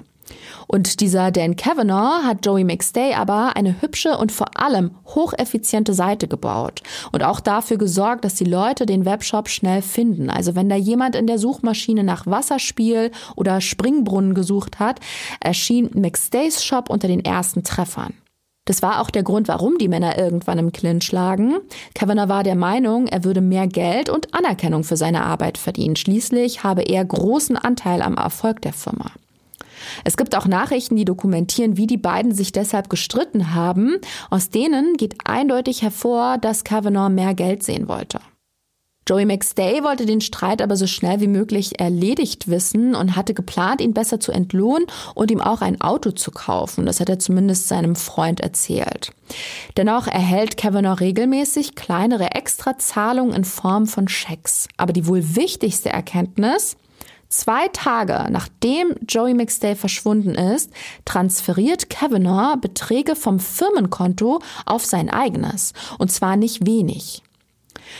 Und 0.67 0.99
dieser 0.99 1.31
Dan 1.31 1.55
Kavanaugh 1.55 2.23
hat 2.23 2.45
Joey 2.45 2.63
McStay 2.63 3.13
aber 3.13 3.55
eine 3.55 3.81
hübsche 3.81 4.17
und 4.17 4.31
vor 4.31 4.59
allem 4.59 4.91
hocheffiziente 5.05 5.93
Seite 5.93 6.27
gebaut 6.27 6.81
und 7.11 7.23
auch 7.23 7.39
dafür 7.39 7.77
gesorgt, 7.77 8.25
dass 8.25 8.35
die 8.35 8.45
Leute 8.45 8.85
den 8.85 9.05
Webshop 9.05 9.49
schnell 9.49 9.81
finden. 9.81 10.29
Also 10.29 10.55
wenn 10.55 10.69
da 10.69 10.75
jemand 10.75 11.15
in 11.15 11.27
der 11.27 11.39
Suchmaschine 11.39 12.03
nach 12.03 12.25
Wasserspiel 12.25 13.11
oder 13.35 13.61
Springbrunnen 13.61 14.33
gesucht 14.33 14.79
hat, 14.79 14.99
erschien 15.39 15.89
McStays 15.93 16.63
Shop 16.63 16.89
unter 16.89 17.07
den 17.07 17.23
ersten 17.23 17.63
Treffern. 17.63 18.13
Das 18.65 18.81
war 18.81 18.99
auch 18.99 19.11
der 19.11 19.21
Grund, 19.21 19.47
warum 19.47 19.77
die 19.77 19.87
Männer 19.87 20.17
irgendwann 20.17 20.57
im 20.57 20.71
Clinch 20.71 21.11
lagen. 21.11 21.57
Kavanaugh 21.93 22.29
war 22.29 22.43
der 22.43 22.55
Meinung, 22.55 23.05
er 23.05 23.23
würde 23.23 23.41
mehr 23.41 23.67
Geld 23.67 24.09
und 24.09 24.33
Anerkennung 24.33 24.83
für 24.83 24.97
seine 24.97 25.23
Arbeit 25.23 25.59
verdienen. 25.59 25.95
Schließlich 25.95 26.63
habe 26.63 26.81
er 26.81 27.05
großen 27.05 27.57
Anteil 27.57 28.01
am 28.01 28.15
Erfolg 28.15 28.61
der 28.61 28.73
Firma. 28.73 29.11
Es 30.03 30.17
gibt 30.17 30.35
auch 30.35 30.47
Nachrichten, 30.47 30.95
die 30.95 31.05
dokumentieren, 31.05 31.77
wie 31.77 31.87
die 31.87 31.97
beiden 31.97 32.33
sich 32.33 32.51
deshalb 32.51 32.89
gestritten 32.89 33.53
haben. 33.53 33.97
Aus 34.29 34.49
denen 34.49 34.97
geht 34.97 35.15
eindeutig 35.25 35.81
hervor, 35.81 36.37
dass 36.37 36.63
Kavanaugh 36.63 37.09
mehr 37.09 37.33
Geld 37.33 37.63
sehen 37.63 37.87
wollte. 37.87 38.19
Joey 39.07 39.25
McStay 39.25 39.83
wollte 39.83 40.07
den 40.07 40.19
Streit 40.19 40.63
aber 40.63 40.75
so 40.75 40.87
schnell 40.87 41.19
wie 41.19 41.27
möglich 41.27 41.79
erledigt 41.79 42.47
wissen 42.47 42.95
und 42.95 43.15
hatte 43.15 43.35
geplant, 43.35 43.79
ihn 43.79 43.93
besser 43.93 44.19
zu 44.19 44.31
entlohnen 44.31 44.87
und 45.13 45.29
ihm 45.29 45.41
auch 45.41 45.61
ein 45.61 45.79
Auto 45.79 46.09
zu 46.09 46.31
kaufen. 46.31 46.87
Das 46.87 46.99
hat 46.99 47.09
er 47.09 47.19
zumindest 47.19 47.67
seinem 47.67 47.95
Freund 47.95 48.39
erzählt. 48.39 49.11
Dennoch 49.77 50.07
erhält 50.07 50.57
Kavanaugh 50.57 50.99
regelmäßig 50.99 51.75
kleinere 51.75 52.31
Extrazahlungen 52.31 53.35
in 53.35 53.45
Form 53.45 53.85
von 53.85 54.07
Schecks. 54.07 54.67
Aber 54.75 54.91
die 54.91 55.05
wohl 55.05 55.35
wichtigste 55.35 55.89
Erkenntnis, 55.89 56.75
Zwei 57.29 57.67
Tage 57.69 58.27
nachdem 58.31 58.95
Joey 59.07 59.33
McStay 59.33 59.75
verschwunden 59.75 60.35
ist, 60.35 60.71
transferiert 61.05 61.89
Kavanaugh 61.89 62.57
Beträge 62.57 63.15
vom 63.15 63.39
Firmenkonto 63.39 64.39
auf 64.65 64.85
sein 64.85 65.09
eigenes. 65.09 65.73
Und 65.97 66.11
zwar 66.11 66.37
nicht 66.37 66.65
wenig. 66.65 67.23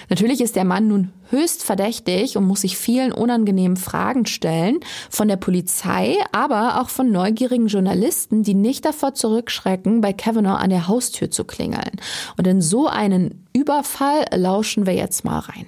Natürlich 0.10 0.42
ist 0.42 0.56
der 0.56 0.66
Mann 0.66 0.88
nun 0.88 1.12
höchst 1.30 1.64
verdächtig 1.64 2.38
und 2.38 2.46
muss 2.46 2.62
sich 2.62 2.78
vielen 2.78 3.12
unangenehmen 3.12 3.78
Fragen 3.78 4.26
stellen, 4.26 4.80
von 5.10 5.28
der 5.28 5.38
Polizei, 5.38 6.18
aber 6.32 6.82
auch 6.82 6.90
von 6.90 7.12
neugierigen 7.12 7.68
Journalisten, 7.68 8.44
die 8.44 8.54
nicht 8.54 8.86
davor 8.86 9.14
zurückschrecken, 9.14 10.02
bei 10.02 10.14
Kavanaugh 10.14 10.58
an 10.58 10.70
der 10.70 10.88
Haustür 10.88 11.32
zu 11.32 11.44
klingeln. 11.44 11.92
Und 12.38 12.48
in 12.48 12.62
so 12.62 12.88
einen 12.88 13.46
Überfall 13.54 14.26
lauschen 14.34 14.86
wir 14.86 14.94
jetzt 14.94 15.26
mal 15.26 15.40
rein. 15.40 15.68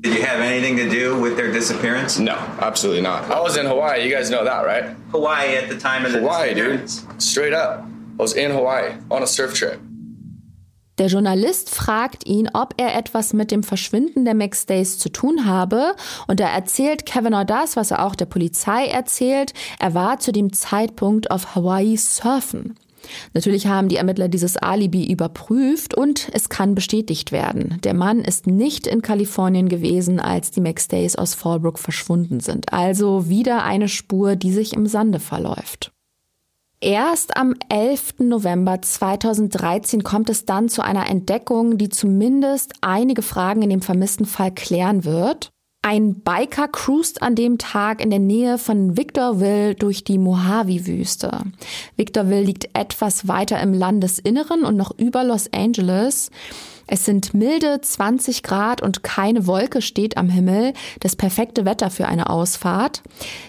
Did 0.00 0.14
you 0.14 0.22
have 0.22 0.40
anything 0.40 0.76
to 0.78 0.88
do 0.88 1.20
with 1.20 1.36
their 1.36 1.52
disappearance? 1.52 2.18
No, 2.18 2.34
absolutely 2.60 3.02
not. 3.02 3.30
I 3.30 3.40
was 3.40 3.56
in 3.58 3.66
Hawaii. 3.66 4.02
You 4.02 4.10
guys 4.10 4.30
know 4.30 4.44
that, 4.44 4.64
right? 4.64 4.96
Hawaii 5.10 5.56
at 5.56 5.68
the 5.68 5.76
time 5.76 6.06
of 6.06 6.12
the 6.12 6.20
Hawaii, 6.20 6.54
disappearance. 6.54 7.02
dude. 7.02 7.22
Straight 7.22 7.52
up. 7.52 7.84
I 8.18 8.22
was 8.22 8.32
in 8.34 8.50
Hawaii 8.50 8.94
on 9.10 9.22
a 9.22 9.26
surf 9.26 9.52
trip. 9.54 9.78
Der 10.98 11.08
Journalist 11.08 11.70
fragt 11.74 12.26
ihn, 12.26 12.48
ob 12.52 12.74
er 12.76 12.94
etwas 12.94 13.32
mit 13.32 13.50
dem 13.50 13.62
Verschwinden 13.62 14.24
der 14.26 14.34
McStays 14.34 14.98
zu 14.98 15.08
tun 15.10 15.46
habe, 15.46 15.94
und 16.26 16.40
da 16.40 16.48
erzählt 16.48 17.06
Kavanaugh 17.06 17.44
das, 17.46 17.76
was 17.76 17.90
er 17.90 18.04
auch 18.04 18.14
der 18.14 18.26
Polizei 18.26 18.86
erzählt. 18.86 19.52
Er 19.78 19.94
war 19.94 20.18
zu 20.18 20.30
dem 20.30 20.52
Zeitpunkt 20.52 21.30
auf 21.30 21.54
Hawaii 21.54 21.96
surfen. 21.96 22.74
Natürlich 23.32 23.66
haben 23.66 23.88
die 23.88 23.96
Ermittler 23.96 24.28
dieses 24.28 24.56
Alibi 24.56 25.10
überprüft 25.10 25.94
und 25.94 26.28
es 26.32 26.48
kann 26.48 26.74
bestätigt 26.74 27.32
werden. 27.32 27.78
Der 27.84 27.94
Mann 27.94 28.20
ist 28.20 28.46
nicht 28.46 28.86
in 28.86 29.02
Kalifornien 29.02 29.68
gewesen, 29.68 30.20
als 30.20 30.50
die 30.50 30.60
McStays 30.60 31.16
aus 31.16 31.34
Fallbrook 31.34 31.78
verschwunden 31.78 32.40
sind. 32.40 32.72
Also 32.72 33.28
wieder 33.28 33.64
eine 33.64 33.88
Spur, 33.88 34.36
die 34.36 34.52
sich 34.52 34.72
im 34.72 34.86
Sande 34.86 35.20
verläuft. 35.20 35.92
Erst 36.82 37.36
am 37.36 37.54
11. 37.68 38.20
November 38.20 38.80
2013 38.80 40.02
kommt 40.02 40.30
es 40.30 40.46
dann 40.46 40.70
zu 40.70 40.80
einer 40.82 41.10
Entdeckung, 41.10 41.76
die 41.76 41.90
zumindest 41.90 42.72
einige 42.80 43.20
Fragen 43.20 43.60
in 43.60 43.68
dem 43.68 43.82
vermissten 43.82 44.24
Fall 44.24 44.50
klären 44.52 45.04
wird. 45.04 45.52
Ein 45.82 46.20
Biker 46.20 46.68
cruist 46.68 47.22
an 47.22 47.34
dem 47.34 47.56
Tag 47.56 48.02
in 48.02 48.10
der 48.10 48.18
Nähe 48.18 48.58
von 48.58 48.98
Victorville 48.98 49.74
durch 49.74 50.04
die 50.04 50.18
Mojave-Wüste. 50.18 51.40
Victorville 51.96 52.42
liegt 52.42 52.68
etwas 52.74 53.28
weiter 53.28 53.58
im 53.60 53.72
Landesinneren 53.72 54.64
und 54.64 54.76
noch 54.76 54.90
über 54.98 55.24
Los 55.24 55.50
Angeles. 55.54 56.30
Es 56.86 57.06
sind 57.06 57.32
milde 57.32 57.80
20 57.80 58.42
Grad 58.42 58.82
und 58.82 59.02
keine 59.02 59.46
Wolke 59.46 59.80
steht 59.80 60.18
am 60.18 60.28
Himmel. 60.28 60.74
Das 61.00 61.16
perfekte 61.16 61.64
Wetter 61.64 61.88
für 61.88 62.06
eine 62.06 62.28
Ausfahrt. 62.28 63.02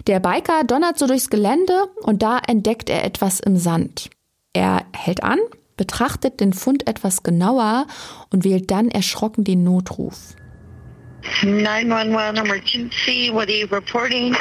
Der 0.07 0.21
Biker 0.21 0.63
donnert 0.63 0.97
so 0.97 1.07
durchs 1.07 1.29
Gelände 1.29 1.73
und 2.01 2.23
da 2.23 2.39
entdeckt 2.47 2.89
er 2.89 3.03
etwas 3.03 3.41
im 3.41 3.57
Sand. 3.57 4.09
Er 4.53 4.85
hält 4.93 5.21
an, 5.21 5.39
betrachtet 5.75 6.39
den 6.39 6.53
Fund 6.53 6.87
etwas 6.87 7.23
genauer 7.23 7.87
und 8.29 8.45
wählt 8.45 8.71
dann 8.71 8.87
erschrocken 8.87 9.43
den 9.43 9.65
Notruf. 9.65 10.35
911 11.43 12.37
emergency, 12.37 13.31
what 13.31 13.49
are 13.49 13.51
you 13.51 13.67
reporting? 13.67 14.33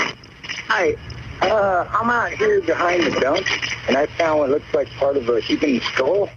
Hi, 0.69 0.97
uh, 1.43 1.87
I'm 1.93 2.11
out 2.11 2.33
here 2.33 2.61
behind 2.63 3.05
the 3.05 3.21
dump 3.21 3.47
and 3.89 3.97
I 3.97 4.07
found 4.19 4.41
what 4.41 4.51
looks 4.51 4.73
like 4.75 4.89
part 4.99 5.17
of 5.17 5.29
a 5.29 5.41
human 5.41 5.81
skull. 5.81 6.29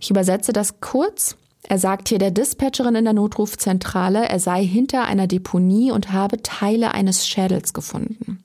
Ich 0.00 0.10
übersetze 0.10 0.52
das 0.52 0.80
kurz. 0.80 1.36
Er 1.66 1.78
sagt 1.78 2.10
hier 2.10 2.18
der 2.18 2.30
Dispatcherin 2.30 2.94
in 2.94 3.04
der 3.04 3.14
Notrufzentrale, 3.14 4.28
er 4.28 4.38
sei 4.38 4.62
hinter 4.62 5.06
einer 5.06 5.26
Deponie 5.26 5.90
und 5.92 6.12
habe 6.12 6.42
Teile 6.42 6.92
eines 6.92 7.26
Schädels 7.26 7.72
gefunden. 7.72 8.43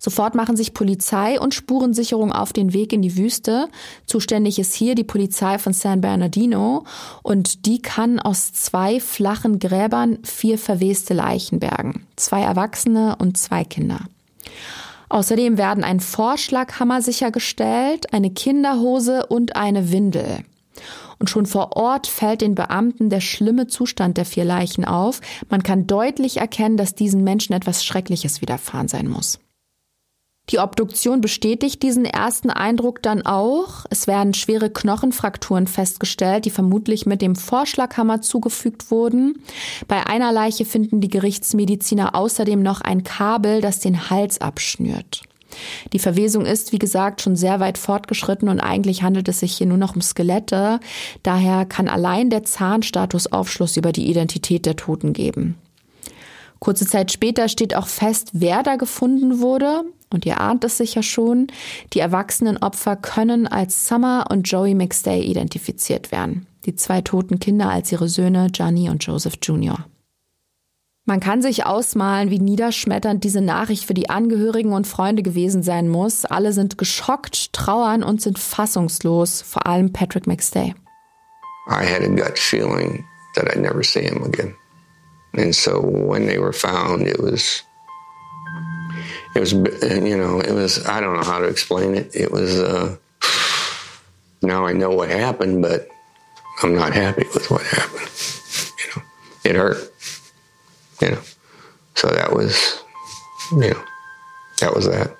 Sofort 0.00 0.36
machen 0.36 0.56
sich 0.56 0.74
Polizei 0.74 1.40
und 1.40 1.54
Spurensicherung 1.54 2.30
auf 2.32 2.52
den 2.52 2.72
Weg 2.72 2.92
in 2.92 3.02
die 3.02 3.16
Wüste. 3.16 3.68
Zuständig 4.06 4.60
ist 4.60 4.72
hier 4.74 4.94
die 4.94 5.02
Polizei 5.02 5.58
von 5.58 5.72
San 5.72 6.00
Bernardino 6.00 6.84
und 7.24 7.66
die 7.66 7.82
kann 7.82 8.20
aus 8.20 8.52
zwei 8.52 9.00
flachen 9.00 9.58
Gräbern 9.58 10.18
vier 10.22 10.56
verweste 10.56 11.14
Leichen 11.14 11.58
bergen. 11.58 12.06
Zwei 12.14 12.42
Erwachsene 12.42 13.16
und 13.18 13.36
zwei 13.36 13.64
Kinder. 13.64 13.98
Außerdem 15.08 15.58
werden 15.58 15.82
ein 15.82 15.98
Vorschlaghammer 15.98 17.02
sichergestellt, 17.02 18.12
eine 18.12 18.30
Kinderhose 18.30 19.26
und 19.26 19.56
eine 19.56 19.90
Windel. 19.90 20.44
Und 21.18 21.28
schon 21.28 21.46
vor 21.46 21.76
Ort 21.76 22.06
fällt 22.06 22.42
den 22.42 22.54
Beamten 22.54 23.10
der 23.10 23.20
schlimme 23.20 23.66
Zustand 23.66 24.16
der 24.16 24.24
vier 24.24 24.44
Leichen 24.44 24.84
auf. 24.84 25.20
Man 25.48 25.64
kann 25.64 25.88
deutlich 25.88 26.36
erkennen, 26.36 26.76
dass 26.76 26.94
diesen 26.94 27.24
Menschen 27.24 27.52
etwas 27.52 27.84
Schreckliches 27.84 28.40
widerfahren 28.40 28.86
sein 28.86 29.08
muss. 29.08 29.40
Die 30.50 30.58
Obduktion 30.58 31.20
bestätigt 31.20 31.82
diesen 31.82 32.04
ersten 32.04 32.50
Eindruck 32.50 33.02
dann 33.02 33.24
auch. 33.26 33.84
Es 33.90 34.06
werden 34.06 34.32
schwere 34.32 34.70
Knochenfrakturen 34.70 35.66
festgestellt, 35.66 36.46
die 36.46 36.50
vermutlich 36.50 37.04
mit 37.04 37.20
dem 37.20 37.36
Vorschlaghammer 37.36 38.22
zugefügt 38.22 38.90
wurden. 38.90 39.42
Bei 39.88 40.06
einer 40.06 40.32
Leiche 40.32 40.64
finden 40.64 41.00
die 41.00 41.08
Gerichtsmediziner 41.10 42.14
außerdem 42.14 42.62
noch 42.62 42.80
ein 42.80 43.04
Kabel, 43.04 43.60
das 43.60 43.80
den 43.80 44.08
Hals 44.10 44.40
abschnürt. 44.40 45.22
Die 45.92 45.98
Verwesung 45.98 46.44
ist, 46.46 46.72
wie 46.72 46.78
gesagt, 46.78 47.22
schon 47.22 47.36
sehr 47.36 47.60
weit 47.60 47.78
fortgeschritten 47.78 48.48
und 48.48 48.60
eigentlich 48.60 49.02
handelt 49.02 49.28
es 49.28 49.40
sich 49.40 49.56
hier 49.56 49.66
nur 49.66 49.78
noch 49.78 49.94
um 49.94 50.02
Skelette. 50.02 50.80
Daher 51.22 51.66
kann 51.66 51.88
allein 51.88 52.30
der 52.30 52.44
Zahnstatus 52.44 53.32
Aufschluss 53.32 53.76
über 53.76 53.92
die 53.92 54.08
Identität 54.08 54.66
der 54.66 54.76
Toten 54.76 55.12
geben. 55.12 55.56
Kurze 56.58 56.86
Zeit 56.86 57.12
später 57.12 57.48
steht 57.48 57.74
auch 57.74 57.86
fest, 57.86 58.30
wer 58.32 58.62
da 58.62 58.76
gefunden 58.76 59.40
wurde. 59.40 59.84
Und 60.10 60.24
ihr 60.24 60.40
ahnt 60.40 60.64
es 60.64 60.78
sicher 60.78 61.02
schon, 61.02 61.48
die 61.92 62.00
erwachsenen 62.00 62.56
Opfer 62.56 62.96
können 62.96 63.46
als 63.46 63.86
Summer 63.86 64.26
und 64.30 64.48
Joey 64.48 64.74
McStay 64.74 65.20
identifiziert 65.20 66.10
werden. 66.10 66.46
Die 66.64 66.74
zwei 66.74 67.02
toten 67.02 67.38
Kinder 67.38 67.68
als 67.70 67.92
ihre 67.92 68.08
Söhne 68.08 68.48
Johnny 68.52 68.88
und 68.88 69.04
Joseph 69.04 69.34
Jr. 69.42 69.84
Man 71.08 71.20
kann 71.20 71.40
sich 71.40 71.64
ausmalen, 71.64 72.30
wie 72.30 72.38
niederschmetternd 72.38 73.24
diese 73.24 73.40
Nachricht 73.40 73.86
für 73.86 73.94
die 73.94 74.10
Angehörigen 74.10 74.74
und 74.74 74.86
Freunde 74.86 75.22
gewesen 75.22 75.62
sein 75.62 75.88
muss. 75.88 76.26
Alle 76.26 76.52
sind 76.52 76.76
geschockt, 76.76 77.54
trauern 77.54 78.02
und 78.02 78.20
sind 78.20 78.38
fassungslos, 78.38 79.40
vor 79.40 79.66
allem 79.66 79.90
Patrick 79.90 80.26
McStay. 80.26 80.74
I 81.70 81.84
had 81.86 82.02
a 82.02 82.08
gut 82.08 82.38
feeling 82.38 83.06
that 83.34 83.46
I'd 83.46 83.60
never 83.60 83.82
see 83.82 84.02
him 84.02 84.22
again. 84.22 84.54
And 85.38 85.54
so 85.54 85.80
when 85.80 86.26
they 86.26 86.38
were 86.38 86.52
found, 86.52 87.06
it 87.06 87.20
was, 87.20 87.62
it 89.34 89.40
was, 89.40 89.52
you 89.52 90.16
know, 90.16 90.40
it 90.40 90.52
was, 90.52 90.84
I 90.86 91.00
don't 91.00 91.14
know 91.16 91.24
how 91.24 91.38
to 91.38 91.46
explain 91.46 91.94
it. 91.94 92.14
It 92.14 92.32
was, 92.32 92.58
uh, 92.58 92.96
now 94.42 94.66
I 94.66 94.72
know 94.72 94.90
what 94.90 95.10
happened, 95.10 95.62
but 95.62 95.88
I'm 96.62 96.74
not 96.74 96.92
happy 96.92 97.24
with 97.34 97.50
what 97.50 97.62
happened. 97.62 98.10
You 98.78 98.86
know, 98.96 99.02
it 99.44 99.56
hurt. 99.56 99.92
You 101.00 101.10
know, 101.12 101.20
so 101.94 102.08
that 102.08 102.32
was, 102.32 102.82
you 103.52 103.70
know, 103.70 103.84
that 104.60 104.74
was 104.74 104.86
that. 104.86 105.16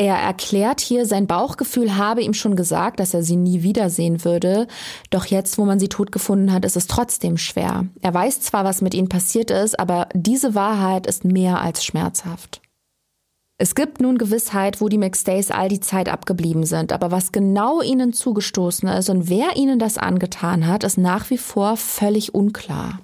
Er 0.00 0.16
erklärt 0.16 0.80
hier, 0.80 1.04
sein 1.04 1.26
Bauchgefühl 1.26 1.98
habe 1.98 2.22
ihm 2.22 2.32
schon 2.32 2.56
gesagt, 2.56 3.00
dass 3.00 3.12
er 3.12 3.22
sie 3.22 3.36
nie 3.36 3.62
wiedersehen 3.62 4.24
würde. 4.24 4.66
Doch 5.10 5.26
jetzt, 5.26 5.58
wo 5.58 5.66
man 5.66 5.78
sie 5.78 5.90
tot 5.90 6.10
gefunden 6.10 6.54
hat, 6.54 6.64
ist 6.64 6.74
es 6.74 6.86
trotzdem 6.86 7.36
schwer. 7.36 7.84
Er 8.00 8.14
weiß 8.14 8.40
zwar, 8.40 8.64
was 8.64 8.80
mit 8.80 8.94
ihnen 8.94 9.10
passiert 9.10 9.50
ist, 9.50 9.78
aber 9.78 10.08
diese 10.14 10.54
Wahrheit 10.54 11.06
ist 11.06 11.26
mehr 11.26 11.60
als 11.60 11.84
schmerzhaft. 11.84 12.62
Es 13.58 13.74
gibt 13.74 14.00
nun 14.00 14.16
Gewissheit, 14.16 14.80
wo 14.80 14.88
die 14.88 14.96
McStays 14.96 15.50
all 15.50 15.68
die 15.68 15.80
Zeit 15.80 16.08
abgeblieben 16.08 16.64
sind, 16.64 16.94
aber 16.94 17.10
was 17.10 17.30
genau 17.30 17.82
ihnen 17.82 18.14
zugestoßen 18.14 18.88
ist 18.88 19.10
und 19.10 19.28
wer 19.28 19.54
ihnen 19.56 19.78
das 19.78 19.98
angetan 19.98 20.66
hat, 20.66 20.82
ist 20.82 20.96
nach 20.96 21.28
wie 21.28 21.36
vor 21.36 21.76
völlig 21.76 22.34
unklar. 22.34 23.00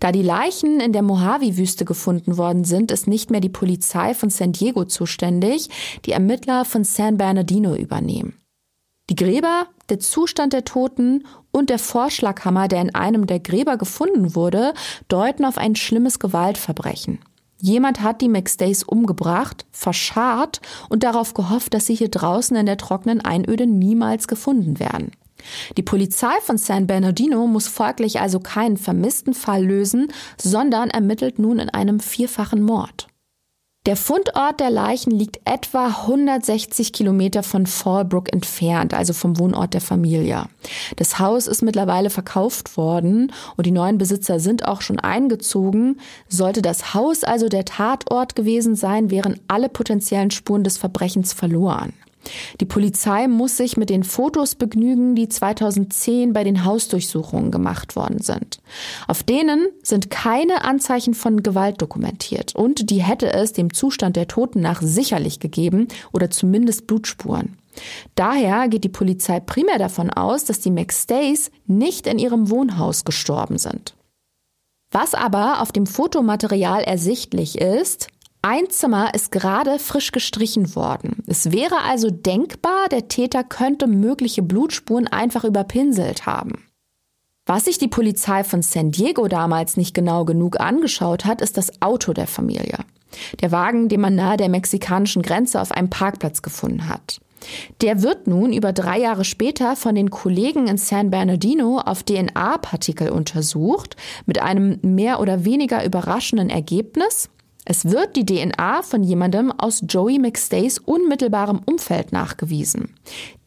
Da 0.00 0.12
die 0.12 0.22
Leichen 0.22 0.80
in 0.80 0.92
der 0.92 1.02
Mojave-Wüste 1.02 1.84
gefunden 1.84 2.36
worden 2.36 2.64
sind, 2.64 2.90
ist 2.90 3.06
nicht 3.06 3.30
mehr 3.30 3.40
die 3.40 3.48
Polizei 3.48 4.14
von 4.14 4.30
San 4.30 4.52
Diego 4.52 4.84
zuständig, 4.84 5.68
die 6.04 6.12
Ermittler 6.12 6.64
von 6.64 6.84
San 6.84 7.16
Bernardino 7.16 7.74
übernehmen. 7.74 8.34
Gräber, 9.20 9.66
der 9.90 9.98
Zustand 9.98 10.52
der 10.52 10.64
Toten 10.64 11.26
und 11.50 11.68
der 11.68 11.78
Vorschlaghammer, 11.78 12.68
der 12.68 12.80
in 12.80 12.94
einem 12.94 13.26
der 13.26 13.40
Gräber 13.40 13.76
gefunden 13.76 14.34
wurde, 14.34 14.72
deuten 15.08 15.44
auf 15.44 15.58
ein 15.58 15.76
schlimmes 15.76 16.18
Gewaltverbrechen. 16.18 17.18
Jemand 17.60 18.00
hat 18.00 18.22
die 18.22 18.28
McStays 18.28 18.82
umgebracht, 18.82 19.66
verscharrt 19.70 20.62
und 20.88 21.02
darauf 21.02 21.34
gehofft, 21.34 21.74
dass 21.74 21.86
sie 21.86 21.94
hier 21.94 22.08
draußen 22.08 22.56
in 22.56 22.64
der 22.64 22.78
trockenen 22.78 23.20
Einöde 23.20 23.66
niemals 23.66 24.28
gefunden 24.28 24.80
werden. 24.80 25.12
Die 25.76 25.82
Polizei 25.82 26.34
von 26.42 26.58
San 26.58 26.86
Bernardino 26.86 27.46
muss 27.46 27.68
folglich 27.68 28.20
also 28.20 28.40
keinen 28.40 28.76
vermissten 28.76 29.34
Fall 29.34 29.64
lösen, 29.64 30.12
sondern 30.36 30.90
ermittelt 30.90 31.38
nun 31.38 31.58
in 31.58 31.70
einem 31.70 32.00
vierfachen 32.00 32.62
Mord. 32.62 33.10
Der 33.86 33.96
Fundort 33.96 34.60
der 34.60 34.68
Leichen 34.68 35.10
liegt 35.10 35.40
etwa 35.46 35.86
160 35.86 36.92
Kilometer 36.92 37.42
von 37.42 37.64
Fallbrook 37.64 38.30
entfernt, 38.30 38.92
also 38.92 39.14
vom 39.14 39.38
Wohnort 39.38 39.72
der 39.72 39.80
Familie. 39.80 40.44
Das 40.96 41.18
Haus 41.18 41.46
ist 41.46 41.62
mittlerweile 41.62 42.10
verkauft 42.10 42.76
worden 42.76 43.32
und 43.56 43.64
die 43.64 43.70
neuen 43.70 43.96
Besitzer 43.96 44.38
sind 44.38 44.66
auch 44.68 44.82
schon 44.82 45.00
eingezogen. 45.00 45.98
Sollte 46.28 46.60
das 46.60 46.92
Haus 46.92 47.24
also 47.24 47.48
der 47.48 47.64
Tatort 47.64 48.36
gewesen 48.36 48.76
sein, 48.76 49.10
wären 49.10 49.40
alle 49.48 49.70
potenziellen 49.70 50.30
Spuren 50.30 50.62
des 50.62 50.76
Verbrechens 50.76 51.32
verloren. 51.32 51.94
Die 52.60 52.66
Polizei 52.66 53.28
muss 53.28 53.56
sich 53.56 53.76
mit 53.76 53.90
den 53.90 54.04
Fotos 54.04 54.54
begnügen, 54.54 55.14
die 55.14 55.28
2010 55.28 56.32
bei 56.32 56.44
den 56.44 56.64
Hausdurchsuchungen 56.64 57.50
gemacht 57.50 57.96
worden 57.96 58.20
sind. 58.20 58.60
Auf 59.08 59.22
denen 59.22 59.68
sind 59.82 60.10
keine 60.10 60.64
Anzeichen 60.64 61.14
von 61.14 61.42
Gewalt 61.42 61.80
dokumentiert 61.80 62.54
und 62.54 62.90
die 62.90 63.02
hätte 63.02 63.32
es 63.32 63.52
dem 63.52 63.72
Zustand 63.72 64.16
der 64.16 64.28
Toten 64.28 64.60
nach 64.60 64.82
sicherlich 64.82 65.40
gegeben 65.40 65.88
oder 66.12 66.30
zumindest 66.30 66.86
Blutspuren. 66.86 67.56
Daher 68.14 68.68
geht 68.68 68.84
die 68.84 68.88
Polizei 68.88 69.40
primär 69.40 69.78
davon 69.78 70.10
aus, 70.10 70.44
dass 70.44 70.60
die 70.60 70.70
McStays 70.70 71.50
nicht 71.66 72.06
in 72.06 72.18
ihrem 72.18 72.50
Wohnhaus 72.50 73.04
gestorben 73.04 73.58
sind. 73.58 73.94
Was 74.90 75.14
aber 75.14 75.62
auf 75.62 75.70
dem 75.70 75.86
Fotomaterial 75.86 76.82
ersichtlich 76.82 77.58
ist, 77.58 78.08
ein 78.42 78.70
Zimmer 78.70 79.14
ist 79.14 79.32
gerade 79.32 79.78
frisch 79.78 80.12
gestrichen 80.12 80.74
worden. 80.74 81.22
Es 81.26 81.52
wäre 81.52 81.82
also 81.82 82.10
denkbar, 82.10 82.88
der 82.90 83.08
Täter 83.08 83.44
könnte 83.44 83.86
mögliche 83.86 84.42
Blutspuren 84.42 85.06
einfach 85.06 85.44
überpinselt 85.44 86.24
haben. 86.24 86.64
Was 87.44 87.64
sich 87.64 87.78
die 87.78 87.88
Polizei 87.88 88.44
von 88.44 88.62
San 88.62 88.92
Diego 88.92 89.28
damals 89.28 89.76
nicht 89.76 89.92
genau 89.92 90.24
genug 90.24 90.60
angeschaut 90.60 91.24
hat, 91.24 91.42
ist 91.42 91.56
das 91.56 91.82
Auto 91.82 92.12
der 92.12 92.26
Familie. 92.26 92.78
Der 93.40 93.50
Wagen, 93.50 93.88
den 93.88 94.00
man 94.00 94.14
nahe 94.14 94.36
der 94.36 94.48
mexikanischen 94.48 95.22
Grenze 95.22 95.60
auf 95.60 95.72
einem 95.72 95.90
Parkplatz 95.90 96.42
gefunden 96.42 96.88
hat. 96.88 97.20
Der 97.80 98.02
wird 98.02 98.26
nun 98.26 98.52
über 98.52 98.72
drei 98.72 99.00
Jahre 99.00 99.24
später 99.24 99.74
von 99.74 99.94
den 99.94 100.10
Kollegen 100.10 100.68
in 100.68 100.76
San 100.76 101.10
Bernardino 101.10 101.78
auf 101.78 102.02
DNA-Partikel 102.02 103.10
untersucht, 103.10 103.96
mit 104.26 104.40
einem 104.40 104.78
mehr 104.82 105.20
oder 105.20 105.44
weniger 105.44 105.84
überraschenden 105.84 106.50
Ergebnis. 106.50 107.30
Es 107.70 107.84
wird 107.84 108.16
die 108.16 108.26
DNA 108.26 108.82
von 108.82 109.04
jemandem 109.04 109.52
aus 109.52 109.84
Joey 109.88 110.18
McStays 110.18 110.78
unmittelbarem 110.78 111.60
Umfeld 111.64 112.10
nachgewiesen. 112.10 112.96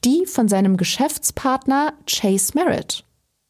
Die 0.05 0.25
von 0.25 0.47
seinem 0.47 0.77
Geschäftspartner 0.77 1.91
Chase 2.07 2.53
Merritt. 2.55 3.03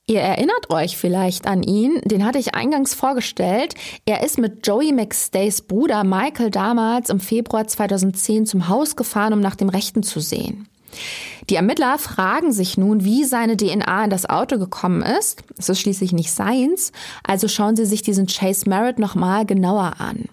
Ihr 0.07 0.21
erinnert 0.21 0.71
euch 0.71 0.97
vielleicht 0.97 1.45
an 1.45 1.61
ihn, 1.61 2.01
den 2.05 2.25
hatte 2.25 2.39
ich 2.39 2.55
eingangs 2.55 2.95
vorgestellt. 2.95 3.75
Er 4.07 4.23
ist 4.23 4.39
mit 4.39 4.65
Joey 4.65 4.93
McStays 4.93 5.61
Bruder 5.61 6.03
Michael 6.03 6.49
damals 6.49 7.11
im 7.11 7.19
Februar 7.19 7.67
2010 7.67 8.47
zum 8.47 8.67
Haus 8.67 8.95
gefahren, 8.95 9.33
um 9.33 9.41
nach 9.41 9.55
dem 9.55 9.69
Rechten 9.69 10.01
zu 10.01 10.21
sehen. 10.21 10.67
Die 11.51 11.55
Ermittler 11.55 11.99
fragen 11.99 12.51
sich 12.51 12.79
nun, 12.79 13.03
wie 13.03 13.25
seine 13.25 13.57
DNA 13.57 14.05
in 14.05 14.09
das 14.09 14.27
Auto 14.27 14.57
gekommen 14.57 15.03
ist. 15.03 15.43
Es 15.55 15.69
ist 15.69 15.81
schließlich 15.81 16.13
nicht 16.13 16.31
seins, 16.31 16.91
also 17.23 17.47
schauen 17.47 17.75
sie 17.75 17.85
sich 17.85 18.01
diesen 18.01 18.25
Chase 18.25 18.67
Merritt 18.67 18.97
nochmal 18.97 19.45
genauer 19.45 19.97
an. 19.99 20.29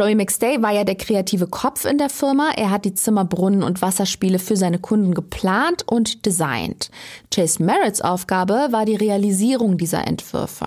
Joey 0.00 0.14
McStay 0.14 0.62
war 0.62 0.70
ja 0.70 0.84
der 0.84 0.94
kreative 0.94 1.46
Kopf 1.46 1.84
in 1.84 1.98
der 1.98 2.08
Firma. 2.08 2.52
Er 2.56 2.70
hat 2.70 2.86
die 2.86 2.94
Zimmerbrunnen 2.94 3.62
und 3.62 3.82
Wasserspiele 3.82 4.38
für 4.38 4.56
seine 4.56 4.78
Kunden 4.78 5.12
geplant 5.12 5.84
und 5.86 6.24
designt. 6.24 6.90
Chase 7.30 7.62
Merritts 7.62 8.00
Aufgabe 8.00 8.68
war 8.70 8.86
die 8.86 8.96
Realisierung 8.96 9.76
dieser 9.76 10.06
Entwürfe. 10.06 10.64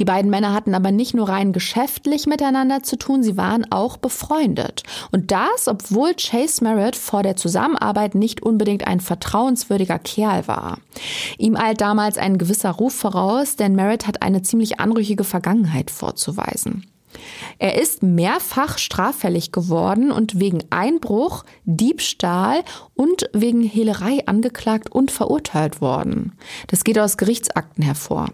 Die 0.00 0.04
beiden 0.04 0.28
Männer 0.28 0.54
hatten 0.54 0.74
aber 0.74 0.90
nicht 0.90 1.14
nur 1.14 1.28
rein 1.28 1.52
geschäftlich 1.52 2.26
miteinander 2.26 2.82
zu 2.82 2.96
tun, 2.96 3.22
sie 3.22 3.36
waren 3.36 3.64
auch 3.70 3.96
befreundet. 3.96 4.82
Und 5.12 5.30
das, 5.30 5.68
obwohl 5.68 6.14
Chase 6.14 6.64
Merritt 6.64 6.96
vor 6.96 7.22
der 7.22 7.36
Zusammenarbeit 7.36 8.16
nicht 8.16 8.42
unbedingt 8.42 8.88
ein 8.88 8.98
vertrauenswürdiger 8.98 10.00
Kerl 10.00 10.48
war. 10.48 10.78
Ihm 11.38 11.54
eilt 11.54 11.80
damals 11.80 12.18
ein 12.18 12.38
gewisser 12.38 12.72
Ruf 12.72 12.94
voraus, 12.94 13.54
denn 13.54 13.76
Merritt 13.76 14.08
hat 14.08 14.22
eine 14.22 14.42
ziemlich 14.42 14.80
anrüchige 14.80 15.22
Vergangenheit 15.22 15.92
vorzuweisen. 15.92 16.86
Er 17.58 17.80
ist 17.80 18.02
mehrfach 18.02 18.78
straffällig 18.78 19.52
geworden 19.52 20.10
und 20.10 20.40
wegen 20.40 20.64
Einbruch, 20.70 21.44
Diebstahl 21.64 22.62
und 22.94 23.28
wegen 23.32 23.62
Hehlerei 23.62 24.26
angeklagt 24.26 24.90
und 24.90 25.10
verurteilt 25.10 25.80
worden. 25.80 26.32
Das 26.68 26.84
geht 26.84 26.98
aus 26.98 27.16
Gerichtsakten 27.16 27.84
hervor. 27.84 28.28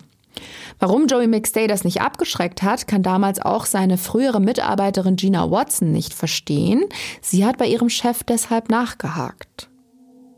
Warum 0.78 1.06
Joey 1.06 1.28
McStay 1.28 1.66
das 1.66 1.84
nicht 1.84 2.00
abgeschreckt 2.00 2.62
hat, 2.62 2.88
kann 2.88 3.02
damals 3.02 3.40
auch 3.40 3.66
seine 3.66 3.98
frühere 3.98 4.40
Mitarbeiterin 4.40 5.16
Gina 5.16 5.50
Watson 5.50 5.92
nicht 5.92 6.12
verstehen. 6.12 6.84
Sie 7.20 7.44
hat 7.44 7.58
bei 7.58 7.66
ihrem 7.66 7.88
Chef 7.88 8.24
deshalb 8.24 8.70
nachgehakt. 8.70 9.68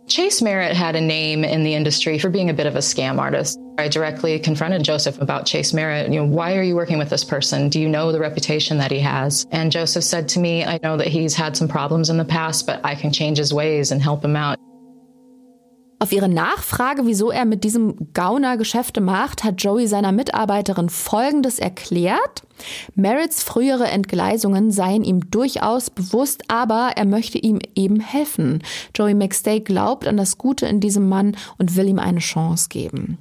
Chase 0.09 0.41
Merritt 0.41 0.77
had 0.77 0.95
a 0.95 1.01
name 1.01 1.45
in 1.45 1.65
the 1.65 1.75
industry 1.75 2.17
for 2.19 2.31
being 2.31 2.49
a 2.49 2.55
bit 2.55 2.67
of 2.67 2.77
a 2.77 2.81
scam 2.81 3.19
artist. 3.19 3.59
I 3.77 3.89
directly 3.89 4.39
confronted 4.39 4.85
Joseph 4.85 5.21
about 5.21 5.47
Chase 5.47 5.75
Merritt. 5.75 6.13
You 6.13 6.21
know, 6.21 6.25
why 6.25 6.57
are 6.57 6.63
you 6.63 6.77
working 6.77 6.99
with 6.99 7.11
this 7.11 7.25
person? 7.25 7.69
Do 7.69 7.81
you 7.81 7.89
know 7.89 8.13
the 8.13 8.21
reputation 8.21 8.79
that 8.79 8.93
he 8.93 9.01
has? 9.01 9.47
And 9.51 9.73
Joseph 9.73 10.05
said 10.05 10.29
to 10.31 10.39
me, 10.39 10.65
I 10.65 10.79
know 10.81 10.97
that 10.97 11.09
he's 11.09 11.35
had 11.35 11.57
some 11.57 11.67
problems 11.67 12.09
in 12.09 12.19
the 12.19 12.25
past, 12.25 12.67
but 12.67 12.85
I 12.85 12.95
can 12.95 13.13
change 13.13 13.39
his 13.39 13.53
ways 13.53 13.91
and 13.91 14.01
help 14.01 14.25
him 14.25 14.37
out. 14.37 14.61
Auf 15.99 16.13
ihre 16.13 16.29
Nachfrage, 16.29 17.07
wieso 17.07 17.31
er 17.31 17.47
mit 17.47 17.65
diesem 17.65 18.13
Gauner 18.13 18.59
Geschäfte 18.59 19.01
macht, 19.01 19.45
hat 19.45 19.63
Joey 19.63 19.87
seiner 19.87 20.13
Mitarbeiterin 20.13 20.91
Folgendes 20.91 21.59
erklärt. 21.59 22.43
Merritts 22.95 23.43
frühere 23.43 23.87
Entgleisungen 23.87 24.73
seien 24.73 25.05
ihm 25.05 25.31
durchaus 25.31 25.89
bewusst, 25.89 26.45
aber 26.49 26.93
er 26.97 27.07
möchte 27.07 27.39
ihm 27.39 27.61
eben 27.75 28.01
helfen. 28.01 28.63
Joey 28.95 29.15
McStay 29.15 29.61
glaubt 29.61 30.07
an 30.07 30.19
das 30.19 30.37
Gute 30.37 30.67
in 30.67 30.81
diesem 30.81 31.09
Mann 31.09 31.35
und 31.57 31.77
will 31.77 31.89
ihm 31.89 31.99
eine 31.99 32.21
Chance 32.21 32.69
geben. 32.69 33.17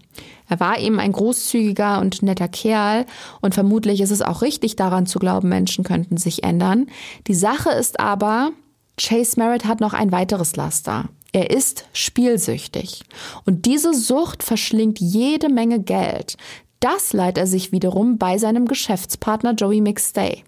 Er 0.50 0.60
war 0.60 0.78
eben 0.78 1.00
ein 1.00 1.14
großzügiger 1.14 2.02
und 2.02 2.24
netter 2.24 2.50
Kerl 2.50 3.06
und 3.40 3.54
vermutlich 3.54 4.02
ist 4.02 4.12
es 4.12 4.22
auch 4.22 4.42
richtig 4.42 4.76
daran 4.76 5.06
zu 5.06 5.20
glauben, 5.20 5.48
Menschen 5.48 5.86
könnten 5.86 6.18
sich 6.18 6.44
ändern. 6.44 6.88
Die 7.28 7.36
Sache 7.36 7.70
ist 7.72 8.02
aber, 8.02 8.52
Chase 8.98 9.40
Merritt 9.40 9.66
hat 9.66 9.80
noch 9.80 9.94
ein 9.94 10.12
weiteres 10.12 10.58
Laster. 10.58 11.06
Er 11.36 11.50
ist 11.50 11.84
spielsüchtig. 11.92 13.02
Und 13.46 13.66
diese 13.66 13.94
Sucht 13.94 14.42
verschlingt 14.42 15.02
jede 15.02 15.50
Menge 15.50 15.82
Geld. 15.82 16.38
Das 16.80 17.12
leiht 17.12 17.38
er 17.38 17.46
sich 17.46 17.74
wiederum 17.74 18.18
bei 18.18 18.38
seinem 18.38 18.70
Geschäftspartner 18.70 19.52
Joey 19.52 19.82
McStay. 19.82 20.46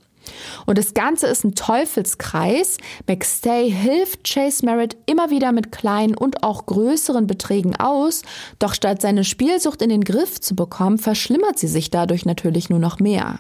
Und 0.66 0.78
das 0.78 0.94
Ganze 0.94 1.28
ist 1.28 1.44
ein 1.44 1.56
Teufelskreis. 1.56 2.78
McStay 3.06 3.70
hilft 3.70 4.24
Chase 4.24 4.66
Merritt 4.66 4.96
immer 5.08 5.30
wieder 5.30 5.52
mit 5.52 5.74
kleinen 5.74 6.16
und 6.16 6.44
auch 6.44 6.66
größeren 6.66 7.28
Beträgen 7.28 7.76
aus, 7.76 8.22
doch 8.58 8.74
statt 8.74 9.02
seine 9.02 9.26
Spielsucht 9.26 9.82
in 9.82 9.90
den 9.90 10.06
Griff 10.06 10.40
zu 10.40 10.56
bekommen, 10.56 11.00
verschlimmert 11.00 11.60
sie 11.60 11.68
sich 11.68 11.90
dadurch 11.90 12.24
natürlich 12.24 12.70
nur 12.70 12.80
noch 12.80 13.00
mehr. 13.00 13.40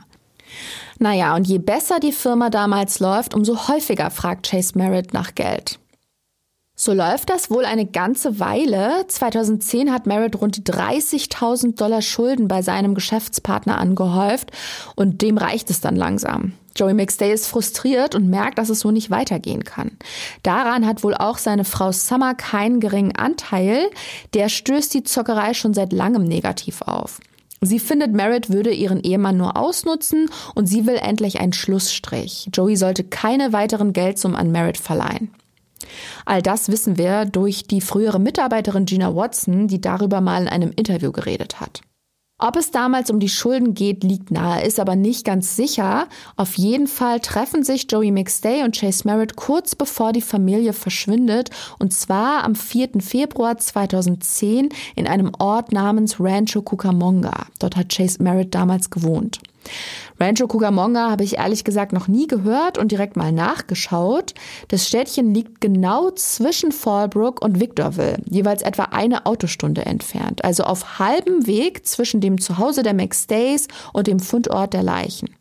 Naja, 1.00 1.34
und 1.34 1.48
je 1.48 1.60
besser 1.60 2.02
die 2.02 2.12
Firma 2.12 2.50
damals 2.50 3.00
läuft, 3.00 3.34
umso 3.34 3.70
häufiger 3.70 4.12
fragt 4.12 4.50
Chase 4.50 4.78
Merritt 4.78 5.14
nach 5.14 5.34
Geld. 5.34 5.80
So 6.80 6.94
läuft 6.94 7.32
das 7.32 7.50
wohl 7.50 7.66
eine 7.66 7.88
ganze 7.88 8.40
Weile. 8.40 9.04
2010 9.08 9.92
hat 9.92 10.06
Merritt 10.06 10.40
rund 10.40 10.60
30.000 10.60 11.76
Dollar 11.76 12.04
Schulden 12.04 12.48
bei 12.48 12.62
seinem 12.62 12.94
Geschäftspartner 12.94 13.80
angehäuft 13.80 14.52
und 14.96 15.24
dem 15.24 15.40
reicht 15.40 15.72
es 15.72 15.82
dann 15.82 15.96
langsam. 15.96 16.54
Joey 16.76 16.94
McStay 16.94 17.34
ist 17.34 17.48
frustriert 17.48 18.14
und 18.14 18.30
merkt, 18.30 18.60
dass 18.60 18.70
es 18.70 18.82
so 18.82 18.92
nicht 18.92 19.10
weitergehen 19.10 19.64
kann. 19.64 19.98
Daran 20.44 20.86
hat 20.86 21.04
wohl 21.04 21.16
auch 21.16 21.40
seine 21.40 21.66
Frau 21.66 21.92
Summer 21.92 22.36
keinen 22.36 22.80
geringen 22.80 23.16
Anteil. 23.16 23.90
Der 24.36 24.48
stößt 24.48 24.94
die 24.94 25.04
Zockerei 25.04 25.56
schon 25.56 25.74
seit 25.74 25.92
langem 25.92 26.26
negativ 26.26 26.84
auf. 26.84 27.20
Sie 27.60 27.80
findet, 27.80 28.14
Merritt 28.14 28.52
würde 28.52 28.72
ihren 28.72 29.02
Ehemann 29.02 29.38
nur 29.38 29.58
ausnutzen 29.58 30.30
und 30.54 30.68
sie 30.68 30.86
will 30.86 30.98
endlich 30.98 31.40
einen 31.40 31.54
Schlussstrich. 31.54 32.50
Joey 32.54 32.76
sollte 32.76 33.04
keine 33.04 33.52
weiteren 33.52 33.94
Geldsummen 33.94 34.38
an 34.38 34.52
Merritt 34.52 34.78
verleihen. 34.78 35.32
All 36.26 36.42
das 36.42 36.70
wissen 36.70 36.98
wir 36.98 37.26
durch 37.26 37.64
die 37.64 37.82
frühere 37.82 38.20
Mitarbeiterin 38.20 38.86
Gina 38.86 39.16
Watson, 39.16 39.68
die 39.68 39.82
darüber 39.82 40.22
mal 40.22 40.44
in 40.44 40.48
einem 40.48 40.72
Interview 40.76 41.12
geredet 41.12 41.60
hat. 41.60 41.82
Ob 42.40 42.56
es 42.56 42.70
damals 42.70 43.10
um 43.10 43.20
die 43.20 43.30
Schulden 43.30 43.74
geht, 43.74 44.04
liegt 44.04 44.30
nahe, 44.30 44.64
ist 44.64 44.80
aber 44.80 44.96
nicht 44.96 45.26
ganz 45.26 45.56
sicher. 45.56 46.08
Auf 46.36 46.56
jeden 46.56 46.86
Fall 46.86 47.20
treffen 47.20 47.64
sich 47.64 47.88
Joey 47.90 48.12
McStay 48.12 48.64
und 48.64 48.78
Chase 48.78 49.08
Merritt 49.08 49.36
kurz 49.36 49.74
bevor 49.74 50.14
die 50.14 50.22
Familie 50.22 50.74
verschwindet 50.74 51.50
und 51.80 51.94
zwar 51.94 52.44
am 52.44 52.54
4. 52.54 52.90
Februar 53.00 53.58
2010 53.58 54.70
in 54.96 55.08
einem 55.08 55.32
Ort 55.40 55.72
namens 55.72 56.20
Rancho 56.20 56.62
Cucamonga. 56.62 57.48
Dort 57.58 57.76
hat 57.76 57.90
Chase 57.90 58.22
Merritt 58.22 58.54
damals 58.54 58.92
gewohnt. 58.92 59.40
Rancho 60.20 60.48
Cucamonga 60.48 61.12
habe 61.12 61.24
ich 61.24 61.38
ehrlich 61.38 61.64
gesagt 61.64 61.94
noch 61.94 62.08
nie 62.08 62.28
gehört 62.28 62.78
und 62.78 62.92
direkt 62.92 63.16
mal 63.16 63.32
nachgeschaut. 63.32 64.34
Das 64.68 64.88
Städtchen 64.88 65.34
liegt 65.34 65.62
genau 65.62 66.12
zwischen 66.12 66.72
Fallbrook 66.72 67.42
und 67.42 67.60
Victorville, 67.60 68.18
jeweils 68.30 68.62
etwa 68.62 68.84
eine 68.84 69.26
Autostunde 69.26 69.86
entfernt, 69.86 70.44
also 70.44 70.64
auf 70.64 71.00
halbem 71.00 71.46
Weg 71.46 71.86
zwischen 71.86 72.22
dem 72.22 72.40
Zuhause 72.40 72.84
der 72.84 72.94
McStays 72.94 73.68
und 73.94 74.08
dem 74.08 74.20
Fundort 74.20 74.74
der 74.74 74.84
Leichen. 74.84 75.37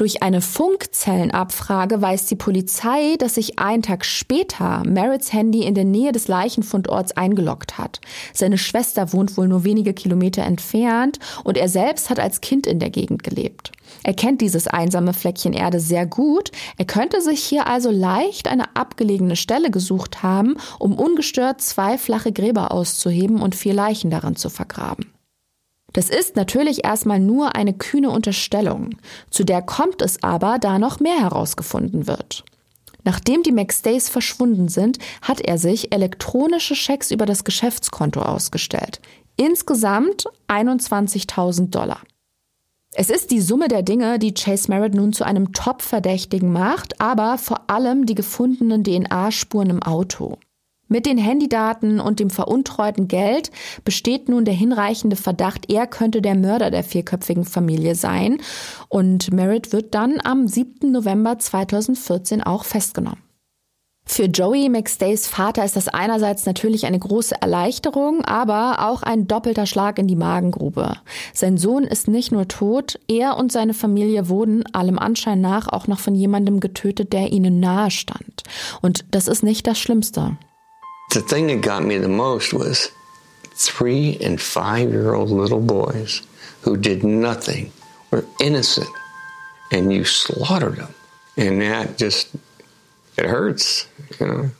Durch 0.00 0.22
eine 0.22 0.40
Funkzellenabfrage 0.40 2.00
weiß 2.00 2.24
die 2.24 2.34
Polizei, 2.34 3.16
dass 3.18 3.34
sich 3.34 3.58
einen 3.58 3.82
Tag 3.82 4.06
später 4.06 4.82
Merritts 4.86 5.34
Handy 5.34 5.64
in 5.64 5.74
der 5.74 5.84
Nähe 5.84 6.10
des 6.10 6.26
Leichenfundorts 6.26 7.18
eingeloggt 7.18 7.76
hat. 7.76 8.00
Seine 8.32 8.56
Schwester 8.56 9.12
wohnt 9.12 9.36
wohl 9.36 9.46
nur 9.46 9.64
wenige 9.64 9.92
Kilometer 9.92 10.42
entfernt 10.42 11.18
und 11.44 11.58
er 11.58 11.68
selbst 11.68 12.08
hat 12.08 12.18
als 12.18 12.40
Kind 12.40 12.66
in 12.66 12.78
der 12.78 12.88
Gegend 12.88 13.22
gelebt. 13.24 13.72
Er 14.02 14.14
kennt 14.14 14.40
dieses 14.40 14.66
einsame 14.66 15.12
Fleckchen 15.12 15.52
Erde 15.52 15.80
sehr 15.80 16.06
gut. 16.06 16.50
Er 16.78 16.86
könnte 16.86 17.20
sich 17.20 17.44
hier 17.44 17.66
also 17.66 17.90
leicht 17.90 18.48
eine 18.48 18.74
abgelegene 18.76 19.36
Stelle 19.36 19.70
gesucht 19.70 20.22
haben, 20.22 20.56
um 20.78 20.98
ungestört 20.98 21.60
zwei 21.60 21.98
flache 21.98 22.32
Gräber 22.32 22.72
auszuheben 22.72 23.42
und 23.42 23.54
vier 23.54 23.74
Leichen 23.74 24.10
darin 24.10 24.34
zu 24.34 24.48
vergraben. 24.48 25.12
Das 25.92 26.08
ist 26.08 26.36
natürlich 26.36 26.84
erstmal 26.84 27.18
nur 27.18 27.56
eine 27.56 27.72
kühne 27.72 28.10
Unterstellung, 28.10 28.90
zu 29.30 29.44
der 29.44 29.62
kommt 29.62 30.02
es 30.02 30.22
aber, 30.22 30.58
da 30.58 30.78
noch 30.78 31.00
mehr 31.00 31.20
herausgefunden 31.20 32.06
wird. 32.06 32.44
Nachdem 33.02 33.42
die 33.42 33.52
McStays 33.52 34.08
verschwunden 34.08 34.68
sind, 34.68 34.98
hat 35.22 35.40
er 35.40 35.58
sich 35.58 35.92
elektronische 35.92 36.76
Schecks 36.76 37.10
über 37.10 37.26
das 37.26 37.44
Geschäftskonto 37.44 38.20
ausgestellt. 38.20 39.00
Insgesamt 39.36 40.26
21.000 40.48 41.70
Dollar. 41.70 42.00
Es 42.92 43.08
ist 43.08 43.30
die 43.30 43.40
Summe 43.40 43.68
der 43.68 43.82
Dinge, 43.82 44.18
die 44.18 44.34
Chase 44.34 44.68
Merritt 44.68 44.94
nun 44.94 45.12
zu 45.12 45.24
einem 45.24 45.52
Top-Verdächtigen 45.52 46.52
macht, 46.52 47.00
aber 47.00 47.38
vor 47.38 47.70
allem 47.70 48.04
die 48.04 48.16
gefundenen 48.16 48.82
DNA-Spuren 48.82 49.70
im 49.70 49.82
Auto. 49.82 50.38
Mit 50.92 51.06
den 51.06 51.18
Handydaten 51.18 52.00
und 52.00 52.18
dem 52.18 52.30
veruntreuten 52.30 53.06
Geld 53.06 53.52
besteht 53.84 54.28
nun 54.28 54.44
der 54.44 54.54
hinreichende 54.54 55.14
Verdacht, 55.14 55.70
er 55.70 55.86
könnte 55.86 56.20
der 56.20 56.34
Mörder 56.34 56.72
der 56.72 56.82
vierköpfigen 56.82 57.44
Familie 57.44 57.94
sein. 57.94 58.38
Und 58.88 59.32
Merritt 59.32 59.72
wird 59.72 59.94
dann 59.94 60.18
am 60.24 60.48
7. 60.48 60.90
November 60.90 61.38
2014 61.38 62.42
auch 62.42 62.64
festgenommen. 62.64 63.22
Für 64.04 64.24
Joey 64.24 64.68
McStays 64.68 65.28
Vater 65.28 65.64
ist 65.64 65.76
das 65.76 65.86
einerseits 65.86 66.44
natürlich 66.44 66.84
eine 66.86 66.98
große 66.98 67.40
Erleichterung, 67.40 68.24
aber 68.24 68.88
auch 68.90 69.04
ein 69.04 69.28
doppelter 69.28 69.66
Schlag 69.66 69.96
in 70.00 70.08
die 70.08 70.16
Magengrube. 70.16 70.96
Sein 71.32 71.56
Sohn 71.56 71.84
ist 71.84 72.08
nicht 72.08 72.32
nur 72.32 72.48
tot, 72.48 72.98
er 73.06 73.36
und 73.36 73.52
seine 73.52 73.74
Familie 73.74 74.28
wurden 74.28 74.64
allem 74.74 74.98
Anschein 74.98 75.40
nach 75.40 75.68
auch 75.68 75.86
noch 75.86 76.00
von 76.00 76.16
jemandem 76.16 76.58
getötet, 76.58 77.12
der 77.12 77.30
ihnen 77.30 77.60
nahe 77.60 77.92
stand. 77.92 78.42
Und 78.82 79.04
das 79.12 79.28
ist 79.28 79.44
nicht 79.44 79.68
das 79.68 79.78
Schlimmste. 79.78 80.36
The 81.10 81.20
thing 81.20 81.48
that 81.48 81.60
got 81.60 81.84
me 81.84 81.98
the 81.98 82.08
most 82.08 82.54
was 82.54 82.92
three 83.44 84.16
and 84.20 84.40
five 84.40 84.90
year 84.90 85.14
old 85.14 85.30
little 85.30 85.60
boys 85.60 86.22
who 86.62 86.76
did 86.76 87.02
nothing, 87.02 87.72
were 88.12 88.24
innocent, 88.38 88.88
and 89.72 89.92
you 89.92 90.04
slaughtered 90.04 90.76
them. 90.76 90.94
And 91.36 91.60
that 91.62 91.98
just, 91.98 92.28
it 93.16 93.26
hurts, 93.26 93.88
you 94.20 94.26
know. 94.26 94.50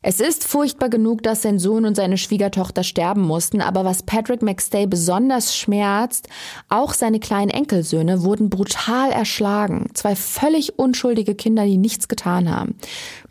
Es 0.00 0.20
ist 0.20 0.46
furchtbar 0.46 0.90
genug, 0.90 1.24
dass 1.24 1.42
sein 1.42 1.58
Sohn 1.58 1.84
und 1.84 1.96
seine 1.96 2.18
Schwiegertochter 2.18 2.84
sterben 2.84 3.22
mussten, 3.22 3.60
aber 3.60 3.84
was 3.84 4.04
Patrick 4.04 4.42
McStay 4.42 4.86
besonders 4.86 5.56
schmerzt, 5.56 6.28
auch 6.68 6.94
seine 6.94 7.18
kleinen 7.18 7.50
Enkelsöhne 7.50 8.22
wurden 8.22 8.48
brutal 8.48 9.10
erschlagen. 9.10 9.90
Zwei 9.94 10.14
völlig 10.14 10.78
unschuldige 10.78 11.34
Kinder, 11.34 11.64
die 11.64 11.78
nichts 11.78 12.06
getan 12.06 12.48
haben. 12.48 12.76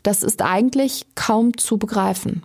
Das 0.02 0.22
ist 0.22 0.42
eigentlich 0.42 1.06
kaum 1.14 1.56
zu 1.56 1.78
begreifen. 1.78 2.42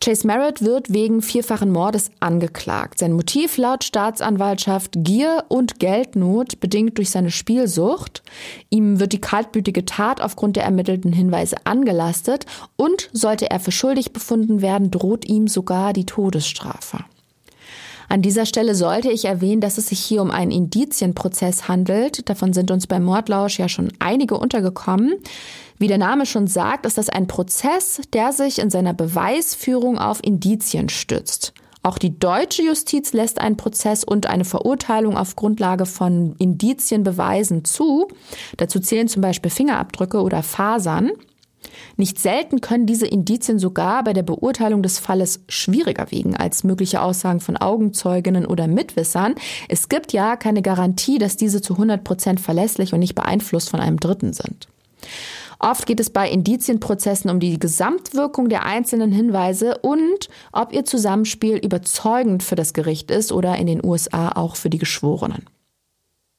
Chase 0.00 0.26
Merritt 0.26 0.62
wird 0.62 0.92
wegen 0.92 1.22
vierfachen 1.22 1.70
Mordes 1.70 2.10
angeklagt. 2.20 2.98
Sein 2.98 3.12
Motiv 3.12 3.56
laut 3.56 3.84
Staatsanwaltschaft 3.84 4.92
Gier 4.96 5.44
und 5.48 5.78
Geldnot 5.78 6.60
bedingt 6.60 6.98
durch 6.98 7.10
seine 7.10 7.30
Spielsucht. 7.30 8.22
Ihm 8.70 9.00
wird 9.00 9.12
die 9.12 9.20
kaltblütige 9.20 9.84
Tat 9.84 10.20
aufgrund 10.20 10.56
der 10.56 10.64
ermittelten 10.64 11.12
Hinweise 11.12 11.56
angelastet 11.64 12.46
und 12.76 13.08
sollte 13.12 13.50
er 13.50 13.60
für 13.60 13.72
schuldig 13.72 14.12
befunden 14.12 14.62
werden, 14.62 14.90
droht 14.90 15.24
ihm 15.24 15.48
sogar 15.48 15.92
die 15.92 16.06
Todesstrafe. 16.06 17.04
An 18.08 18.22
dieser 18.22 18.46
Stelle 18.46 18.74
sollte 18.74 19.10
ich 19.10 19.24
erwähnen, 19.24 19.60
dass 19.60 19.78
es 19.78 19.88
sich 19.88 20.00
hier 20.00 20.22
um 20.22 20.30
einen 20.30 20.50
Indizienprozess 20.50 21.68
handelt. 21.68 22.28
Davon 22.28 22.52
sind 22.52 22.70
uns 22.70 22.86
beim 22.86 23.04
Mordlausch 23.04 23.58
ja 23.58 23.68
schon 23.68 23.92
einige 23.98 24.36
untergekommen. 24.36 25.14
Wie 25.78 25.88
der 25.88 25.98
Name 25.98 26.24
schon 26.26 26.46
sagt, 26.46 26.86
ist 26.86 26.98
das 26.98 27.08
ein 27.08 27.26
Prozess, 27.26 28.00
der 28.12 28.32
sich 28.32 28.58
in 28.58 28.70
seiner 28.70 28.94
Beweisführung 28.94 29.98
auf 29.98 30.22
Indizien 30.22 30.88
stützt. 30.88 31.52
Auch 31.82 31.98
die 31.98 32.18
deutsche 32.18 32.62
Justiz 32.62 33.12
lässt 33.12 33.40
einen 33.40 33.56
Prozess 33.56 34.02
und 34.02 34.26
eine 34.26 34.44
Verurteilung 34.44 35.16
auf 35.16 35.36
Grundlage 35.36 35.86
von 35.86 36.34
Indizienbeweisen 36.38 37.64
zu. 37.64 38.08
Dazu 38.56 38.80
zählen 38.80 39.06
zum 39.06 39.22
Beispiel 39.22 39.52
Fingerabdrücke 39.52 40.20
oder 40.20 40.42
Fasern. 40.42 41.12
Nicht 41.96 42.18
selten 42.18 42.60
können 42.60 42.86
diese 42.86 43.06
Indizien 43.06 43.58
sogar 43.58 44.04
bei 44.04 44.12
der 44.12 44.22
Beurteilung 44.22 44.82
des 44.82 44.98
Falles 44.98 45.44
schwieriger 45.48 46.10
wiegen 46.10 46.36
als 46.36 46.64
mögliche 46.64 47.00
Aussagen 47.00 47.40
von 47.40 47.56
Augenzeuginnen 47.56 48.46
oder 48.46 48.66
Mitwissern. 48.68 49.34
Es 49.68 49.88
gibt 49.88 50.12
ja 50.12 50.36
keine 50.36 50.62
Garantie, 50.62 51.18
dass 51.18 51.36
diese 51.36 51.60
zu 51.60 51.74
100 51.74 52.04
Prozent 52.04 52.40
verlässlich 52.40 52.92
und 52.92 53.00
nicht 53.00 53.14
beeinflusst 53.14 53.70
von 53.70 53.80
einem 53.80 53.98
Dritten 53.98 54.32
sind. 54.32 54.68
Oft 55.58 55.86
geht 55.86 56.00
es 56.00 56.10
bei 56.10 56.28
Indizienprozessen 56.28 57.30
um 57.30 57.40
die 57.40 57.58
Gesamtwirkung 57.58 58.48
der 58.48 58.66
einzelnen 58.66 59.10
Hinweise 59.10 59.78
und 59.78 60.28
ob 60.52 60.72
ihr 60.72 60.84
Zusammenspiel 60.84 61.56
überzeugend 61.56 62.42
für 62.42 62.56
das 62.56 62.74
Gericht 62.74 63.10
ist 63.10 63.32
oder 63.32 63.56
in 63.56 63.66
den 63.66 63.84
USA 63.84 64.32
auch 64.32 64.56
für 64.56 64.68
die 64.68 64.78
Geschworenen. 64.78 65.46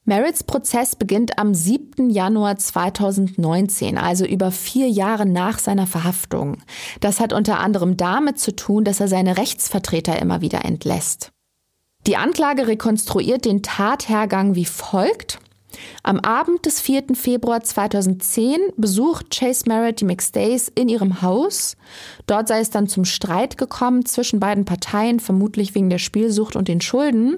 Merritts 0.08 0.42
Prozess 0.42 0.96
beginnt 0.96 1.38
am 1.38 1.52
7. 1.52 2.08
Januar 2.08 2.56
2019, 2.56 3.98
also 3.98 4.24
über 4.24 4.50
vier 4.50 4.88
Jahre 4.88 5.26
nach 5.26 5.58
seiner 5.58 5.86
Verhaftung. 5.86 6.56
Das 7.00 7.20
hat 7.20 7.34
unter 7.34 7.60
anderem 7.60 7.98
damit 7.98 8.38
zu 8.38 8.56
tun, 8.56 8.84
dass 8.84 9.00
er 9.00 9.08
seine 9.08 9.36
Rechtsvertreter 9.36 10.18
immer 10.18 10.40
wieder 10.40 10.64
entlässt. 10.64 11.30
Die 12.06 12.16
Anklage 12.16 12.66
rekonstruiert 12.68 13.44
den 13.44 13.62
Tathergang 13.62 14.54
wie 14.54 14.64
folgt. 14.64 15.40
Am 16.02 16.20
Abend 16.20 16.64
des 16.64 16.80
4. 16.80 17.14
Februar 17.14 17.62
2010 17.62 18.58
besucht 18.76 19.30
Chase 19.30 19.64
Merritt 19.66 20.00
die 20.00 20.04
McStays 20.04 20.70
in 20.74 20.88
ihrem 20.88 21.22
Haus. 21.22 21.76
Dort 22.26 22.48
sei 22.48 22.60
es 22.60 22.70
dann 22.70 22.88
zum 22.88 23.04
Streit 23.04 23.58
gekommen 23.58 24.06
zwischen 24.06 24.40
beiden 24.40 24.64
Parteien, 24.64 25.20
vermutlich 25.20 25.74
wegen 25.74 25.90
der 25.90 25.98
Spielsucht 25.98 26.56
und 26.56 26.68
den 26.68 26.80
Schulden. 26.80 27.36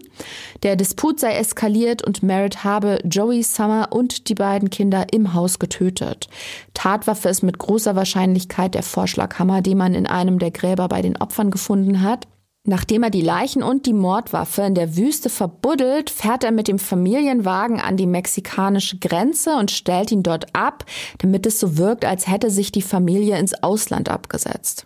Der 0.63 0.77
Disput 0.77 1.19
sei 1.21 1.35
eskaliert 1.35 2.03
und 2.03 2.23
Merritt 2.23 2.65
habe 2.65 2.99
Joey 3.05 3.43
Summer 3.43 3.89
und 3.91 4.29
die 4.29 4.35
beiden 4.35 4.71
Kinder 4.71 5.07
im 5.13 5.35
Haus 5.35 5.59
getötet. 5.59 6.29
Tatwaffe 6.75 7.29
ist 7.29 7.43
mit 7.43 7.59
großer 7.59 7.97
Wahrscheinlichkeit 7.97 8.75
der 8.75 8.83
Vorschlaghammer, 8.83 9.63
den 9.63 9.79
man 9.79 9.95
in 9.95 10.07
einem 10.07 10.39
der 10.39 10.51
Gräber 10.51 10.89
bei 10.89 11.03
den 11.03 11.17
Opfern 11.17 11.51
gefunden 11.51 12.03
hat. 12.03 12.27
Nachdem 12.65 13.03
er 13.03 13.11
die 13.11 13.23
Leichen 13.23 13.63
und 13.63 13.87
die 13.87 13.95
Mordwaffe 13.95 14.63
in 14.63 14.75
der 14.75 14.97
Wüste 14.97 15.31
verbuddelt, 15.31 16.11
fährt 16.11 16.45
er 16.45 16.53
mit 16.53 16.69
dem 16.69 16.79
Familienwagen 16.79 17.81
an 17.81 17.97
die 17.97 18.07
mexikanische 18.07 18.99
Grenze 18.99 19.57
und 19.57 19.71
stellt 19.71 20.13
ihn 20.13 20.23
dort 20.23 20.55
ab, 20.55 20.85
damit 21.19 21.47
es 21.47 21.59
so 21.59 21.79
wirkt, 21.79 22.05
als 22.05 22.27
hätte 22.27 22.51
sich 22.51 22.71
die 22.71 22.83
Familie 22.83 23.39
ins 23.39 23.55
Ausland 23.63 24.11
abgesetzt. 24.11 24.85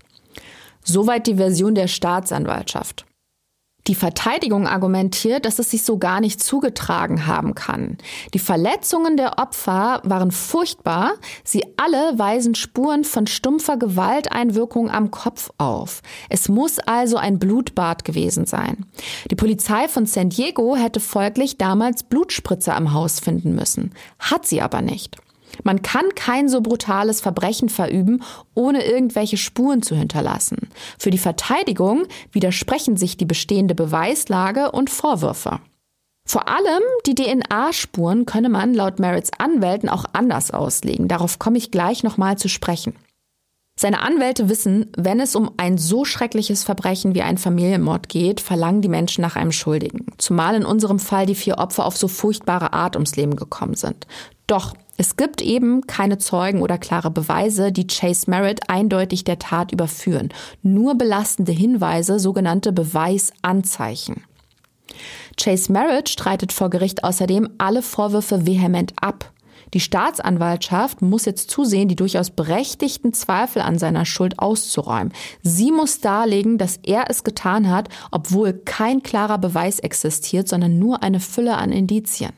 Soweit 0.84 1.26
die 1.26 1.36
Version 1.36 1.74
der 1.74 1.88
Staatsanwaltschaft. 1.88 3.06
Die 3.86 3.94
Verteidigung 3.94 4.66
argumentiert, 4.66 5.44
dass 5.44 5.58
es 5.58 5.70
sich 5.70 5.82
so 5.82 5.98
gar 5.98 6.20
nicht 6.20 6.42
zugetragen 6.42 7.26
haben 7.26 7.54
kann. 7.54 7.98
Die 8.32 8.38
Verletzungen 8.38 9.18
der 9.18 9.38
Opfer 9.38 10.00
waren 10.04 10.30
furchtbar. 10.30 11.12
Sie 11.44 11.66
alle 11.76 12.18
weisen 12.18 12.54
Spuren 12.54 13.04
von 13.04 13.26
stumpfer 13.26 13.76
Gewalteinwirkung 13.76 14.90
am 14.90 15.10
Kopf 15.10 15.50
auf. 15.58 16.00
Es 16.30 16.48
muss 16.48 16.78
also 16.78 17.18
ein 17.18 17.38
Blutbad 17.38 18.06
gewesen 18.06 18.46
sein. 18.46 18.86
Die 19.30 19.36
Polizei 19.36 19.86
von 19.86 20.06
San 20.06 20.30
Diego 20.30 20.76
hätte 20.76 21.00
folglich 21.00 21.58
damals 21.58 22.04
Blutspritze 22.04 22.74
am 22.74 22.94
Haus 22.94 23.20
finden 23.20 23.54
müssen. 23.54 23.92
Hat 24.18 24.46
sie 24.46 24.62
aber 24.62 24.80
nicht. 24.80 25.18
Man 25.62 25.82
kann 25.82 26.14
kein 26.14 26.48
so 26.48 26.60
brutales 26.60 27.20
Verbrechen 27.20 27.68
verüben, 27.68 28.22
ohne 28.54 28.84
irgendwelche 28.84 29.36
Spuren 29.36 29.82
zu 29.82 29.94
hinterlassen. 29.94 30.68
Für 30.98 31.10
die 31.10 31.18
Verteidigung 31.18 32.06
widersprechen 32.32 32.96
sich 32.96 33.16
die 33.16 33.26
bestehende 33.26 33.74
Beweislage 33.74 34.72
und 34.72 34.90
Vorwürfe. 34.90 35.60
Vor 36.26 36.48
allem 36.48 36.82
die 37.06 37.14
DNA-Spuren 37.14 38.24
könne 38.24 38.48
man 38.48 38.72
laut 38.72 38.98
Merritts 38.98 39.30
Anwälten 39.38 39.88
auch 39.88 40.06
anders 40.14 40.50
auslegen. 40.50 41.06
Darauf 41.06 41.38
komme 41.38 41.58
ich 41.58 41.70
gleich 41.70 42.02
nochmal 42.02 42.38
zu 42.38 42.48
sprechen. 42.48 42.94
Seine 43.78 44.02
Anwälte 44.02 44.48
wissen, 44.48 44.86
wenn 44.96 45.18
es 45.18 45.34
um 45.34 45.50
ein 45.56 45.78
so 45.78 46.04
schreckliches 46.04 46.62
Verbrechen 46.62 47.14
wie 47.14 47.22
ein 47.22 47.38
Familienmord 47.38 48.08
geht, 48.08 48.40
verlangen 48.40 48.82
die 48.82 48.88
Menschen 48.88 49.20
nach 49.20 49.34
einem 49.34 49.50
Schuldigen. 49.50 50.06
Zumal 50.16 50.54
in 50.54 50.64
unserem 50.64 51.00
Fall 51.00 51.26
die 51.26 51.34
vier 51.34 51.58
Opfer 51.58 51.84
auf 51.84 51.96
so 51.96 52.06
furchtbare 52.06 52.72
Art 52.72 52.94
ums 52.94 53.16
Leben 53.16 53.34
gekommen 53.34 53.74
sind. 53.74 54.06
Doch 54.46 54.74
es 54.96 55.16
gibt 55.16 55.42
eben 55.42 55.86
keine 55.86 56.18
Zeugen 56.18 56.62
oder 56.62 56.78
klare 56.78 57.10
Beweise, 57.10 57.72
die 57.72 57.86
Chase 57.86 58.30
Merritt 58.30 58.70
eindeutig 58.70 59.24
der 59.24 59.38
Tat 59.38 59.72
überführen. 59.72 60.28
Nur 60.62 60.94
belastende 60.94 61.52
Hinweise, 61.52 62.20
sogenannte 62.20 62.72
Beweisanzeichen. 62.72 64.24
Chase 65.36 65.72
Merritt 65.72 66.08
streitet 66.08 66.52
vor 66.52 66.70
Gericht 66.70 67.02
außerdem 67.02 67.50
alle 67.58 67.82
Vorwürfe 67.82 68.46
vehement 68.46 68.92
ab. 69.00 69.32
Die 69.72 69.80
Staatsanwaltschaft 69.80 71.02
muss 71.02 71.24
jetzt 71.24 71.50
zusehen, 71.50 71.88
die 71.88 71.96
durchaus 71.96 72.30
berechtigten 72.30 73.12
Zweifel 73.12 73.60
an 73.62 73.76
seiner 73.76 74.04
Schuld 74.04 74.38
auszuräumen. 74.38 75.12
Sie 75.42 75.72
muss 75.72 76.00
darlegen, 76.00 76.58
dass 76.58 76.78
er 76.84 77.10
es 77.10 77.24
getan 77.24 77.68
hat, 77.68 77.88
obwohl 78.12 78.52
kein 78.52 79.02
klarer 79.02 79.38
Beweis 79.38 79.80
existiert, 79.80 80.46
sondern 80.46 80.78
nur 80.78 81.02
eine 81.02 81.18
Fülle 81.18 81.56
an 81.56 81.72
Indizien. 81.72 82.32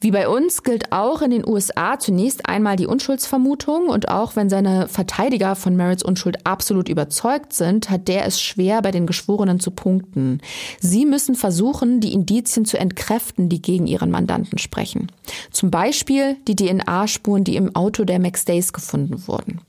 Wie 0.00 0.10
bei 0.10 0.28
uns 0.28 0.62
gilt 0.62 0.92
auch 0.92 1.22
in 1.22 1.30
den 1.30 1.48
USA 1.48 1.98
zunächst 1.98 2.48
einmal 2.48 2.76
die 2.76 2.86
Unschuldsvermutung 2.86 3.88
und 3.88 4.08
auch 4.08 4.36
wenn 4.36 4.50
seine 4.50 4.88
Verteidiger 4.88 5.56
von 5.56 5.74
Merritts 5.74 6.02
Unschuld 6.02 6.46
absolut 6.46 6.88
überzeugt 6.88 7.54
sind, 7.54 7.88
hat 7.88 8.06
der 8.06 8.26
es 8.26 8.40
schwer, 8.40 8.82
bei 8.82 8.90
den 8.90 9.06
Geschworenen 9.06 9.58
zu 9.58 9.70
punkten. 9.70 10.42
Sie 10.80 11.06
müssen 11.06 11.34
versuchen, 11.34 12.00
die 12.00 12.12
Indizien 12.12 12.66
zu 12.66 12.78
entkräften, 12.78 13.48
die 13.48 13.62
gegen 13.62 13.86
ihren 13.86 14.10
Mandanten 14.10 14.58
sprechen. 14.58 15.10
Zum 15.50 15.70
Beispiel 15.70 16.36
die 16.46 16.56
DNA-Spuren, 16.56 17.44
die 17.44 17.56
im 17.56 17.74
Auto 17.74 18.04
der 18.04 18.18
McStays 18.18 18.74
gefunden 18.74 19.26
wurden. 19.26 19.60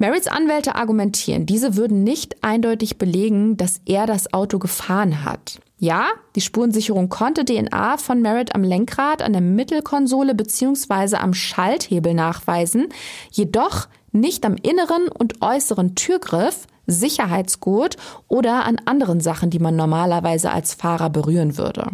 Marys 0.00 0.28
Anwälte 0.28 0.76
argumentieren, 0.76 1.44
diese 1.44 1.74
würden 1.74 2.04
nicht 2.04 2.44
eindeutig 2.44 2.98
belegen, 2.98 3.56
dass 3.56 3.80
er 3.84 4.06
das 4.06 4.32
Auto 4.32 4.60
gefahren 4.60 5.24
hat. 5.24 5.58
Ja, 5.80 6.06
die 6.36 6.40
Spurensicherung 6.40 7.08
konnte 7.08 7.44
DNA 7.44 7.98
von 7.98 8.22
Merritt 8.22 8.54
am 8.54 8.62
Lenkrad, 8.62 9.22
an 9.22 9.32
der 9.32 9.42
Mittelkonsole 9.42 10.36
bzw. 10.36 11.16
am 11.16 11.34
Schalthebel 11.34 12.14
nachweisen, 12.14 12.90
jedoch 13.32 13.88
nicht 14.12 14.46
am 14.46 14.54
inneren 14.54 15.08
und 15.08 15.42
äußeren 15.42 15.96
Türgriff, 15.96 16.68
Sicherheitsgurt 16.86 17.96
oder 18.28 18.66
an 18.66 18.80
anderen 18.84 19.20
Sachen, 19.20 19.50
die 19.50 19.58
man 19.58 19.74
normalerweise 19.74 20.52
als 20.52 20.74
Fahrer 20.74 21.10
berühren 21.10 21.58
würde. 21.58 21.90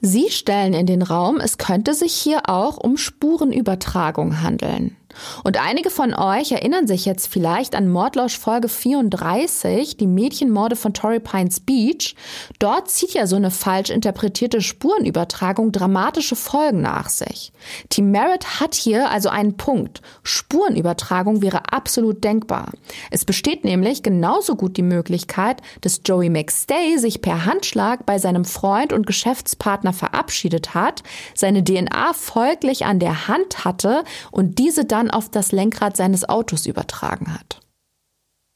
Sie 0.00 0.30
stellen 0.30 0.74
in 0.74 0.86
den 0.86 1.02
Raum, 1.02 1.40
es 1.40 1.58
könnte 1.58 1.92
sich 1.92 2.12
hier 2.14 2.48
auch 2.48 2.76
um 2.76 2.96
Spurenübertragung 2.96 4.42
handeln. 4.42 4.96
Und 5.42 5.60
einige 5.60 5.90
von 5.90 6.14
euch 6.14 6.52
erinnern 6.52 6.86
sich 6.86 7.04
jetzt 7.04 7.28
vielleicht 7.28 7.74
an 7.74 7.88
Mordlausch 7.88 8.38
Folge 8.38 8.68
34, 8.68 9.96
die 9.96 10.06
Mädchenmorde 10.06 10.76
von 10.76 10.94
Torrey 10.94 11.20
Pines 11.20 11.60
Beach. 11.60 12.14
Dort 12.58 12.90
zieht 12.90 13.14
ja 13.14 13.26
so 13.26 13.36
eine 13.36 13.50
falsch 13.50 13.90
interpretierte 13.90 14.60
Spurenübertragung 14.60 15.72
dramatische 15.72 16.36
Folgen 16.36 16.80
nach 16.80 17.08
sich. 17.08 17.52
Team 17.88 18.10
Merritt 18.10 18.60
hat 18.60 18.74
hier 18.74 19.10
also 19.10 19.28
einen 19.28 19.56
Punkt. 19.56 20.02
Spurenübertragung 20.22 21.42
wäre 21.42 21.72
absolut 21.72 22.22
denkbar. 22.24 22.72
Es 23.10 23.24
besteht 23.24 23.64
nämlich 23.64 24.02
genauso 24.02 24.56
gut 24.56 24.76
die 24.76 24.82
Möglichkeit, 24.82 25.62
dass 25.80 26.00
Joey 26.04 26.30
McStay 26.30 26.98
sich 26.98 27.22
per 27.22 27.44
Handschlag 27.44 28.06
bei 28.06 28.18
seinem 28.18 28.44
Freund 28.44 28.92
und 28.92 29.06
Geschäftspartner 29.06 29.92
verabschiedet 29.92 30.74
hat, 30.74 31.02
seine 31.34 31.64
DNA 31.64 32.12
folglich 32.12 32.84
an 32.84 32.98
der 32.98 33.28
Hand 33.28 33.64
hatte 33.64 34.04
und 34.30 34.58
diese 34.58 34.84
dann 34.84 35.03
auf 35.10 35.30
das 35.30 35.52
Lenkrad 35.52 35.96
seines 35.96 36.28
Autos 36.28 36.66
übertragen 36.66 37.32
hat. 37.32 37.60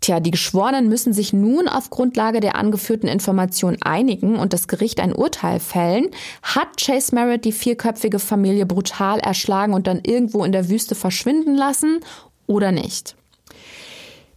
Tja, 0.00 0.20
die 0.20 0.30
Geschworenen 0.30 0.88
müssen 0.88 1.12
sich 1.12 1.32
nun 1.32 1.66
auf 1.66 1.90
Grundlage 1.90 2.38
der 2.38 2.54
angeführten 2.54 3.08
Informationen 3.08 3.82
einigen 3.82 4.36
und 4.36 4.52
das 4.52 4.68
Gericht 4.68 5.00
ein 5.00 5.12
Urteil 5.12 5.58
fällen. 5.58 6.08
Hat 6.42 6.80
Chase 6.80 7.14
Merritt 7.14 7.44
die 7.44 7.52
vierköpfige 7.52 8.20
Familie 8.20 8.64
brutal 8.64 9.18
erschlagen 9.18 9.74
und 9.74 9.88
dann 9.88 10.00
irgendwo 10.04 10.44
in 10.44 10.52
der 10.52 10.68
Wüste 10.68 10.94
verschwinden 10.94 11.56
lassen 11.56 12.00
oder 12.46 12.70
nicht? 12.70 13.16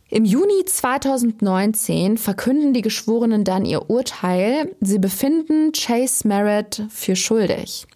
Im 0.10 0.26
Juni 0.26 0.66
2019 0.66 2.18
verkünden 2.18 2.74
die 2.74 2.82
Geschworenen 2.82 3.46
dann 3.46 3.64
ihr 3.64 3.90
Urteil. 3.90 4.76
Sie 4.82 5.00
befinden 5.00 5.72
Chase 5.72 6.28
Merritt 6.28 6.84
für 6.90 7.16
schuldig. 7.16 7.88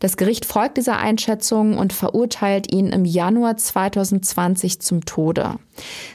Das 0.00 0.16
Gericht 0.16 0.44
folgt 0.44 0.76
dieser 0.76 0.98
Einschätzung 0.98 1.76
und 1.76 1.92
verurteilt 1.92 2.72
ihn 2.72 2.88
im 2.88 3.04
Januar 3.04 3.56
2020 3.56 4.80
zum 4.80 5.04
Tode. 5.04 5.56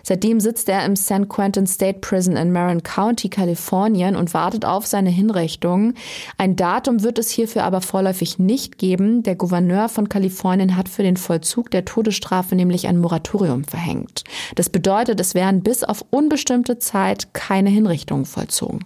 Seitdem 0.04 0.40
sitzt 0.40 0.70
er 0.70 0.86
im 0.86 0.96
San 0.96 1.30
Quentin 1.30 1.68
State 1.68 2.00
Prison 2.00 2.36
in 2.36 2.52
Marin 2.52 2.84
County, 2.84 3.30
Kalifornien 3.30 4.16
und 4.16 4.34
wartet 4.34 4.66
auf 4.66 4.86
seine 4.86 5.10
Hinrichtung. 5.10 5.94
Ein 6.38 6.56
Datum 6.56 7.04
wird 7.04 7.20
es 7.20 7.30
hierfür 7.30 7.64
aber 7.64 7.82
vorläufig 7.82 8.40
nicht 8.40 8.78
geben. 8.78 9.24
Der 9.24 9.36
Gouverneur 9.36 9.90
von 9.90 10.10
Kalifornien 10.10 10.76
hat 10.76 10.90
für 10.90 11.04
den 11.04 11.18
Vollzug 11.18 11.72
der 11.72 11.86
Todesstrafe 11.86 12.56
nämlich 12.56 12.88
ein 12.88 13.00
Moratorium 13.00 13.64
verhängt. 13.64 14.24
Das 14.56 14.70
bedeutet, 14.70 15.20
es 15.20 15.34
werden 15.34 15.64
bis 15.64 15.84
auf 15.84 16.04
unbestimmte 16.10 16.80
Zeit 16.80 17.34
keine 17.34 17.70
Hinrichtungen 17.70 18.26
vollzogen. 18.26 18.80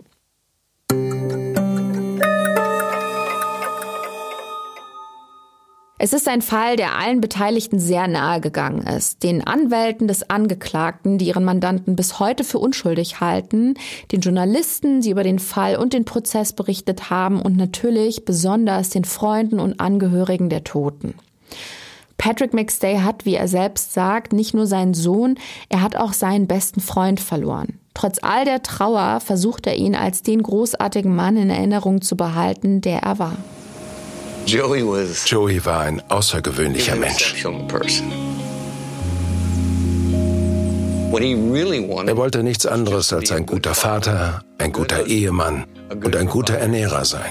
Es 6.00 6.14
ist 6.14 6.28
ein 6.28 6.44
Fall, 6.44 6.76
der 6.76 6.96
allen 6.96 7.22
Beteiligten 7.22 7.80
sehr 7.80 8.08
nahe 8.08 8.40
gegangen 8.40 8.86
ist. 8.86 9.24
Den 9.24 9.46
Anwälten 9.46 10.08
des 10.08 10.30
Angeklagten, 10.30 11.18
die 11.18 11.26
ihren 11.26 11.44
Mandanten 11.44 11.96
bis 11.96 12.20
heute 12.20 12.44
für 12.44 12.60
unschuldig 12.60 13.20
halten, 13.20 13.74
den 14.12 14.22
Journalisten, 14.22 15.02
die 15.02 15.10
über 15.10 15.24
den 15.24 15.40
Fall 15.40 15.76
und 15.76 15.94
den 15.94 16.06
Prozess 16.06 16.54
berichtet 16.54 17.10
haben 17.10 17.42
und 17.42 17.58
natürlich 17.58 18.26
besonders 18.26 18.92
den 18.92 19.06
Freunden 19.06 19.60
und 19.60 19.80
Angehörigen 19.80 20.50
der 20.50 20.64
Toten. 20.64 21.16
Patrick 22.20 22.54
McStay 22.54 23.00
hat, 23.00 23.26
wie 23.26 23.36
er 23.36 23.48
selbst 23.48 23.94
sagt, 23.94 24.34
nicht 24.34 24.54
nur 24.54 24.68
seinen 24.68 24.94
Sohn, 24.94 25.36
er 25.70 25.82
hat 25.82 25.96
auch 25.96 26.14
seinen 26.14 26.46
besten 26.46 26.80
Freund 26.80 27.20
verloren. 27.20 27.80
Trotz 27.96 28.20
all 28.22 28.46
der 28.46 28.62
Trauer 28.62 29.20
versucht 29.20 29.66
er 29.66 29.76
ihn 29.76 29.96
als 29.96 30.22
den 30.22 30.44
großartigen 30.44 31.16
Mann 31.16 31.38
in 31.38 31.50
Erinnerung 31.50 32.02
zu 32.02 32.16
behalten, 32.16 32.82
der 32.82 33.00
er 33.00 33.18
war. 33.18 33.38
Joey 34.48 35.66
war 35.66 35.82
ein 35.82 36.02
außergewöhnlicher 36.10 36.96
Mensch. 36.96 37.44
Er 42.08 42.18
wollte 42.18 42.44
nichts 42.44 42.66
anderes 42.66 43.12
als 43.12 43.34
ein 43.34 43.46
guter 43.46 43.76
Vater, 43.76 44.42
ein 44.58 44.72
guter 44.72 45.06
Ehemann 45.06 45.66
und 45.90 46.16
ein 46.16 46.28
guter 46.28 46.54
Ernährer 46.54 47.04
sein. 47.04 47.30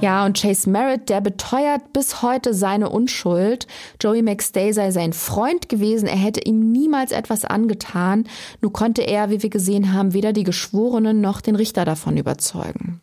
Ja, 0.00 0.24
und 0.26 0.40
Chase 0.40 0.70
Merritt, 0.70 1.08
der 1.08 1.20
beteuert 1.20 1.92
bis 1.92 2.22
heute 2.22 2.54
seine 2.54 2.88
Unschuld. 2.90 3.66
Joey 4.00 4.22
McStay 4.22 4.72
sei 4.72 4.92
sein 4.92 5.12
Freund 5.12 5.68
gewesen, 5.68 6.06
er 6.06 6.18
hätte 6.18 6.40
ihm 6.42 6.70
niemals 6.70 7.10
etwas 7.10 7.44
angetan. 7.44 8.28
Nur 8.60 8.72
konnte 8.72 9.02
er, 9.02 9.30
wie 9.30 9.42
wir 9.42 9.50
gesehen 9.50 9.92
haben, 9.92 10.12
weder 10.12 10.32
die 10.32 10.44
Geschworenen 10.44 11.20
noch 11.20 11.40
den 11.40 11.56
Richter 11.56 11.84
davon 11.84 12.16
überzeugen. 12.16 13.00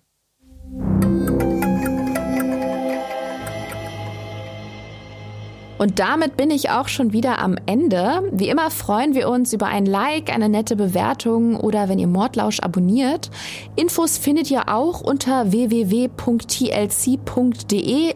Und 5.84 6.00
damit 6.00 6.38
bin 6.38 6.50
ich 6.50 6.70
auch 6.70 6.88
schon 6.88 7.12
wieder 7.12 7.40
am 7.40 7.58
Ende. 7.66 8.24
Wie 8.32 8.48
immer 8.48 8.72
freuen 8.72 9.16
wir 9.16 9.28
uns 9.28 9.52
über 9.52 9.66
ein 9.66 9.86
Like, 9.86 10.34
eine 10.34 10.48
nette 10.48 10.78
Bewertung 10.78 11.58
oder 11.58 11.90
wenn 11.90 12.00
ihr 12.00 12.08
Mordlausch 12.08 12.62
abonniert. 12.62 13.30
Infos 13.76 14.18
findet 14.18 14.50
ihr 14.50 14.70
auch 14.70 15.02
unter 15.02 15.52
www.tlc.de 15.52 16.14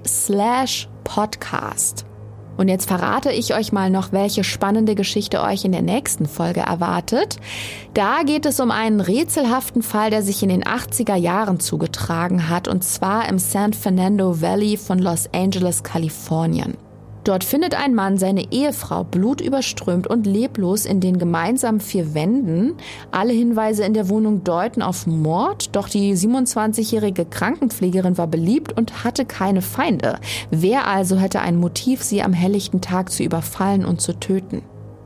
slash 0.07 0.88
podcast. 1.03 2.05
Und 2.55 2.70
jetzt 2.70 2.88
verrate 2.88 3.34
ich 3.34 3.53
euch 3.53 3.74
mal 3.74 3.89
noch, 3.89 4.13
welche 4.13 4.45
spannende 4.45 4.95
Geschichte 4.95 5.41
euch 5.41 5.65
in 5.65 5.74
der 5.74 5.82
nächsten 5.82 6.26
Folge 6.26 6.61
erwartet. 6.61 7.36
Da 7.93 8.24
geht 8.24 8.45
es 8.45 8.61
um 8.61 8.72
einen 8.72 9.01
rätselhaften 9.01 9.82
Fall, 9.82 10.09
der 10.09 10.24
sich 10.24 10.41
in 10.41 10.47
den 10.47 10.63
80er 10.63 11.15
Jahren 11.15 11.59
zugetragen 11.59 12.47
hat, 12.47 12.70
und 12.70 12.86
zwar 12.86 13.28
im 13.28 13.39
San 13.39 13.74
Fernando 13.74 14.39
Valley 14.41 14.78
von 14.78 14.99
Los 14.99 15.28
Angeles, 15.34 15.84
Kalifornien. 15.84 16.78
Dort 17.28 17.43
findet 17.43 17.75
ein 17.75 17.93
Mann 17.93 18.17
seine 18.17 18.53
Ehefrau 18.53 19.03
blutüberströmt 19.03 20.07
und 20.07 20.25
leblos 20.25 20.86
in 20.86 21.01
den 21.01 21.19
gemeinsamen 21.19 21.82
vier 21.82 22.13
Wänden. 22.13 22.75
Alle 23.11 23.34
Hinweise 23.34 23.84
in 23.84 23.93
der 23.93 24.07
Wohnung 24.07 24.45
deuten 24.45 24.82
auf 24.82 25.07
Mord, 25.07 25.75
doch 25.75 25.89
die 25.89 26.15
27-jährige 26.15 27.25
Krankenpflegerin 27.25 28.17
war 28.17 28.28
beliebt 28.28 28.78
und 28.78 29.03
hatte 29.03 29.25
keine 29.25 29.61
Feinde. 29.61 30.19
Wer 30.51 30.88
also 30.88 31.17
hätte 31.17 31.41
ein 31.41 31.57
Motiv, 31.57 32.01
sie 32.01 32.23
am 32.23 32.32
helllichten 32.32 32.80
Tag 32.80 33.11
zu 33.11 33.23
überfallen 33.23 33.84
und 33.84 33.99
zu 33.99 34.17
töten? 34.17 34.61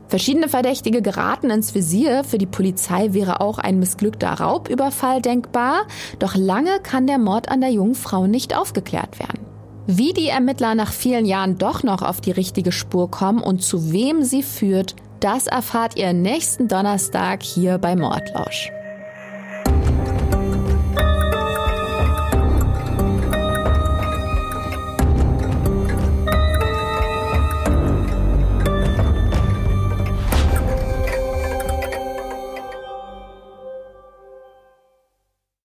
Verschiedene 0.06 0.48
Verdächtige 0.48 1.02
geraten 1.02 1.50
ins 1.50 1.74
Visier. 1.74 2.22
Für 2.22 2.38
die 2.38 2.46
Polizei 2.46 3.14
wäre 3.14 3.40
auch 3.40 3.58
ein 3.58 3.80
missglückter 3.80 4.30
Raubüberfall 4.34 5.22
denkbar. 5.22 5.88
Doch 6.20 6.36
lange 6.36 6.78
kann 6.84 7.08
der 7.08 7.18
Mord 7.18 7.48
an 7.48 7.60
der 7.60 7.70
jungen 7.70 7.96
Frau 7.96 8.28
nicht 8.28 8.56
aufgeklärt 8.56 9.18
werden. 9.18 9.51
Wie 9.86 10.12
die 10.12 10.28
Ermittler 10.28 10.76
nach 10.76 10.92
vielen 10.92 11.26
Jahren 11.26 11.58
doch 11.58 11.82
noch 11.82 12.02
auf 12.02 12.20
die 12.20 12.30
richtige 12.30 12.70
Spur 12.70 13.10
kommen 13.10 13.40
und 13.42 13.62
zu 13.62 13.92
wem 13.92 14.22
sie 14.22 14.44
führt, 14.44 14.94
das 15.18 15.48
erfahrt 15.48 15.96
ihr 15.96 16.12
nächsten 16.12 16.68
Donnerstag 16.68 17.42
hier 17.42 17.78
bei 17.78 17.96
Mordlausch. 17.96 18.70